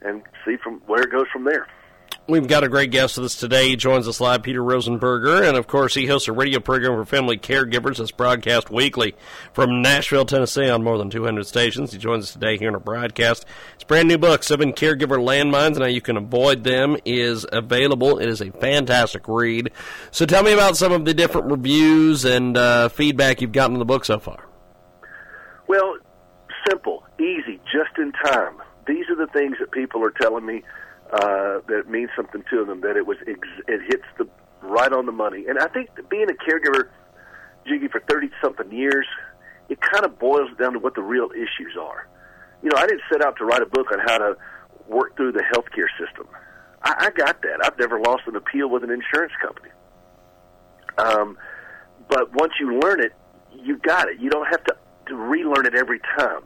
and 0.00 0.22
see 0.44 0.56
from 0.56 0.80
where 0.86 1.02
it 1.02 1.10
goes 1.10 1.26
from 1.32 1.44
there. 1.44 1.66
We've 2.28 2.46
got 2.46 2.62
a 2.62 2.68
great 2.68 2.90
guest 2.90 3.16
with 3.16 3.24
us 3.24 3.36
today. 3.36 3.70
He 3.70 3.76
joins 3.76 4.06
us 4.06 4.20
live, 4.20 4.42
Peter 4.42 4.62
Rosenberger, 4.62 5.48
and 5.48 5.56
of 5.56 5.66
course, 5.66 5.94
he 5.94 6.04
hosts 6.04 6.28
a 6.28 6.32
radio 6.32 6.60
program 6.60 6.92
for 6.92 7.06
family 7.06 7.38
caregivers 7.38 7.96
that's 7.96 8.10
broadcast 8.10 8.68
weekly 8.68 9.14
from 9.54 9.80
Nashville, 9.80 10.26
Tennessee, 10.26 10.68
on 10.68 10.84
more 10.84 10.98
than 10.98 11.08
200 11.08 11.46
stations. 11.46 11.90
He 11.90 11.96
joins 11.96 12.24
us 12.24 12.34
today 12.34 12.58
here 12.58 12.68
on 12.68 12.74
our 12.74 12.80
broadcast. 12.80 13.46
His 13.78 13.84
brand 13.84 14.08
new 14.08 14.18
book, 14.18 14.42
Seven 14.42 14.74
Caregiver 14.74 15.16
Landmines 15.16 15.76
and 15.76 15.78
How 15.78 15.86
You 15.86 16.02
Can 16.02 16.18
Avoid 16.18 16.64
Them, 16.64 16.98
is 17.06 17.46
available. 17.50 18.18
It 18.18 18.28
is 18.28 18.42
a 18.42 18.52
fantastic 18.52 19.26
read. 19.26 19.70
So, 20.10 20.26
tell 20.26 20.42
me 20.42 20.52
about 20.52 20.76
some 20.76 20.92
of 20.92 21.06
the 21.06 21.14
different 21.14 21.50
reviews 21.50 22.26
and 22.26 22.58
uh, 22.58 22.90
feedback 22.90 23.40
you've 23.40 23.52
gotten 23.52 23.76
on 23.76 23.78
the 23.78 23.86
book 23.86 24.04
so 24.04 24.18
far. 24.18 24.44
Well, 25.66 25.96
simple, 26.68 27.04
easy, 27.18 27.58
just 27.72 27.96
in 27.96 28.12
time. 28.12 28.60
These 28.86 29.06
are 29.08 29.16
the 29.16 29.32
things 29.32 29.56
that 29.60 29.70
people 29.70 30.04
are 30.04 30.10
telling 30.10 30.44
me 30.44 30.62
uh, 31.12 31.60
that 31.68 31.84
means 31.88 32.10
something 32.16 32.44
to 32.50 32.64
them. 32.64 32.80
That 32.80 32.96
it 32.96 33.06
was 33.06 33.16
ex- 33.26 33.62
it 33.66 33.80
hits 33.88 34.04
the 34.18 34.28
right 34.62 34.92
on 34.92 35.06
the 35.06 35.12
money. 35.12 35.46
And 35.48 35.58
I 35.58 35.66
think 35.68 35.90
being 36.08 36.28
a 36.28 36.34
caregiver, 36.34 36.88
Jiggy, 37.66 37.88
for 37.88 38.00
thirty 38.08 38.30
something 38.42 38.70
years, 38.72 39.06
it 39.68 39.80
kind 39.80 40.04
of 40.04 40.18
boils 40.18 40.50
down 40.58 40.72
to 40.74 40.78
what 40.78 40.94
the 40.94 41.02
real 41.02 41.30
issues 41.32 41.76
are. 41.80 42.08
You 42.62 42.70
know, 42.70 42.76
I 42.76 42.86
didn't 42.86 43.02
set 43.10 43.22
out 43.22 43.36
to 43.38 43.44
write 43.44 43.62
a 43.62 43.66
book 43.66 43.92
on 43.92 44.00
how 44.00 44.18
to 44.18 44.36
work 44.88 45.16
through 45.16 45.32
the 45.32 45.44
healthcare 45.54 45.88
system. 45.98 46.26
I, 46.82 47.06
I 47.06 47.10
got 47.10 47.40
that. 47.42 47.60
I've 47.64 47.78
never 47.78 48.00
lost 48.00 48.22
an 48.26 48.36
appeal 48.36 48.68
with 48.68 48.82
an 48.84 48.90
insurance 48.90 49.32
company. 49.40 49.70
Um, 50.98 51.38
but 52.08 52.32
once 52.34 52.54
you 52.58 52.78
learn 52.80 53.00
it, 53.00 53.12
you 53.52 53.76
got 53.78 54.08
it. 54.08 54.18
You 54.18 54.30
don't 54.30 54.46
have 54.46 54.64
to, 54.64 54.76
to 55.08 55.16
relearn 55.16 55.66
it 55.66 55.74
every 55.74 56.00
time. 56.18 56.42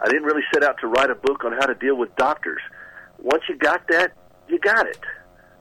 I 0.00 0.06
didn't 0.06 0.24
really 0.24 0.42
set 0.52 0.64
out 0.64 0.76
to 0.80 0.88
write 0.88 1.10
a 1.10 1.14
book 1.14 1.44
on 1.44 1.52
how 1.52 1.66
to 1.66 1.74
deal 1.74 1.96
with 1.96 2.14
doctors. 2.16 2.60
Once 3.22 3.44
you 3.48 3.56
got 3.56 3.86
that, 3.88 4.12
you 4.48 4.58
got 4.58 4.86
it. 4.86 4.98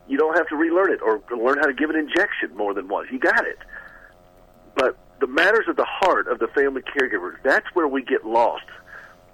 You 0.07 0.17
don't 0.17 0.35
have 0.35 0.47
to 0.47 0.55
relearn 0.55 0.91
it 0.91 1.01
or 1.01 1.21
learn 1.29 1.59
how 1.59 1.67
to 1.67 1.73
give 1.73 1.89
an 1.89 1.95
injection 1.95 2.55
more 2.55 2.73
than 2.73 2.87
once. 2.87 3.09
You 3.11 3.19
got 3.19 3.45
it. 3.45 3.59
But 4.75 4.97
the 5.19 5.27
matters 5.27 5.65
of 5.69 5.75
the 5.75 5.87
heart 5.87 6.27
of 6.27 6.39
the 6.39 6.47
family 6.47 6.81
caregiver, 6.81 7.35
that's 7.43 7.67
where 7.73 7.87
we 7.87 8.03
get 8.03 8.25
lost 8.25 8.65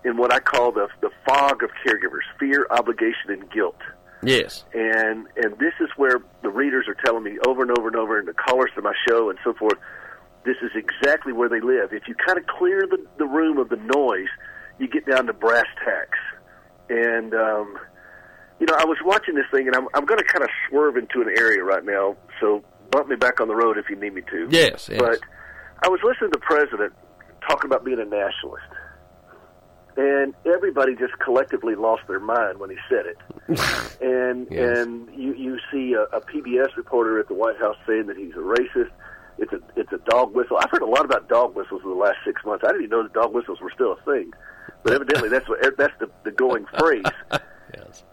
in 0.03 0.17
what 0.17 0.34
I 0.34 0.39
call 0.39 0.71
the 0.71 0.88
the 1.01 1.09
fog 1.25 1.63
of 1.63 1.69
caregivers, 1.86 2.25
fear, 2.39 2.67
obligation, 2.69 3.30
and 3.30 3.49
guilt. 3.49 3.80
Yes. 4.21 4.65
And 4.73 5.28
and 5.38 5.57
this 5.57 5.73
is 5.80 5.89
where 5.95 6.19
the 6.41 6.49
readers 6.49 6.88
are 6.88 6.97
telling 7.05 7.23
me 7.23 7.38
over 7.47 7.61
and 7.61 7.71
over 7.78 7.88
and 7.88 7.95
over, 7.95 8.19
and 8.19 8.28
the 8.28 8.34
callers 8.34 8.71
to 8.75 8.82
my 8.82 8.93
show 9.07 9.30
and 9.30 9.39
so 9.43 9.53
forth. 9.53 9.78
This 10.43 10.57
is 10.61 10.71
exactly 10.75 11.34
where 11.34 11.49
they 11.49 11.59
live. 11.59 11.91
If 11.91 12.07
you 12.07 12.15
kind 12.15 12.38
of 12.38 12.45
clear 12.47 12.82
the 12.82 13.05
the 13.17 13.25
room 13.25 13.57
of 13.57 13.69
the 13.69 13.78
noise, 13.78 14.30
you 14.80 14.88
get 14.88 15.05
down 15.05 15.25
to 15.28 15.34
brass 15.34 15.65
tacks. 15.84 16.19
And 16.89 17.34
um, 17.34 17.78
you 18.60 18.66
know, 18.66 18.74
I 18.78 18.86
was 18.86 18.97
watching 19.05 19.36
this 19.36 19.45
thing, 19.51 19.68
and 19.68 19.76
I'm 19.76 19.88
I'm 19.93 20.05
going 20.05 20.20
to 20.20 20.26
kind 20.26 20.43
of 20.43 20.49
swerve 20.70 20.97
into 20.97 21.22
an 21.22 21.30
area 21.38 21.64
right 21.64 21.84
now. 21.86 22.16
So 22.41 22.64
bump 22.91 23.08
me 23.10 23.16
back 23.16 23.39
on 23.41 23.47
the 23.47 23.55
road 23.55 23.78
if 23.78 23.89
you 23.89 23.95
need 23.95 24.14
me 24.14 24.22
to. 24.32 24.47
Yes, 24.49 24.89
yes. 24.91 24.99
But 24.99 25.20
I 25.84 25.89
was 25.89 25.99
listening 26.03 26.32
to 26.32 26.39
the 26.39 26.45
president 26.45 26.93
talking 27.47 27.70
about 27.70 27.86
being 27.86 27.99
a 27.99 28.05
nationalist, 28.05 28.66
and 29.95 30.34
everybody 30.45 30.95
just 30.95 31.14
collectively 31.24 31.76
lost 31.76 32.03
their 32.08 32.20
mind 32.20 32.60
when 32.60 32.70
he 32.70 32.78
said 32.89 33.05
it. 33.05 33.18
and 34.01 34.47
Yes. 34.51 34.78
and 34.80 35.10
you 35.16 35.34
you 35.34 35.58
see 35.72 35.93
a, 35.93 36.03
a 36.16 36.22
PBS 36.22 36.76
reporter 36.78 37.20
at 37.20 37.28
the 37.28 37.34
White 37.34 37.58
House 37.58 37.78
saying 37.88 38.08
that 38.08 38.18
he's 38.18 38.34
a 38.34 38.38
racist. 38.38 38.91
It's 39.39 39.53
a 39.53 39.60
it's 39.76 39.91
a 39.91 39.99
dog 40.10 40.34
whistle. 40.34 40.58
I've 40.60 40.72
heard 40.72 40.82
a 40.82 40.88
lot 40.88 41.05
about 41.05 41.30
dog 41.30 41.55
whistles 41.55 41.82
in 41.84 41.89
the 41.89 41.95
last 41.95 42.18
six 42.26 42.43
months. 42.45 42.64
I 42.66 42.70
didn't 42.72 42.86
even 42.86 42.97
know 42.97 43.03
that 43.03 43.14
dog 43.14 43.34
whistles 43.34 43.60
were 43.62 43.72
still 43.74 43.93
a 43.93 44.01
thing, 44.03 44.32
but 44.84 44.93
evidently 44.93 45.30
that's 45.30 45.47
what 45.47 45.60
that's 45.78 45.93
the, 45.99 46.10
the 46.24 46.32
going 46.32 46.66
phrase. 46.80 47.03
Yes. 47.76 48.03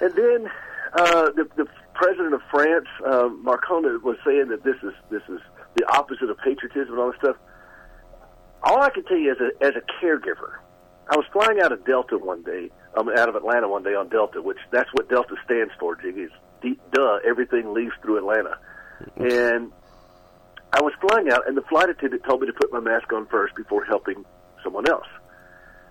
And 0.00 0.14
then 0.14 0.50
uh, 0.92 1.30
the, 1.32 1.48
the 1.56 1.66
president 1.94 2.34
of 2.34 2.42
France, 2.50 2.86
uh, 3.06 3.28
Macron, 3.42 3.82
was 4.02 4.16
saying 4.24 4.48
that 4.48 4.62
this 4.64 4.76
is 4.82 4.92
this 5.10 5.22
is 5.28 5.40
the 5.76 5.86
opposite 5.96 6.30
of 6.30 6.38
patriotism 6.38 6.92
and 6.94 6.98
all 7.00 7.10
this 7.10 7.20
stuff. 7.20 7.36
All 8.62 8.82
I 8.82 8.90
can 8.90 9.04
tell 9.04 9.16
you 9.18 9.32
as 9.32 9.38
a 9.38 9.64
as 9.64 9.74
a 9.76 10.04
caregiver, 10.04 10.58
I 11.08 11.16
was 11.16 11.26
flying 11.32 11.60
out 11.60 11.72
of 11.72 11.84
Delta 11.84 12.18
one 12.18 12.42
day, 12.42 12.70
um, 12.96 13.08
out 13.08 13.28
of 13.28 13.36
Atlanta 13.36 13.68
one 13.68 13.82
day 13.82 13.94
on 13.94 14.08
Delta, 14.08 14.42
which 14.42 14.58
that's 14.70 14.90
what 14.92 15.08
Delta 15.08 15.34
stands 15.44 15.72
for. 15.78 15.96
Jiggy, 15.96 16.22
is 16.22 16.30
D- 16.62 16.78
duh, 16.92 17.18
everything 17.26 17.72
leaves 17.72 17.92
through 18.02 18.18
Atlanta, 18.18 18.58
and 19.16 19.72
I 20.72 20.82
was 20.82 20.92
flying 21.00 21.30
out, 21.30 21.46
and 21.46 21.56
the 21.56 21.62
flight 21.62 21.88
attendant 21.88 22.22
told 22.24 22.40
me 22.40 22.46
to 22.46 22.52
put 22.52 22.72
my 22.72 22.80
mask 22.80 23.12
on 23.12 23.26
first 23.26 23.54
before 23.54 23.84
helping 23.84 24.24
someone 24.62 24.88
else. 24.88 25.06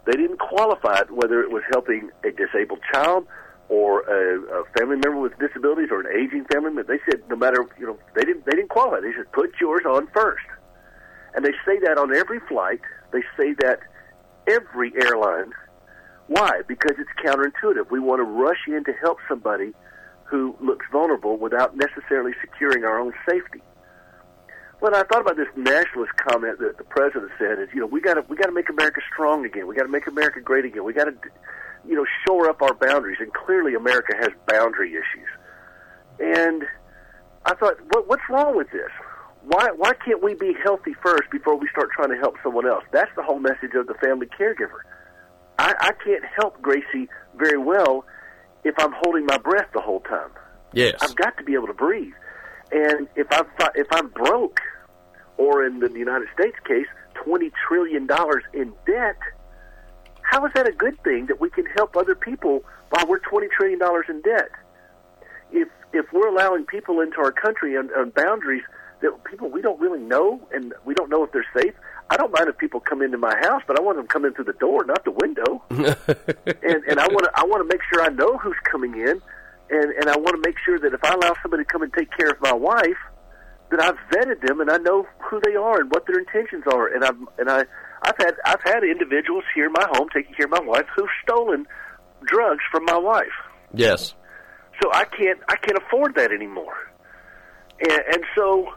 They 0.06 0.14
didn't 0.14 0.40
qualify 0.40 1.00
it 1.00 1.12
whether 1.12 1.42
it 1.42 1.52
was 1.52 1.64
helping 1.72 2.10
a 2.26 2.32
disabled 2.32 2.80
child 2.92 3.28
or 3.70 4.02
a, 4.02 4.62
a 4.62 4.64
family 4.78 4.98
member 4.98 5.20
with 5.20 5.38
disabilities 5.40 5.90
or 5.92 6.02
an 6.02 6.08
aging 6.08 6.46
family 6.52 6.72
member. 6.72 6.84
They 6.84 7.02
said 7.10 7.24
no 7.30 7.36
matter 7.36 7.66
you 7.80 7.88
know 7.88 7.98
they 8.16 8.24
didn't 8.24 8.46
they 8.46 8.52
didn't 8.52 8.70
qualify. 8.70 9.02
They 9.02 9.14
said 9.16 9.32
put 9.32 9.54
yours 9.60 9.84
on 9.88 10.08
first, 10.14 10.46
and 11.34 11.46
they 11.46 11.54
say 11.66 11.80
that 11.86 11.98
on 11.98 12.14
every 12.14 12.40
flight. 12.48 12.82
They 13.12 13.22
say 13.38 13.54
that 13.60 13.80
every 14.48 14.94
airline. 15.02 15.54
Why? 16.28 16.62
Because 16.68 16.96
it's 16.98 17.10
counterintuitive. 17.24 17.92
We 17.92 18.00
want 18.00 18.20
to 18.20 18.24
rush 18.24 18.68
in 18.68 18.84
to 18.86 18.94
help 19.02 19.18
somebody 19.28 19.74
who 20.26 20.56
looks 20.62 20.86
vulnerable 20.92 21.38
without 21.38 21.76
necessarily 21.76 22.32
securing 22.42 22.84
our 22.84 23.00
own 23.00 23.14
safety. 23.30 23.62
When 24.80 24.96
I 24.96 25.04
thought 25.04 25.22
about 25.22 25.38
this 25.38 25.48
nationalist 25.56 26.14
comment 26.18 26.60
that 26.60 26.78
the 26.78 26.84
president 26.84 27.32
said 27.38 27.60
is, 27.60 27.70
you 27.74 27.80
know, 27.80 27.86
we 27.86 28.02
got 28.02 28.16
to 28.16 28.26
we 28.28 28.36
got 28.36 28.48
to 28.48 28.52
make 28.52 28.70
America 28.70 29.00
strong 29.14 29.46
again. 29.46 29.68
We 29.68 29.76
got 29.76 29.84
to 29.84 29.90
make 29.90 30.08
America 30.08 30.42
great 30.42 30.66
again. 30.66 30.84
We 30.84 30.94
got 30.94 31.06
to, 31.06 31.14
you 31.88 31.96
know, 31.96 32.06
shore 32.26 32.50
up 32.50 32.62
our 32.62 32.74
boundaries. 32.74 33.18
And 33.20 33.34
clearly, 33.34 33.76
America 33.76 34.14
has 34.20 34.30
boundary 34.48 34.92
issues. 34.92 35.30
And 36.20 36.64
I 37.46 37.56
thought, 37.56 37.76
what, 37.92 38.08
what's 38.08 38.24
wrong 38.30 38.56
with 38.56 38.72
this? 38.72 38.92
Why 39.46 39.70
why 39.76 39.92
can't 40.06 40.24
we 40.24 40.36
be 40.36 40.54
healthy 40.64 40.94
first 41.04 41.30
before 41.30 41.58
we 41.58 41.68
start 41.70 41.90
trying 41.94 42.10
to 42.10 42.18
help 42.18 42.36
someone 42.42 42.68
else? 42.68 42.84
That's 42.92 43.12
the 43.16 43.24
whole 43.24 43.40
message 43.40 43.74
of 43.76 43.88
the 43.88 43.96
family 43.96 44.28
caregiver. 44.28 44.80
I, 45.60 45.74
I 45.80 45.92
can't 46.04 46.24
help 46.38 46.62
Gracie 46.62 47.10
very 47.36 47.58
well 47.58 48.06
if 48.64 48.74
I'm 48.80 48.94
holding 49.04 49.26
my 49.26 49.38
breath 49.38 49.68
the 49.74 49.82
whole 49.82 50.00
time. 50.02 50.30
Yes. 50.72 50.96
I've 51.02 51.16
got 51.16 51.38
to 51.38 51.44
be 51.44 51.54
able 51.54 51.68
to 51.68 51.74
breathe. 51.74 52.14
And 52.72 53.08
if 53.16 53.28
I'm 53.32 53.46
if 53.76 53.88
I'm 53.92 54.08
broke, 54.10 54.62
or 55.38 55.66
in 55.66 55.80
the 55.80 55.92
United 55.92 56.30
States 56.40 56.56
case, 56.66 56.88
twenty 57.14 57.52
trillion 57.68 58.08
dollars 58.08 58.44
in 58.54 58.74
debt, 58.86 59.18
how 60.34 60.44
is 60.48 60.52
that 60.56 60.68
a 60.68 60.72
good 60.72 61.02
thing 61.04 61.28
that 61.28 61.40
we 61.40 61.52
can 61.52 61.66
help 61.78 61.96
other 61.96 62.16
people 62.16 62.64
while 62.90 63.06
we're 63.08 63.20
twenty 63.20 63.48
trillion 63.56 63.78
dollars 63.78 64.06
in 64.10 64.20
debt? 64.22 64.50
If 65.52 65.70
if 65.94 66.12
we're 66.12 66.28
allowing 66.28 66.66
people 66.66 67.02
into 67.02 67.20
our 67.20 67.32
country 67.32 67.78
on, 67.78 67.92
on 67.96 68.10
boundaries 68.10 68.64
that 69.02 69.24
people 69.26 69.52
we 69.52 69.62
don't 69.62 69.80
really 69.80 70.00
know 70.00 70.42
and 70.52 70.74
we 70.86 70.96
don't 70.96 71.12
know 71.12 71.24
if 71.24 71.32
they're 71.32 71.46
safe, 71.56 71.76
I 72.10 72.18
don't 72.18 72.34
mind 72.34 72.50
if 72.50 72.58
people 72.58 72.80
come 72.80 73.04
into 73.04 73.20
my 73.20 73.36
house, 73.42 73.62
but 73.68 73.80
I 73.80 73.84
want 73.84 73.98
them 73.98 74.08
to 74.08 74.12
come 74.12 74.26
in 74.26 74.34
through 74.34 74.46
the 74.46 74.54
door, 74.54 74.84
not 74.86 75.06
the 75.06 75.12
window. 75.12 75.62
and 75.70 76.84
and 76.90 77.00
I 77.00 77.08
want 77.10 77.26
to 77.26 77.32
I 77.36 77.44
want 77.46 77.62
to 77.62 77.72
make 77.72 77.82
sure 77.94 78.02
I 78.02 78.10
know 78.10 78.40
who's 78.40 78.58
coming 78.64 78.96
in, 78.96 79.22
and 79.70 79.92
and 79.92 80.10
I 80.10 80.18
want 80.18 80.42
to 80.42 80.42
make 80.44 80.58
sure 80.66 80.80
that 80.80 80.96
if 80.96 81.04
I 81.04 81.14
allow 81.14 81.36
somebody 81.44 81.64
to 81.64 81.70
come 81.70 81.84
and 81.84 81.94
take 81.94 82.10
care 82.18 82.32
of 82.32 82.42
my 82.42 82.54
wife, 82.54 82.98
that 83.70 83.80
I've 83.84 83.98
vetted 84.12 84.42
them 84.48 84.62
and 84.62 84.72
I 84.72 84.78
know 84.78 85.08
who 85.30 85.40
they 85.46 85.56
are 85.56 85.80
and 85.80 85.92
what 85.92 86.08
their 86.08 86.18
intentions 86.18 86.64
are. 86.74 86.88
And 86.88 87.06
I've 87.06 87.18
and 87.38 87.52
I 87.52 87.66
I've 88.04 88.18
had 88.18 88.36
I've 88.46 88.62
had 88.64 88.84
individuals 88.84 89.44
here 89.56 89.66
in 89.68 89.72
my 89.72 89.86
home 89.92 90.10
taking 90.14 90.34
care 90.36 90.46
of 90.46 90.52
my 90.52 90.60
wife 90.60 90.86
who've 90.96 91.10
stolen 91.24 91.66
drugs 92.26 92.64
from 92.72 92.86
my 92.86 92.98
wife. 92.98 93.36
Yes. 93.74 94.14
So 94.82 94.92
I 94.92 95.06
can't 95.06 95.40
I 95.48 95.56
can't 95.56 95.78
afford 95.78 96.16
that 96.16 96.32
anymore. 96.32 96.76
And, 97.80 98.02
and 98.12 98.24
so 98.36 98.68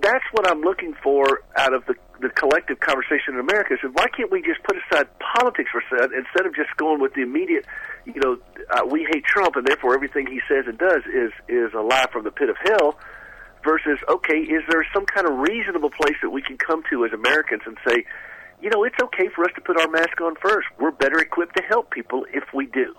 that's 0.00 0.24
what 0.32 0.50
I'm 0.50 0.62
looking 0.62 0.94
for 1.02 1.42
out 1.56 1.74
of 1.74 1.84
the 1.86 1.94
the 2.20 2.30
collective 2.30 2.80
conversation 2.80 3.34
in 3.34 3.40
America. 3.40 3.74
Is 3.74 3.80
why 3.92 4.06
can't 4.16 4.30
we 4.30 4.40
just 4.40 4.62
put 4.64 4.76
aside 4.76 5.08
politics 5.18 5.70
for 5.70 5.80
a 5.80 5.88
second 5.90 6.14
instead 6.16 6.46
of 6.46 6.54
just 6.54 6.74
going 6.76 7.00
with 7.00 7.14
the 7.14 7.22
immediate, 7.22 7.66
you 8.06 8.20
know, 8.22 8.38
uh, 8.70 8.86
we 8.88 9.06
hate 9.12 9.24
Trump 9.24 9.56
and 9.56 9.66
therefore 9.66 9.94
everything 9.94 10.26
he 10.26 10.40
says 10.48 10.64
and 10.66 10.78
does 10.78 11.02
is 11.12 11.32
is 11.48 11.74
a 11.74 11.82
lie 11.82 12.06
from 12.12 12.24
the 12.24 12.30
pit 12.30 12.48
of 12.48 12.56
hell. 12.64 12.98
Versus, 13.64 13.98
okay, 14.08 14.38
is 14.38 14.62
there 14.68 14.84
some 14.92 15.06
kind 15.06 15.24
of 15.24 15.38
reasonable 15.38 15.90
place 15.90 16.16
that 16.20 16.30
we 16.30 16.42
can 16.42 16.58
come 16.58 16.82
to 16.90 17.04
as 17.04 17.12
Americans 17.12 17.62
and 17.64 17.78
say, 17.86 18.04
you 18.62 18.70
know, 18.70 18.84
it's 18.84 18.96
okay 19.02 19.28
for 19.34 19.44
us 19.44 19.50
to 19.56 19.60
put 19.60 19.78
our 19.80 19.88
mask 19.88 20.20
on 20.20 20.36
first. 20.36 20.68
We're 20.78 20.92
better 20.92 21.18
equipped 21.18 21.56
to 21.56 21.62
help 21.62 21.90
people 21.90 22.24
if 22.32 22.44
we 22.54 22.66
do. 22.66 22.94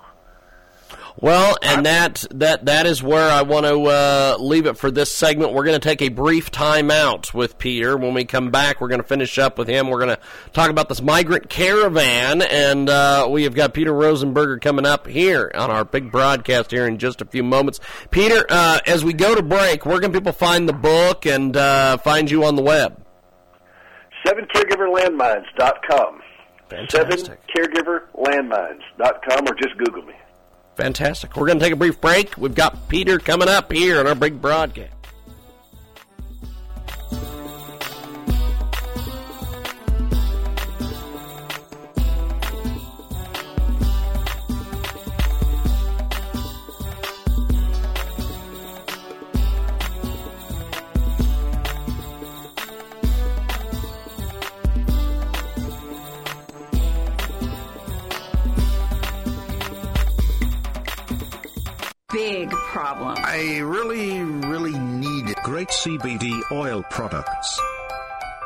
Well, 1.16 1.57
and 1.61 1.86
that 1.86 2.26
that 2.32 2.66
that 2.66 2.86
is 2.86 3.01
where 3.03 3.30
I 3.30 3.43
want 3.43 3.66
to 3.66 3.84
uh, 3.84 4.38
leave 4.39 4.66
it 4.66 4.78
for 4.78 4.89
this 4.89 5.11
segment. 5.11 5.53
We're 5.53 5.64
going 5.64 5.80
to 5.80 5.88
take 5.88 6.01
a 6.01 6.09
brief 6.09 6.49
time 6.49 6.89
out 6.89 7.34
with 7.34 7.57
Peter. 7.57 7.95
When 7.97 8.14
we 8.14 8.26
come 8.26 8.51
back, 8.51 8.82
we're 8.82 8.88
going 8.88 9.01
to 9.01 9.07
finish 9.07 9.38
up 9.38 9.57
with 9.57 9.68
him. 9.68 9.89
We're 9.89 10.03
going 10.03 10.16
to 10.16 10.20
talk 10.53 10.70
about 10.70 10.89
this 10.89 11.01
migrant 11.01 11.49
caravan, 11.49 12.41
and 12.41 12.89
uh, 12.89 13.28
we 13.30 13.43
have 13.43 13.53
got 13.53 13.74
Peter 13.74 13.93
Rosenberger 13.93 14.59
coming 14.59 14.86
up 14.86 15.07
here 15.07 15.51
on 15.53 15.70
our 15.70 15.86
big 15.86 16.11
broadcast 16.11 16.72
here 16.72 16.88
in 16.88 16.97
just 16.97 17.22
a 17.22 17.26
few 17.26 17.43
moments. 17.43 17.80
Peter, 18.09 18.45
uh, 18.49 18.80
as 18.88 19.05
we 19.05 19.14
go 19.14 19.36
to 19.36 19.43
break, 19.43 19.86
where 19.86 19.99
can 19.99 20.11
people 20.11 20.34
find 20.34 20.68
the 20.68 20.74
book 20.74 21.26
and 21.26 21.55
uh, 21.55 21.97
find 21.97 22.30
you 22.30 22.43
on 22.43 22.55
the 22.55 22.64
web? 22.64 23.02
SevenCaregiverLandmines.com. 24.26 26.21
Fantastic. 26.69 27.39
SevenCaregiverLandmines.com 27.55 29.47
or 29.47 29.55
just 29.55 29.78
Google 29.78 30.03
me. 30.03 30.13
Fantastic. 30.76 31.36
We're 31.36 31.47
going 31.47 31.59
to 31.59 31.65
take 31.65 31.74
a 31.74 31.78
brief 31.78 32.01
break. 32.01 32.36
We've 32.38 32.55
got 32.55 32.89
Peter 32.89 33.19
coming 33.19 33.47
up 33.47 33.71
here 33.71 33.99
on 33.99 34.07
our 34.07 34.15
big 34.15 34.41
broadcast. 34.41 34.93
CBD 66.84 66.89
products. 66.89 67.59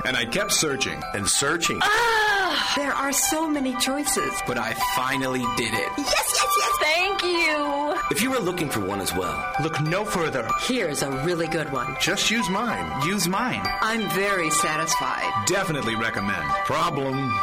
And 0.05 0.15
I 0.15 0.25
kept 0.25 0.51
searching 0.51 1.01
and 1.13 1.27
searching. 1.27 1.79
Ah, 1.81 2.73
there 2.77 2.93
are 2.93 3.11
so 3.11 3.49
many 3.49 3.75
choices. 3.75 4.33
But 4.45 4.57
I 4.57 4.73
finally 4.95 5.43
did 5.57 5.73
it. 5.73 5.89
Yes, 5.97 6.07
yes, 6.07 6.53
yes. 6.57 6.77
Thank 6.79 7.23
you. 7.23 7.95
If 8.11 8.21
you 8.21 8.33
are 8.33 8.39
looking 8.39 8.69
for 8.69 8.79
one 8.79 9.01
as 9.01 9.13
well, 9.13 9.53
look 9.61 9.81
no 9.81 10.05
further. 10.05 10.47
Here's 10.61 11.01
a 11.01 11.11
really 11.25 11.47
good 11.47 11.71
one. 11.71 11.95
Just 11.99 12.29
use 12.31 12.49
mine. 12.49 13.07
Use 13.07 13.27
mine. 13.27 13.61
I'm 13.81 14.07
very 14.11 14.49
satisfied. 14.51 15.45
Definitely 15.47 15.95
recommend. 15.95 16.43
Problem 16.65 17.33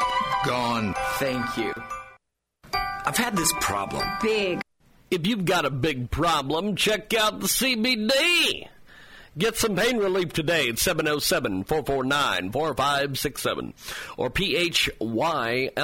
gone. 0.46 0.94
Thank 1.18 1.56
you. 1.56 1.72
I've 3.06 3.16
had 3.16 3.36
this 3.36 3.52
problem. 3.60 4.06
Big. 4.22 4.60
If 5.10 5.26
you've 5.26 5.44
got 5.44 5.64
a 5.64 5.70
big 5.70 6.10
problem, 6.10 6.76
check 6.76 7.12
out 7.14 7.40
the 7.40 7.46
CBD. 7.46 8.68
Get 9.36 9.56
some 9.56 9.74
pain 9.74 9.96
relief 9.98 10.32
today 10.32 10.68
at 10.68 10.78
707 10.78 11.64
449 11.64 12.52
4567 12.52 13.74
or 14.16 14.30
PHYLL41 14.30 15.74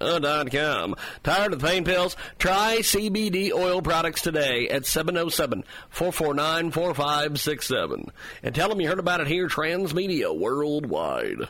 mycbtfocbd.com. 0.00 0.92
Uh, 0.92 0.96
Tired 1.24 1.52
of 1.52 1.60
pain 1.60 1.84
pills? 1.84 2.16
Try 2.38 2.76
CBD 2.80 3.50
oil 3.52 3.82
products 3.82 4.22
today 4.22 4.68
at 4.68 4.86
707 4.86 5.64
449 5.90 6.70
4567 6.70 8.12
and 8.44 8.54
tell 8.54 8.68
them 8.68 8.80
you 8.80 8.88
heard 8.88 9.00
about 9.00 9.20
it 9.20 9.26
here, 9.26 9.48
Transmedia 9.48 10.32
Worldwide. 10.36 11.48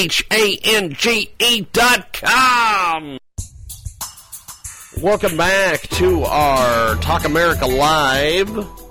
dot 1.74 2.14
com. 2.14 3.18
Welcome 5.02 5.38
back 5.38 5.82
to 5.89 6.24
our 6.24 6.96
Talk 6.98 7.26
America 7.26 7.66
Live. 7.66 8.83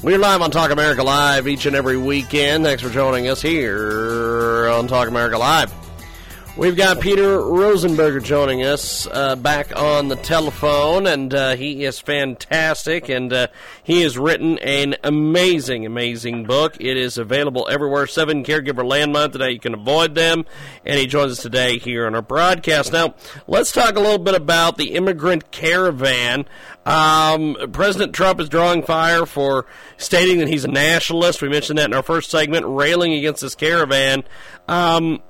We're 0.00 0.16
live 0.16 0.42
on 0.42 0.52
Talk 0.52 0.70
America 0.70 1.02
Live 1.02 1.48
each 1.48 1.66
and 1.66 1.74
every 1.74 1.96
weekend. 1.96 2.62
Thanks 2.62 2.80
for 2.84 2.88
joining 2.88 3.28
us 3.28 3.42
here 3.42 4.68
on 4.70 4.86
Talk 4.86 5.08
America 5.08 5.38
Live. 5.38 5.87
We've 6.58 6.76
got 6.76 7.00
Peter 7.00 7.38
Rosenberger 7.38 8.20
joining 8.20 8.64
us 8.64 9.06
uh, 9.06 9.36
back 9.36 9.80
on 9.80 10.08
the 10.08 10.16
telephone, 10.16 11.06
and 11.06 11.32
uh, 11.32 11.54
he 11.54 11.84
is 11.84 12.00
fantastic. 12.00 13.08
And 13.08 13.32
uh, 13.32 13.46
he 13.84 14.02
has 14.02 14.18
written 14.18 14.58
an 14.58 14.96
amazing, 15.04 15.86
amazing 15.86 16.46
book. 16.46 16.76
It 16.80 16.96
is 16.96 17.16
available 17.16 17.68
everywhere. 17.70 18.08
Seven 18.08 18.42
Caregiver 18.42 18.84
Land 18.84 19.12
Month 19.12 19.34
today. 19.34 19.52
You 19.52 19.60
can 19.60 19.74
avoid 19.74 20.16
them. 20.16 20.46
And 20.84 20.98
he 20.98 21.06
joins 21.06 21.30
us 21.30 21.42
today 21.42 21.78
here 21.78 22.08
on 22.08 22.16
our 22.16 22.22
broadcast. 22.22 22.92
Now, 22.92 23.14
let's 23.46 23.70
talk 23.70 23.94
a 23.94 24.00
little 24.00 24.18
bit 24.18 24.34
about 24.34 24.78
the 24.78 24.96
immigrant 24.96 25.52
caravan. 25.52 26.44
Um, 26.84 27.56
President 27.70 28.14
Trump 28.14 28.40
is 28.40 28.48
drawing 28.48 28.82
fire 28.82 29.26
for 29.26 29.66
stating 29.96 30.38
that 30.38 30.48
he's 30.48 30.64
a 30.64 30.68
nationalist. 30.68 31.40
We 31.40 31.50
mentioned 31.50 31.78
that 31.78 31.84
in 31.84 31.94
our 31.94 32.02
first 32.02 32.32
segment, 32.32 32.66
railing 32.66 33.12
against 33.12 33.42
this 33.42 33.54
caravan. 33.54 34.24
Um, 34.66 35.22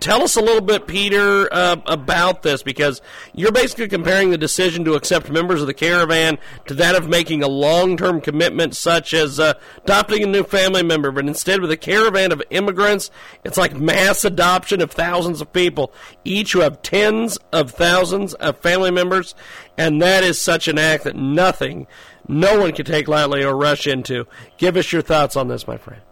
tell 0.00 0.22
us 0.22 0.36
a 0.36 0.40
little 0.40 0.60
bit, 0.60 0.86
Peter, 0.86 1.52
uh, 1.52 1.76
about 1.86 2.42
this 2.42 2.62
because 2.62 3.02
you're 3.34 3.52
basically 3.52 3.88
comparing 3.88 4.30
the 4.30 4.38
decision 4.38 4.84
to 4.84 4.94
accept 4.94 5.30
members 5.30 5.60
of 5.60 5.66
the 5.66 5.74
caravan 5.74 6.38
to 6.66 6.74
that 6.74 6.94
of 6.94 7.08
making 7.08 7.42
a 7.42 7.48
long 7.48 7.96
term 7.96 8.20
commitment, 8.20 8.74
such 8.74 9.12
as 9.12 9.38
uh, 9.38 9.54
adopting 9.84 10.22
a 10.22 10.26
new 10.26 10.42
family 10.42 10.82
member. 10.82 11.10
But 11.10 11.26
instead, 11.26 11.60
with 11.60 11.70
a 11.70 11.76
caravan 11.76 12.32
of 12.32 12.42
immigrants, 12.50 13.10
it's 13.44 13.58
like 13.58 13.76
mass 13.76 14.24
adoption 14.24 14.80
of 14.80 14.90
thousands 14.90 15.40
of 15.40 15.52
people, 15.52 15.92
each 16.24 16.52
who 16.52 16.60
have 16.60 16.82
tens 16.82 17.38
of 17.52 17.70
thousands 17.70 18.34
of 18.34 18.58
family 18.58 18.90
members. 18.90 19.34
And 19.76 20.00
that 20.00 20.24
is 20.24 20.40
such 20.40 20.68
an 20.68 20.78
act 20.78 21.04
that 21.04 21.16
nothing, 21.16 21.86
no 22.26 22.58
one 22.60 22.72
can 22.72 22.86
take 22.86 23.08
lightly 23.08 23.44
or 23.44 23.54
rush 23.54 23.86
into. 23.86 24.26
Give 24.56 24.76
us 24.76 24.92
your 24.92 25.02
thoughts 25.02 25.36
on 25.36 25.48
this, 25.48 25.68
my 25.68 25.76
friend. 25.76 26.02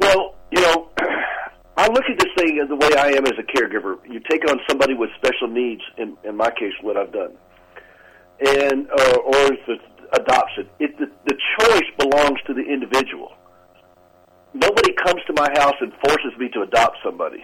Well, 0.00 0.34
you 0.50 0.60
know, 0.60 0.83
I 1.76 1.88
look 1.88 2.04
at 2.08 2.18
this 2.18 2.32
thing 2.36 2.60
as 2.62 2.68
the 2.68 2.76
way 2.76 2.90
I 2.96 3.08
am 3.08 3.26
as 3.26 3.32
a 3.38 3.42
caregiver. 3.42 3.96
You 4.08 4.20
take 4.30 4.48
on 4.48 4.60
somebody 4.68 4.94
with 4.94 5.10
special 5.16 5.48
needs. 5.48 5.82
In, 5.98 6.16
in 6.24 6.36
my 6.36 6.50
case, 6.50 6.72
what 6.82 6.96
I've 6.96 7.12
done, 7.12 7.36
and 8.40 8.88
uh, 8.90 9.16
or 9.24 9.52
if 9.52 9.60
it's 9.66 9.84
adoption, 10.12 10.68
it, 10.78 10.96
the, 10.98 11.10
the 11.26 11.36
choice 11.58 11.88
belongs 11.98 12.38
to 12.46 12.54
the 12.54 12.62
individual. 12.62 13.32
Nobody 14.52 14.92
comes 14.92 15.20
to 15.26 15.32
my 15.32 15.50
house 15.58 15.74
and 15.80 15.92
forces 16.06 16.38
me 16.38 16.48
to 16.50 16.62
adopt 16.62 16.98
somebody. 17.04 17.42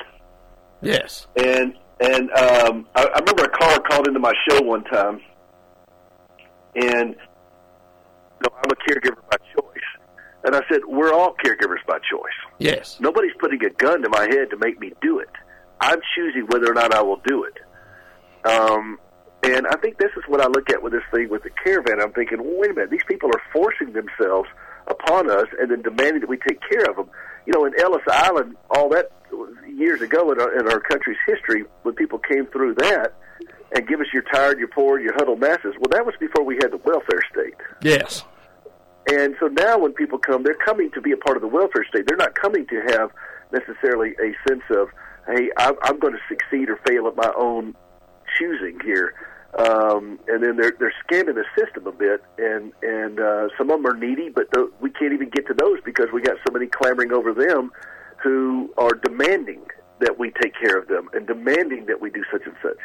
Yes. 0.81 1.27
And 1.37 1.75
and 2.01 2.31
um, 2.31 2.87
I, 2.95 3.05
I 3.05 3.19
remember 3.19 3.45
a 3.45 3.49
caller 3.49 3.81
called 3.81 4.07
into 4.07 4.21
my 4.21 4.33
show 4.49 4.63
one 4.63 4.85
time, 4.85 5.21
and 6.77 7.17
you 7.17 8.43
know, 8.45 8.57
I'm 8.57 8.71
a 8.71 8.77
caregiver 8.89 9.21
by. 9.29 9.37
And 10.45 10.57
I 10.57 10.61
said, 10.71 10.81
we're 10.87 11.13
all 11.13 11.35
caregivers 11.45 11.85
by 11.87 11.99
choice. 11.99 12.33
Yes. 12.59 12.99
Nobody's 13.01 13.35
putting 13.39 13.63
a 13.65 13.71
gun 13.71 14.03
to 14.03 14.09
my 14.09 14.23
head 14.23 14.51
to 14.51 14.57
make 14.57 14.81
me 14.81 14.93
do 15.03 15.19
it. 15.19 15.29
I'm 15.81 16.01
choosing 16.15 16.47
whether 16.47 16.71
or 16.71 16.75
not 16.75 16.95
I 16.95 17.03
will 17.03 17.21
do 17.27 17.45
it. 17.45 17.59
Um, 18.49 18.99
and 19.43 19.67
I 19.67 19.77
think 19.77 19.99
this 19.99 20.11
is 20.17 20.25
what 20.29 20.41
I 20.41 20.47
look 20.47 20.71
at 20.71 20.83
with 20.83 20.93
this 20.93 21.03
thing 21.13 21.29
with 21.29 21.43
the 21.43 21.51
caravan. 21.51 22.01
I'm 22.01 22.13
thinking, 22.13 22.39
well, 22.39 22.59
wait 22.59 22.71
a 22.71 22.75
minute, 22.75 22.91
these 22.91 23.05
people 23.07 23.31
are 23.31 23.43
forcing 23.53 23.93
themselves 23.93 24.49
upon 24.87 25.31
us 25.31 25.47
and 25.59 25.71
then 25.71 25.83
demanding 25.83 26.21
that 26.21 26.29
we 26.29 26.39
take 26.39 26.61
care 26.69 26.85
of 26.89 26.97
them. 26.97 27.11
You 27.47 27.55
know, 27.55 27.65
in 27.65 27.73
Ellis 27.81 28.03
Island, 28.11 28.57
all 28.71 28.89
that 28.91 29.11
years 29.67 30.03
ago 30.03 30.31
in 30.33 30.41
our, 30.41 30.59
in 30.59 30.69
our 30.69 30.81
country's 30.81 31.19
history, 31.27 31.65
when 31.83 31.95
people 31.95 32.19
came 32.19 32.47
through 32.47 32.75
that 32.77 33.15
and 33.75 33.87
give 33.87 34.01
us 34.01 34.07
your 34.13 34.23
tired, 34.23 34.59
your 34.59 34.69
poor, 34.69 35.01
your 35.01 35.15
huddled 35.15 35.41
masses, 35.41 35.75
well, 35.79 35.89
that 35.91 36.05
was 36.05 36.15
before 36.21 36.45
we 36.45 36.57
had 36.57 36.71
the 36.71 36.81
welfare 36.85 37.23
state. 37.33 37.55
Yes. 37.83 38.25
And 39.09 39.35
so 39.41 39.47
now 39.47 39.79
when 39.79 39.93
people 39.93 40.19
come, 40.19 40.43
they're 40.43 40.55
coming 40.55 40.91
to 40.93 41.01
be 41.01 41.13
a 41.13 41.17
part 41.17 41.37
of 41.37 41.43
the 41.43 41.49
welfare 41.49 41.85
state. 41.89 42.07
They're 42.07 42.17
not 42.17 42.35
coming 42.35 42.67
to 42.67 42.81
have 42.89 43.11
necessarily 43.53 44.11
a 44.21 44.49
sense 44.49 44.63
of, 44.71 44.89
hey, 45.27 45.51
I'm, 45.57 45.99
going 45.99 46.13
to 46.13 46.21
succeed 46.29 46.69
or 46.69 46.79
fail 46.87 47.07
at 47.09 47.17
my 47.17 47.33
own 47.37 47.75
choosing 48.39 48.79
here. 48.85 49.15
Um, 49.59 50.21
and 50.29 50.45
then 50.45 50.57
they're 50.57 50.75
they're 50.79 50.95
scamming 51.05 51.35
the 51.35 51.45
system 51.59 51.85
a 51.89 51.91
bit, 51.91 52.23
and 52.39 52.73
and 52.83 53.19
uh, 53.19 53.49
some 53.59 53.69
of 53.69 53.83
them 53.83 53.87
are 53.87 53.97
needy, 53.97 54.29
but 54.29 54.49
the, 54.53 54.71
we 54.81 54.91
can't 54.91 55.13
even 55.13 55.29
get 55.29 55.45
to 55.49 55.55
those 55.55 55.81
because 55.85 56.07
we 56.13 56.23
got 56.23 56.37
so 56.47 56.53
many 56.53 56.69
clamoring 56.69 57.13
over 57.13 57.35
them 57.35 57.73
who 58.23 58.73
are 58.79 58.93
demanding 59.03 59.61
that 59.99 60.21
we 60.21 60.31
take 60.41 60.55
care 60.55 60.79
of 60.79 60.87
them 60.87 61.09
and 61.15 61.27
demanding 61.27 61.87
that 61.87 62.01
we 62.01 62.11
do 62.11 62.23
such 62.31 62.43
and 62.47 62.55
such. 62.63 62.79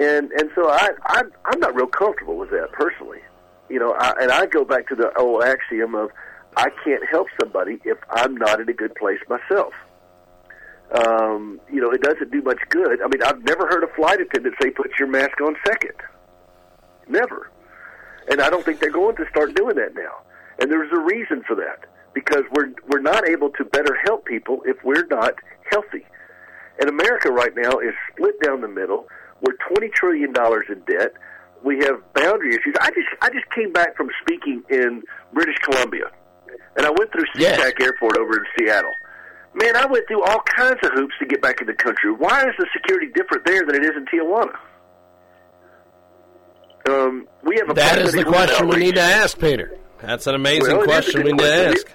And 0.00 0.32
and 0.32 0.48
so 0.54 0.70
I, 0.70 0.92
I 1.04 1.22
I'm 1.44 1.60
not 1.60 1.74
real 1.74 1.86
comfortable 1.88 2.38
with 2.38 2.48
that 2.52 2.72
personally 2.72 3.20
you 3.72 3.78
know, 3.78 3.94
I, 3.98 4.12
and 4.20 4.30
I 4.30 4.44
go 4.46 4.64
back 4.64 4.88
to 4.88 4.94
the 4.94 5.16
old 5.18 5.42
axiom 5.42 5.94
of 5.94 6.10
I 6.56 6.68
can't 6.84 7.02
help 7.10 7.28
somebody 7.40 7.80
if 7.84 7.96
I'm 8.10 8.36
not 8.36 8.60
in 8.60 8.68
a 8.68 8.74
good 8.74 8.94
place 8.94 9.18
myself. 9.28 9.72
Um, 10.94 11.58
you 11.72 11.80
know, 11.80 11.90
it 11.90 12.02
doesn't 12.02 12.30
do 12.30 12.42
much 12.42 12.58
good. 12.68 13.00
I 13.00 13.08
mean, 13.08 13.22
I've 13.22 13.42
never 13.44 13.66
heard 13.66 13.82
a 13.82 13.86
flight 13.94 14.20
attendant 14.20 14.56
say, 14.60 14.68
"Put 14.70 14.90
your 14.98 15.08
mask 15.08 15.40
on 15.40 15.56
second. 15.66 15.96
Never. 17.08 17.50
And 18.30 18.42
I 18.42 18.50
don't 18.50 18.62
think 18.62 18.78
they're 18.78 18.90
going 18.90 19.16
to 19.16 19.24
start 19.30 19.54
doing 19.54 19.76
that 19.76 19.94
now. 19.94 20.20
And 20.58 20.70
there's 20.70 20.92
a 20.92 21.00
reason 21.00 21.42
for 21.48 21.56
that 21.56 21.86
because 22.12 22.42
we're 22.54 22.74
we're 22.88 23.00
not 23.00 23.26
able 23.26 23.48
to 23.50 23.64
better 23.64 23.96
help 24.04 24.26
people 24.26 24.62
if 24.66 24.76
we're 24.84 25.06
not 25.06 25.34
healthy. 25.70 26.04
And 26.78 26.90
America 26.90 27.30
right 27.32 27.56
now 27.56 27.78
is 27.78 27.94
split 28.12 28.38
down 28.42 28.60
the 28.60 28.68
middle. 28.68 29.08
We're 29.40 29.56
twenty 29.66 29.88
trillion 29.88 30.34
dollars 30.34 30.66
in 30.68 30.80
debt 30.80 31.14
we 31.64 31.78
have 31.78 32.00
boundary 32.14 32.50
issues. 32.50 32.74
I 32.80 32.90
just 32.90 33.08
I 33.20 33.30
just 33.30 33.48
came 33.54 33.72
back 33.72 33.96
from 33.96 34.08
speaking 34.22 34.62
in 34.70 35.02
British 35.32 35.56
Columbia, 35.62 36.10
and 36.76 36.86
I 36.86 36.90
went 36.90 37.12
through 37.12 37.24
SeaTac 37.36 37.40
Yes. 37.40 37.72
Airport 37.80 38.16
over 38.18 38.38
in 38.38 38.44
Seattle. 38.58 38.92
Man, 39.54 39.76
I 39.76 39.86
went 39.86 40.06
through 40.08 40.22
all 40.22 40.40
kinds 40.56 40.78
of 40.82 40.90
hoops 40.94 41.14
to 41.20 41.26
get 41.26 41.42
back 41.42 41.60
in 41.60 41.66
the 41.66 41.74
country. 41.74 42.10
Why 42.12 42.40
is 42.48 42.54
the 42.58 42.66
security 42.72 43.08
different 43.14 43.44
there 43.44 43.64
than 43.66 43.76
it 43.76 43.84
is 43.84 43.92
in 43.96 44.06
Tijuana? 44.06 44.56
Um, 46.88 47.28
we 47.44 47.56
have 47.58 47.70
a 47.70 47.74
That 47.74 47.98
is 47.98 48.12
the 48.12 48.24
question 48.24 48.68
we 48.68 48.76
need 48.76 48.96
to 48.96 49.02
ask, 49.02 49.38
Peter. 49.38 49.76
That's 50.00 50.26
an 50.26 50.34
amazing 50.34 50.62
Well, 50.62 50.78
it 50.78 50.78
is 50.78 50.84
a 50.84 50.86
question 50.86 51.22
we 51.22 51.32
need 51.32 51.38
to 51.38 51.54
ask. 51.68 51.86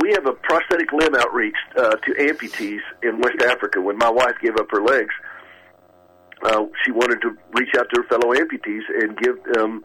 We 0.00 0.10
have 0.12 0.26
a 0.26 0.32
prosthetic 0.32 0.90
limb 0.92 1.14
outreach 1.14 1.54
uh, 1.76 1.90
to 1.96 2.14
amputees 2.14 2.80
in 3.02 3.20
West 3.20 3.42
Africa. 3.42 3.80
When 3.80 3.98
my 3.98 4.10
wife 4.10 4.34
gave 4.40 4.56
up 4.56 4.66
her 4.70 4.82
legs, 4.82 5.14
uh, 6.42 6.64
she 6.84 6.92
wanted 6.92 7.20
to 7.22 7.36
reach 7.52 7.74
out 7.76 7.86
to 7.92 8.02
her 8.02 8.08
fellow 8.08 8.34
amputees 8.34 8.82
and 9.00 9.16
give 9.18 9.42
them 9.54 9.82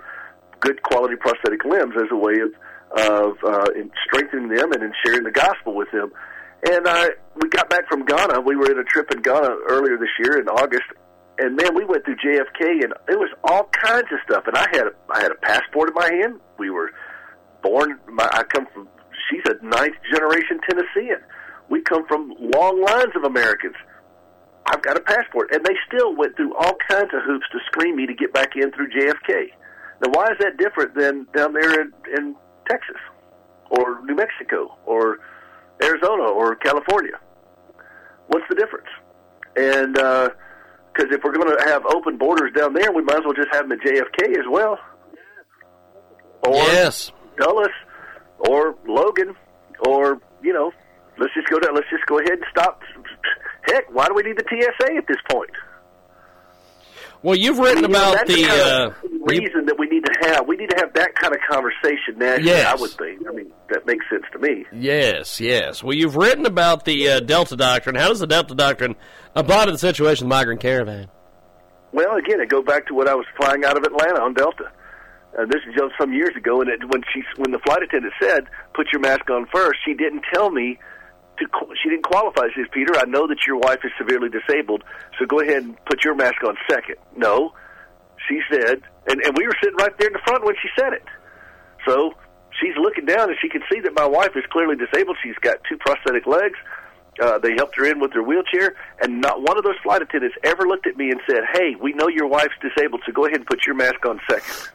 good 0.59 0.81
quality 0.83 1.15
prosthetic 1.15 1.65
limbs 1.65 1.93
as 1.97 2.09
a 2.11 2.15
way 2.15 2.39
of 2.39 2.53
of 2.95 3.37
uh, 3.43 3.65
in 3.75 3.89
strengthening 4.05 4.49
them 4.49 4.71
and 4.71 4.83
in 4.83 4.93
sharing 5.03 5.23
the 5.23 5.31
gospel 5.31 5.73
with 5.73 5.89
them. 5.91 6.11
And 6.65 6.87
I, 6.87 7.09
we 7.35 7.49
got 7.49 7.69
back 7.69 7.89
from 7.89 8.05
Ghana. 8.05 8.41
We 8.41 8.55
were 8.55 8.71
in 8.71 8.77
a 8.77 8.83
trip 8.83 9.11
in 9.11 9.21
Ghana 9.21 9.49
earlier 9.67 9.97
this 9.97 10.13
year 10.19 10.39
in 10.39 10.47
August, 10.47 10.85
and 11.39 11.55
man, 11.55 11.75
we 11.75 11.83
went 11.85 12.05
through 12.05 12.17
JFK, 12.17 12.83
and 12.83 12.93
it 13.09 13.17
was 13.17 13.29
all 13.43 13.69
kinds 13.83 14.07
of 14.11 14.19
stuff. 14.23 14.43
And 14.45 14.55
I 14.55 14.67
had 14.71 14.87
a, 14.87 14.91
I 15.11 15.21
had 15.21 15.31
a 15.31 15.35
passport 15.41 15.89
in 15.89 15.95
my 15.95 16.09
hand. 16.13 16.39
We 16.59 16.69
were 16.69 16.91
born. 17.61 17.99
My, 18.11 18.29
I 18.31 18.43
come 18.43 18.67
from. 18.73 18.87
She's 19.29 19.41
a 19.45 19.65
ninth 19.65 19.95
generation 20.13 20.59
Tennessean. 20.69 21.17
We 21.69 21.81
come 21.81 22.05
from 22.07 22.33
long 22.39 22.81
lines 22.81 23.15
of 23.15 23.23
Americans. 23.23 23.75
I've 24.65 24.81
got 24.81 24.97
a 24.97 25.01
passport, 25.01 25.49
and 25.53 25.63
they 25.65 25.75
still 25.87 26.15
went 26.15 26.35
through 26.35 26.55
all 26.55 26.73
kinds 26.89 27.09
of 27.13 27.21
hoops 27.25 27.45
to 27.51 27.59
screen 27.65 27.95
me 27.95 28.05
to 28.07 28.13
get 28.13 28.33
back 28.33 28.55
in 28.55 28.71
through 28.71 28.89
JFK. 28.89 29.51
Now, 30.01 30.11
why 30.11 30.25
is 30.25 30.37
that 30.39 30.57
different 30.57 30.95
than 30.95 31.27
down 31.35 31.53
there 31.53 31.81
in, 31.81 31.91
in 32.15 32.35
Texas, 32.69 32.97
or 33.69 34.03
New 34.05 34.15
Mexico, 34.15 34.77
or 34.85 35.19
Arizona, 35.81 36.23
or 36.23 36.55
California? 36.55 37.19
What's 38.27 38.45
the 38.49 38.55
difference? 38.55 38.87
And 39.55 39.97
uh, 39.97 40.29
because 40.93 41.11
if 41.11 41.23
we're 41.23 41.33
going 41.33 41.57
to 41.57 41.63
have 41.65 41.85
open 41.87 42.17
borders 42.17 42.51
down 42.55 42.73
there, 42.73 42.91
we 42.91 43.01
might 43.01 43.17
as 43.17 43.23
well 43.25 43.33
just 43.33 43.49
have 43.51 43.67
them 43.67 43.79
at 43.79 43.85
JFK 43.85 44.37
as 44.37 44.45
well. 44.49 44.77
Or 46.45 46.55
yes. 46.55 47.11
Dulles, 47.37 47.67
or 48.39 48.75
Logan, 48.87 49.35
or 49.87 50.21
you 50.41 50.53
know, 50.53 50.71
let's 51.17 51.33
just 51.33 51.47
go 51.47 51.59
down. 51.59 51.75
Let's 51.75 51.89
just 51.89 52.05
go 52.05 52.19
ahead 52.19 52.33
and 52.33 52.45
stop. 52.51 52.81
Heck, 53.65 53.93
why 53.93 54.07
do 54.07 54.13
we 54.13 54.23
need 54.23 54.37
the 54.37 54.43
TSA 54.49 54.95
at 54.97 55.07
this 55.07 55.17
point? 55.31 55.49
Well, 57.21 57.37
you've 57.37 57.57
written 57.57 57.83
You 57.83 57.89
know, 57.89 58.11
about 58.13 58.27
the. 58.27 58.43
kind 58.43 58.61
Uh, 58.61 58.87
of 58.89 58.95
reason 59.25 59.65
that 59.67 59.75
we 59.79 59.87
need 59.87 60.03
to 60.03 60.13
have. 60.29 60.45
We 60.45 60.57
need 60.57 60.69
to 60.71 60.75
have 60.79 60.93
that 60.95 61.15
kind 61.15 61.33
of 61.33 61.39
conversation 61.49 62.17
nationally. 62.17 62.49
Yes. 62.49 62.67
I 62.67 62.75
would 62.81 62.91
think. 62.91 63.21
I 63.27 63.31
mean, 63.31 63.51
that 63.69 63.85
makes 63.85 64.03
sense 64.09 64.23
to 64.33 64.39
me. 64.39 64.65
Yes, 64.73 65.39
yes. 65.39 65.81
Well, 65.81 65.93
you've 65.95 66.17
written 66.17 66.45
about 66.45 66.83
the 66.83 67.07
uh, 67.07 67.19
Delta 67.21 67.55
Doctrine. 67.55 67.95
How 67.95 68.09
does 68.09 68.19
the 68.19 68.27
Delta 68.27 68.53
Doctrine 68.53 68.95
apply 69.35 69.65
to 69.67 69.71
the 69.71 69.77
situation 69.77 70.25
with 70.27 70.31
the 70.31 70.35
migrant 70.35 70.59
caravan? 70.59 71.07
Well, 71.93 72.17
again, 72.17 72.41
I 72.41 72.45
go 72.45 72.61
back 72.61 72.87
to 72.87 72.93
what 72.93 73.07
I 73.07 73.15
was 73.15 73.25
flying 73.37 73.63
out 73.63 73.77
of 73.77 73.83
Atlanta 73.83 74.21
on 74.21 74.33
Delta. 74.33 74.65
Uh, 75.39 75.45
this 75.45 75.61
is 75.67 75.73
just 75.77 75.93
some 75.99 76.11
years 76.11 76.35
ago, 76.35 76.59
and 76.59 76.69
it, 76.69 76.81
when 76.89 77.03
she, 77.13 77.21
when 77.37 77.51
the 77.51 77.59
flight 77.59 77.81
attendant 77.83 78.13
said, 78.21 78.45
"Put 78.75 78.87
your 78.91 78.99
mask 78.99 79.29
on 79.29 79.47
first, 79.53 79.79
she 79.85 79.93
didn't 79.93 80.23
tell 80.33 80.51
me 80.51 80.77
to. 81.39 81.45
She 81.81 81.89
didn't 81.89 82.03
qualify. 82.03 82.47
She 82.53 82.61
says, 82.61 82.69
"Peter, 82.71 82.97
I 82.97 83.05
know 83.05 83.27
that 83.27 83.45
your 83.47 83.57
wife 83.57 83.79
is 83.83 83.91
severely 83.97 84.29
disabled, 84.29 84.83
so 85.19 85.25
go 85.25 85.41
ahead 85.41 85.63
and 85.63 85.77
put 85.85 86.03
your 86.03 86.15
mask 86.15 86.43
on 86.45 86.55
second. 86.69 86.95
No, 87.15 87.53
she 88.27 88.39
said, 88.51 88.81
and, 89.07 89.21
and 89.21 89.37
we 89.37 89.45
were 89.47 89.55
sitting 89.61 89.77
right 89.77 89.95
there 89.97 90.07
in 90.07 90.13
the 90.13 90.23
front 90.25 90.45
when 90.45 90.55
she 90.61 90.69
said 90.79 90.93
it. 90.93 91.03
So 91.85 92.13
she's 92.59 92.75
looking 92.79 93.05
down, 93.05 93.29
and 93.29 93.37
she 93.41 93.49
can 93.49 93.61
see 93.71 93.79
that 93.81 93.93
my 93.95 94.05
wife 94.05 94.31
is 94.35 94.43
clearly 94.51 94.75
disabled. 94.75 95.17
She's 95.23 95.37
got 95.41 95.57
two 95.69 95.77
prosthetic 95.77 96.25
legs. 96.27 96.57
Uh, 97.21 97.37
they 97.37 97.53
helped 97.55 97.75
her 97.77 97.85
in 97.85 97.99
with 97.99 98.11
her 98.13 98.23
wheelchair, 98.23 98.75
and 99.01 99.21
not 99.21 99.41
one 99.41 99.57
of 99.57 99.63
those 99.63 99.77
flight 99.83 100.01
attendants 100.01 100.35
ever 100.43 100.65
looked 100.65 100.87
at 100.87 100.97
me 100.97 101.11
and 101.11 101.21
said, 101.29 101.43
"Hey, 101.53 101.75
we 101.79 101.93
know 101.93 102.07
your 102.07 102.27
wife's 102.27 102.57
disabled, 102.61 103.01
so 103.05 103.11
go 103.11 103.25
ahead 103.25 103.37
and 103.37 103.45
put 103.45 103.65
your 103.67 103.75
mask 103.75 104.03
on 104.05 104.19
second. 104.29 104.69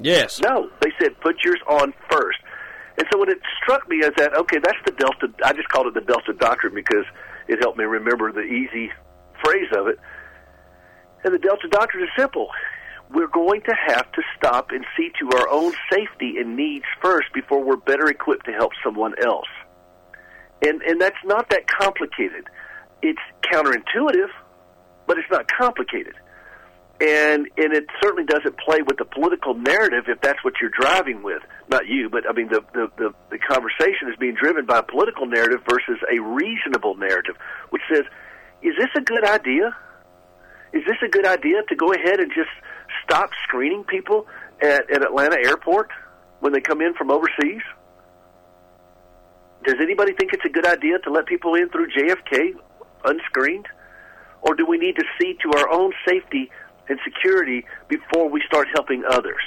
Yes. 0.00 0.40
No, 0.40 0.70
they 0.80 0.90
said 0.98 1.18
put 1.20 1.36
yours 1.44 1.60
on 1.68 1.92
first. 2.10 2.38
And 2.98 3.06
so 3.10 3.18
what 3.18 3.28
it 3.28 3.38
struck 3.62 3.88
me 3.88 4.02
as 4.04 4.12
that, 4.16 4.34
okay, 4.34 4.58
that's 4.62 4.78
the 4.84 4.92
Delta. 4.92 5.32
I 5.44 5.52
just 5.52 5.68
called 5.68 5.86
it 5.86 5.94
the 5.94 6.00
Delta 6.00 6.32
Doctrine 6.34 6.74
because 6.74 7.04
it 7.48 7.58
helped 7.60 7.78
me 7.78 7.84
remember 7.84 8.32
the 8.32 8.42
easy 8.42 8.90
phrase 9.42 9.68
of 9.76 9.86
it. 9.88 9.98
And 11.24 11.34
the 11.34 11.38
Delta 11.38 11.68
Doctrine 11.68 12.04
is 12.04 12.10
simple. 12.18 12.48
We're 13.10 13.28
going 13.28 13.62
to 13.62 13.74
have 13.88 14.10
to 14.12 14.22
stop 14.36 14.70
and 14.70 14.84
see 14.96 15.10
to 15.20 15.38
our 15.38 15.48
own 15.48 15.72
safety 15.90 16.36
and 16.38 16.56
needs 16.56 16.84
first 17.02 17.28
before 17.34 17.62
we're 17.62 17.76
better 17.76 18.08
equipped 18.08 18.46
to 18.46 18.52
help 18.52 18.72
someone 18.82 19.14
else. 19.22 19.48
And 20.64 20.80
and 20.82 21.00
that's 21.00 21.16
not 21.24 21.50
that 21.50 21.66
complicated. 21.66 22.48
It's 23.02 23.20
counterintuitive, 23.42 24.30
but 25.06 25.18
it's 25.18 25.30
not 25.30 25.46
complicated. 25.50 26.14
And 27.00 27.48
and 27.56 27.74
it 27.74 27.84
certainly 28.02 28.24
doesn't 28.24 28.56
play 28.58 28.82
with 28.82 28.96
the 28.96 29.04
political 29.04 29.54
narrative 29.54 30.04
if 30.08 30.20
that's 30.20 30.42
what 30.44 30.54
you're 30.60 30.70
driving 30.70 31.22
with. 31.22 31.42
Not 31.68 31.86
you, 31.86 32.10
but 32.10 32.28
I 32.28 32.32
mean 32.32 32.48
the 32.48 32.62
the 32.72 32.90
the, 32.96 33.14
the 33.30 33.38
conversation 33.38 34.08
is 34.10 34.16
being 34.18 34.34
driven 34.34 34.66
by 34.66 34.78
a 34.78 34.82
political 34.82 35.26
narrative 35.26 35.60
versus 35.68 35.98
a 36.10 36.18
reasonable 36.20 36.96
narrative, 36.96 37.36
which 37.70 37.82
says, 37.92 38.04
is 38.62 38.74
this 38.76 38.90
a 38.96 39.00
good 39.00 39.24
idea? 39.24 39.74
Is 40.72 40.82
this 40.86 40.96
a 41.04 41.08
good 41.08 41.26
idea 41.26 41.62
to 41.68 41.76
go 41.76 41.92
ahead 41.92 42.20
and 42.20 42.32
just 42.34 42.50
stop 43.04 43.30
screening 43.46 43.84
people 43.84 44.26
at, 44.60 44.90
at 44.90 45.02
Atlanta 45.02 45.36
Airport 45.36 45.90
when 46.40 46.52
they 46.52 46.60
come 46.60 46.80
in 46.80 46.94
from 46.94 47.10
overseas? 47.10 47.62
Does 49.64 49.76
anybody 49.80 50.12
think 50.12 50.32
it's 50.32 50.44
a 50.44 50.48
good 50.48 50.66
idea 50.66 50.98
to 51.00 51.10
let 51.10 51.26
people 51.26 51.54
in 51.54 51.68
through 51.68 51.88
JFK 51.90 52.54
unscreened? 53.04 53.66
Or 54.40 54.54
do 54.54 54.66
we 54.66 54.76
need 54.78 54.96
to 54.96 55.04
see 55.20 55.36
to 55.42 55.58
our 55.58 55.70
own 55.70 55.92
safety 56.06 56.50
and 56.88 56.98
security 57.04 57.64
before 57.88 58.28
we 58.28 58.42
start 58.46 58.66
helping 58.74 59.04
others, 59.08 59.42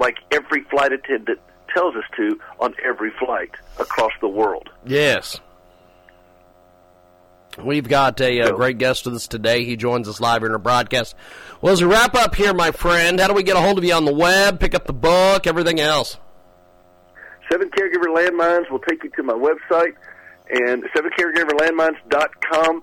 like 0.00 0.16
every 0.32 0.64
flight 0.64 0.92
attendant 0.92 1.38
tells 1.74 1.94
us 1.96 2.04
to 2.16 2.40
on 2.58 2.74
every 2.84 3.10
flight 3.18 3.50
across 3.78 4.12
the 4.20 4.28
world? 4.28 4.68
Yes. 4.84 5.40
We've 7.62 7.88
got 7.88 8.20
a, 8.20 8.40
uh 8.42 8.52
great 8.52 8.78
guest 8.78 9.04
with 9.04 9.14
us 9.14 9.26
today. 9.26 9.64
He 9.64 9.76
joins 9.76 10.08
us 10.08 10.20
live 10.20 10.44
in 10.44 10.52
our 10.52 10.58
broadcast. 10.58 11.14
Well, 11.60 11.72
as 11.72 11.82
we 11.82 11.88
wrap 11.88 12.14
up 12.14 12.34
here, 12.34 12.54
my 12.54 12.70
friend, 12.70 13.18
how 13.18 13.26
do 13.28 13.34
we 13.34 13.42
get 13.42 13.56
a 13.56 13.60
hold 13.60 13.76
of 13.78 13.84
you 13.84 13.92
on 13.92 14.04
the 14.04 14.14
web, 14.14 14.60
pick 14.60 14.74
up 14.74 14.86
the 14.86 14.92
book, 14.92 15.46
everything 15.46 15.80
else? 15.80 16.16
Seven 17.50 17.68
Caregiver 17.70 18.06
Landmines 18.14 18.70
will 18.70 18.78
take 18.78 19.02
you 19.02 19.10
to 19.16 19.22
my 19.24 19.34
website 19.34 19.94
and 20.50 20.84
sevencaregiverlandmines.com. 20.96 22.82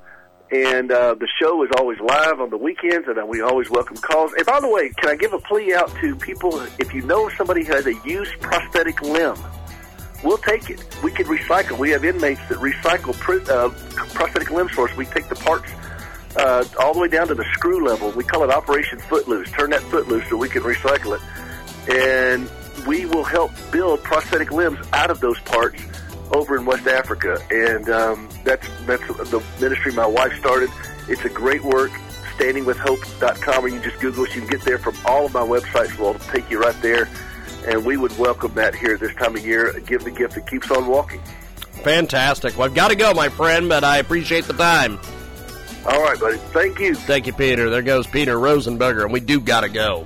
And 0.50 0.91
uh, 0.91 1.16
the 1.16 1.28
show 1.41 1.62
is 1.64 1.70
always 1.78 2.00
live 2.00 2.39
on 2.39 2.50
the 2.50 2.58
weekends, 2.58 3.08
and 3.08 3.28
we 3.28 3.41
always 3.41 3.70
welcome 3.70 3.98
calls. 3.98 4.32
And 4.34 4.45
by 4.45 4.62
the 4.62 4.70
way, 4.70 4.89
can 4.98 5.10
I 5.10 5.16
give 5.16 5.34
a 5.34 5.39
plea 5.39 5.74
out 5.74 5.93
to 6.00 6.16
people? 6.16 6.58
If 6.80 6.93
you 6.93 7.02
know 7.02 7.28
somebody 7.30 7.66
who 7.66 7.74
has 7.74 7.86
a 7.86 7.93
used 8.06 8.39
prosthetic 8.39 9.02
limb, 9.02 9.36
we'll 10.24 10.38
take 10.38 10.70
it. 10.70 10.86
We 11.04 11.12
can 11.12 11.26
recycle. 11.26 11.78
We 11.78 11.89
have 11.89 12.06
inmates 12.06 12.39
that 12.48 12.60
recycle 12.60 13.14
pr- 13.14 13.52
uh, 13.52 13.70
prosthetic 14.14 14.50
limbs 14.50 14.72
for 14.72 14.88
us. 14.88 14.95
We 14.95 15.06
take 15.06 15.28
the 15.28 15.36
parts 15.36 15.70
uh, 16.38 16.64
all 16.80 16.93
the 16.93 17.02
way 17.02 17.10
down 17.10 17.28
to 17.28 17.36
the 17.36 17.45
screw 17.52 17.86
level. 17.86 18.12
We 18.12 18.24
call 18.24 18.43
it 18.43 18.50
Operation 18.50 19.00
Footloose. 19.00 19.52
Turn 19.52 19.72
that 19.72 19.82
foot 19.82 20.08
loose 20.08 20.30
so 20.30 20.38
we 20.38 20.48
can 20.48 20.64
recycle 20.64 21.18
it. 21.18 21.93
And 21.93 22.50
we 22.88 23.06
will 23.06 23.24
help 23.26 23.52
build 23.72 24.02
prosthetic 24.04 24.52
limbs 24.52 24.80
out 24.93 25.12
of 25.12 25.20
those 25.20 25.39
parts 25.41 25.82
over 26.32 26.57
in 26.57 26.65
West 26.65 26.88
Africa, 26.88 27.38
and 27.49 27.89
um, 27.89 28.30
that's 28.43 28.67
that's 28.86 29.05
the 29.07 29.43
ministry 29.59 29.93
my 29.93 30.05
wife 30.05 30.38
started. 30.39 30.69
It's 31.07 31.23
a 31.25 31.30
great 31.30 31.63
work. 31.63 31.91
StandingWithHope.com, 32.38 33.65
or 33.65 33.67
you 33.67 33.80
just 33.80 33.99
Google 33.99 34.25
us. 34.25 34.36
You 34.36 34.41
can 34.41 34.49
get 34.49 34.61
there 34.61 34.78
from 34.78 34.95
all 35.05 35.25
of 35.25 35.34
my 35.34 35.41
websites. 35.41 35.97
Will 35.97 36.13
take 36.32 36.49
you 36.51 36.59
right 36.59 36.80
there, 36.82 37.09
and 37.65 37.84
we 37.84 37.97
would 37.97 38.15
welcome 38.19 38.53
that 38.53 38.75
here 38.75 38.97
this 38.97 39.13
time 39.15 39.36
of 39.36 39.45
year. 39.45 39.73
Give 39.86 40.03
the 40.03 40.11
gift 40.11 40.36
that 40.36 40.47
keeps 40.47 40.69
on 40.69 40.88
walking. 40.88 41.21
Fantastic. 41.84 42.57
Well, 42.57 42.67
I've 42.67 42.75
got 42.75 42.89
to 42.89 42.95
go, 42.95 43.13
my 43.13 43.30
friend, 43.30 43.69
but 43.69 43.84
I 43.84 43.97
appreciate 43.97 44.45
the 44.45 44.53
time. 44.53 44.99
All 45.86 46.01
right, 46.01 46.19
buddy. 46.19 46.38
Thank 46.38 46.80
you. 46.80 46.95
Thank 46.95 47.28
you, 47.28 47.34
Peter. 47.34 47.69
There 47.69 47.82
goes 47.82 48.05
Peter 48.05 48.36
Rosenberger, 48.36 49.03
and 49.03 49.13
we 49.13 49.19
do 49.19 49.39
got 49.39 49.61
to 49.61 49.69
go. 49.69 50.05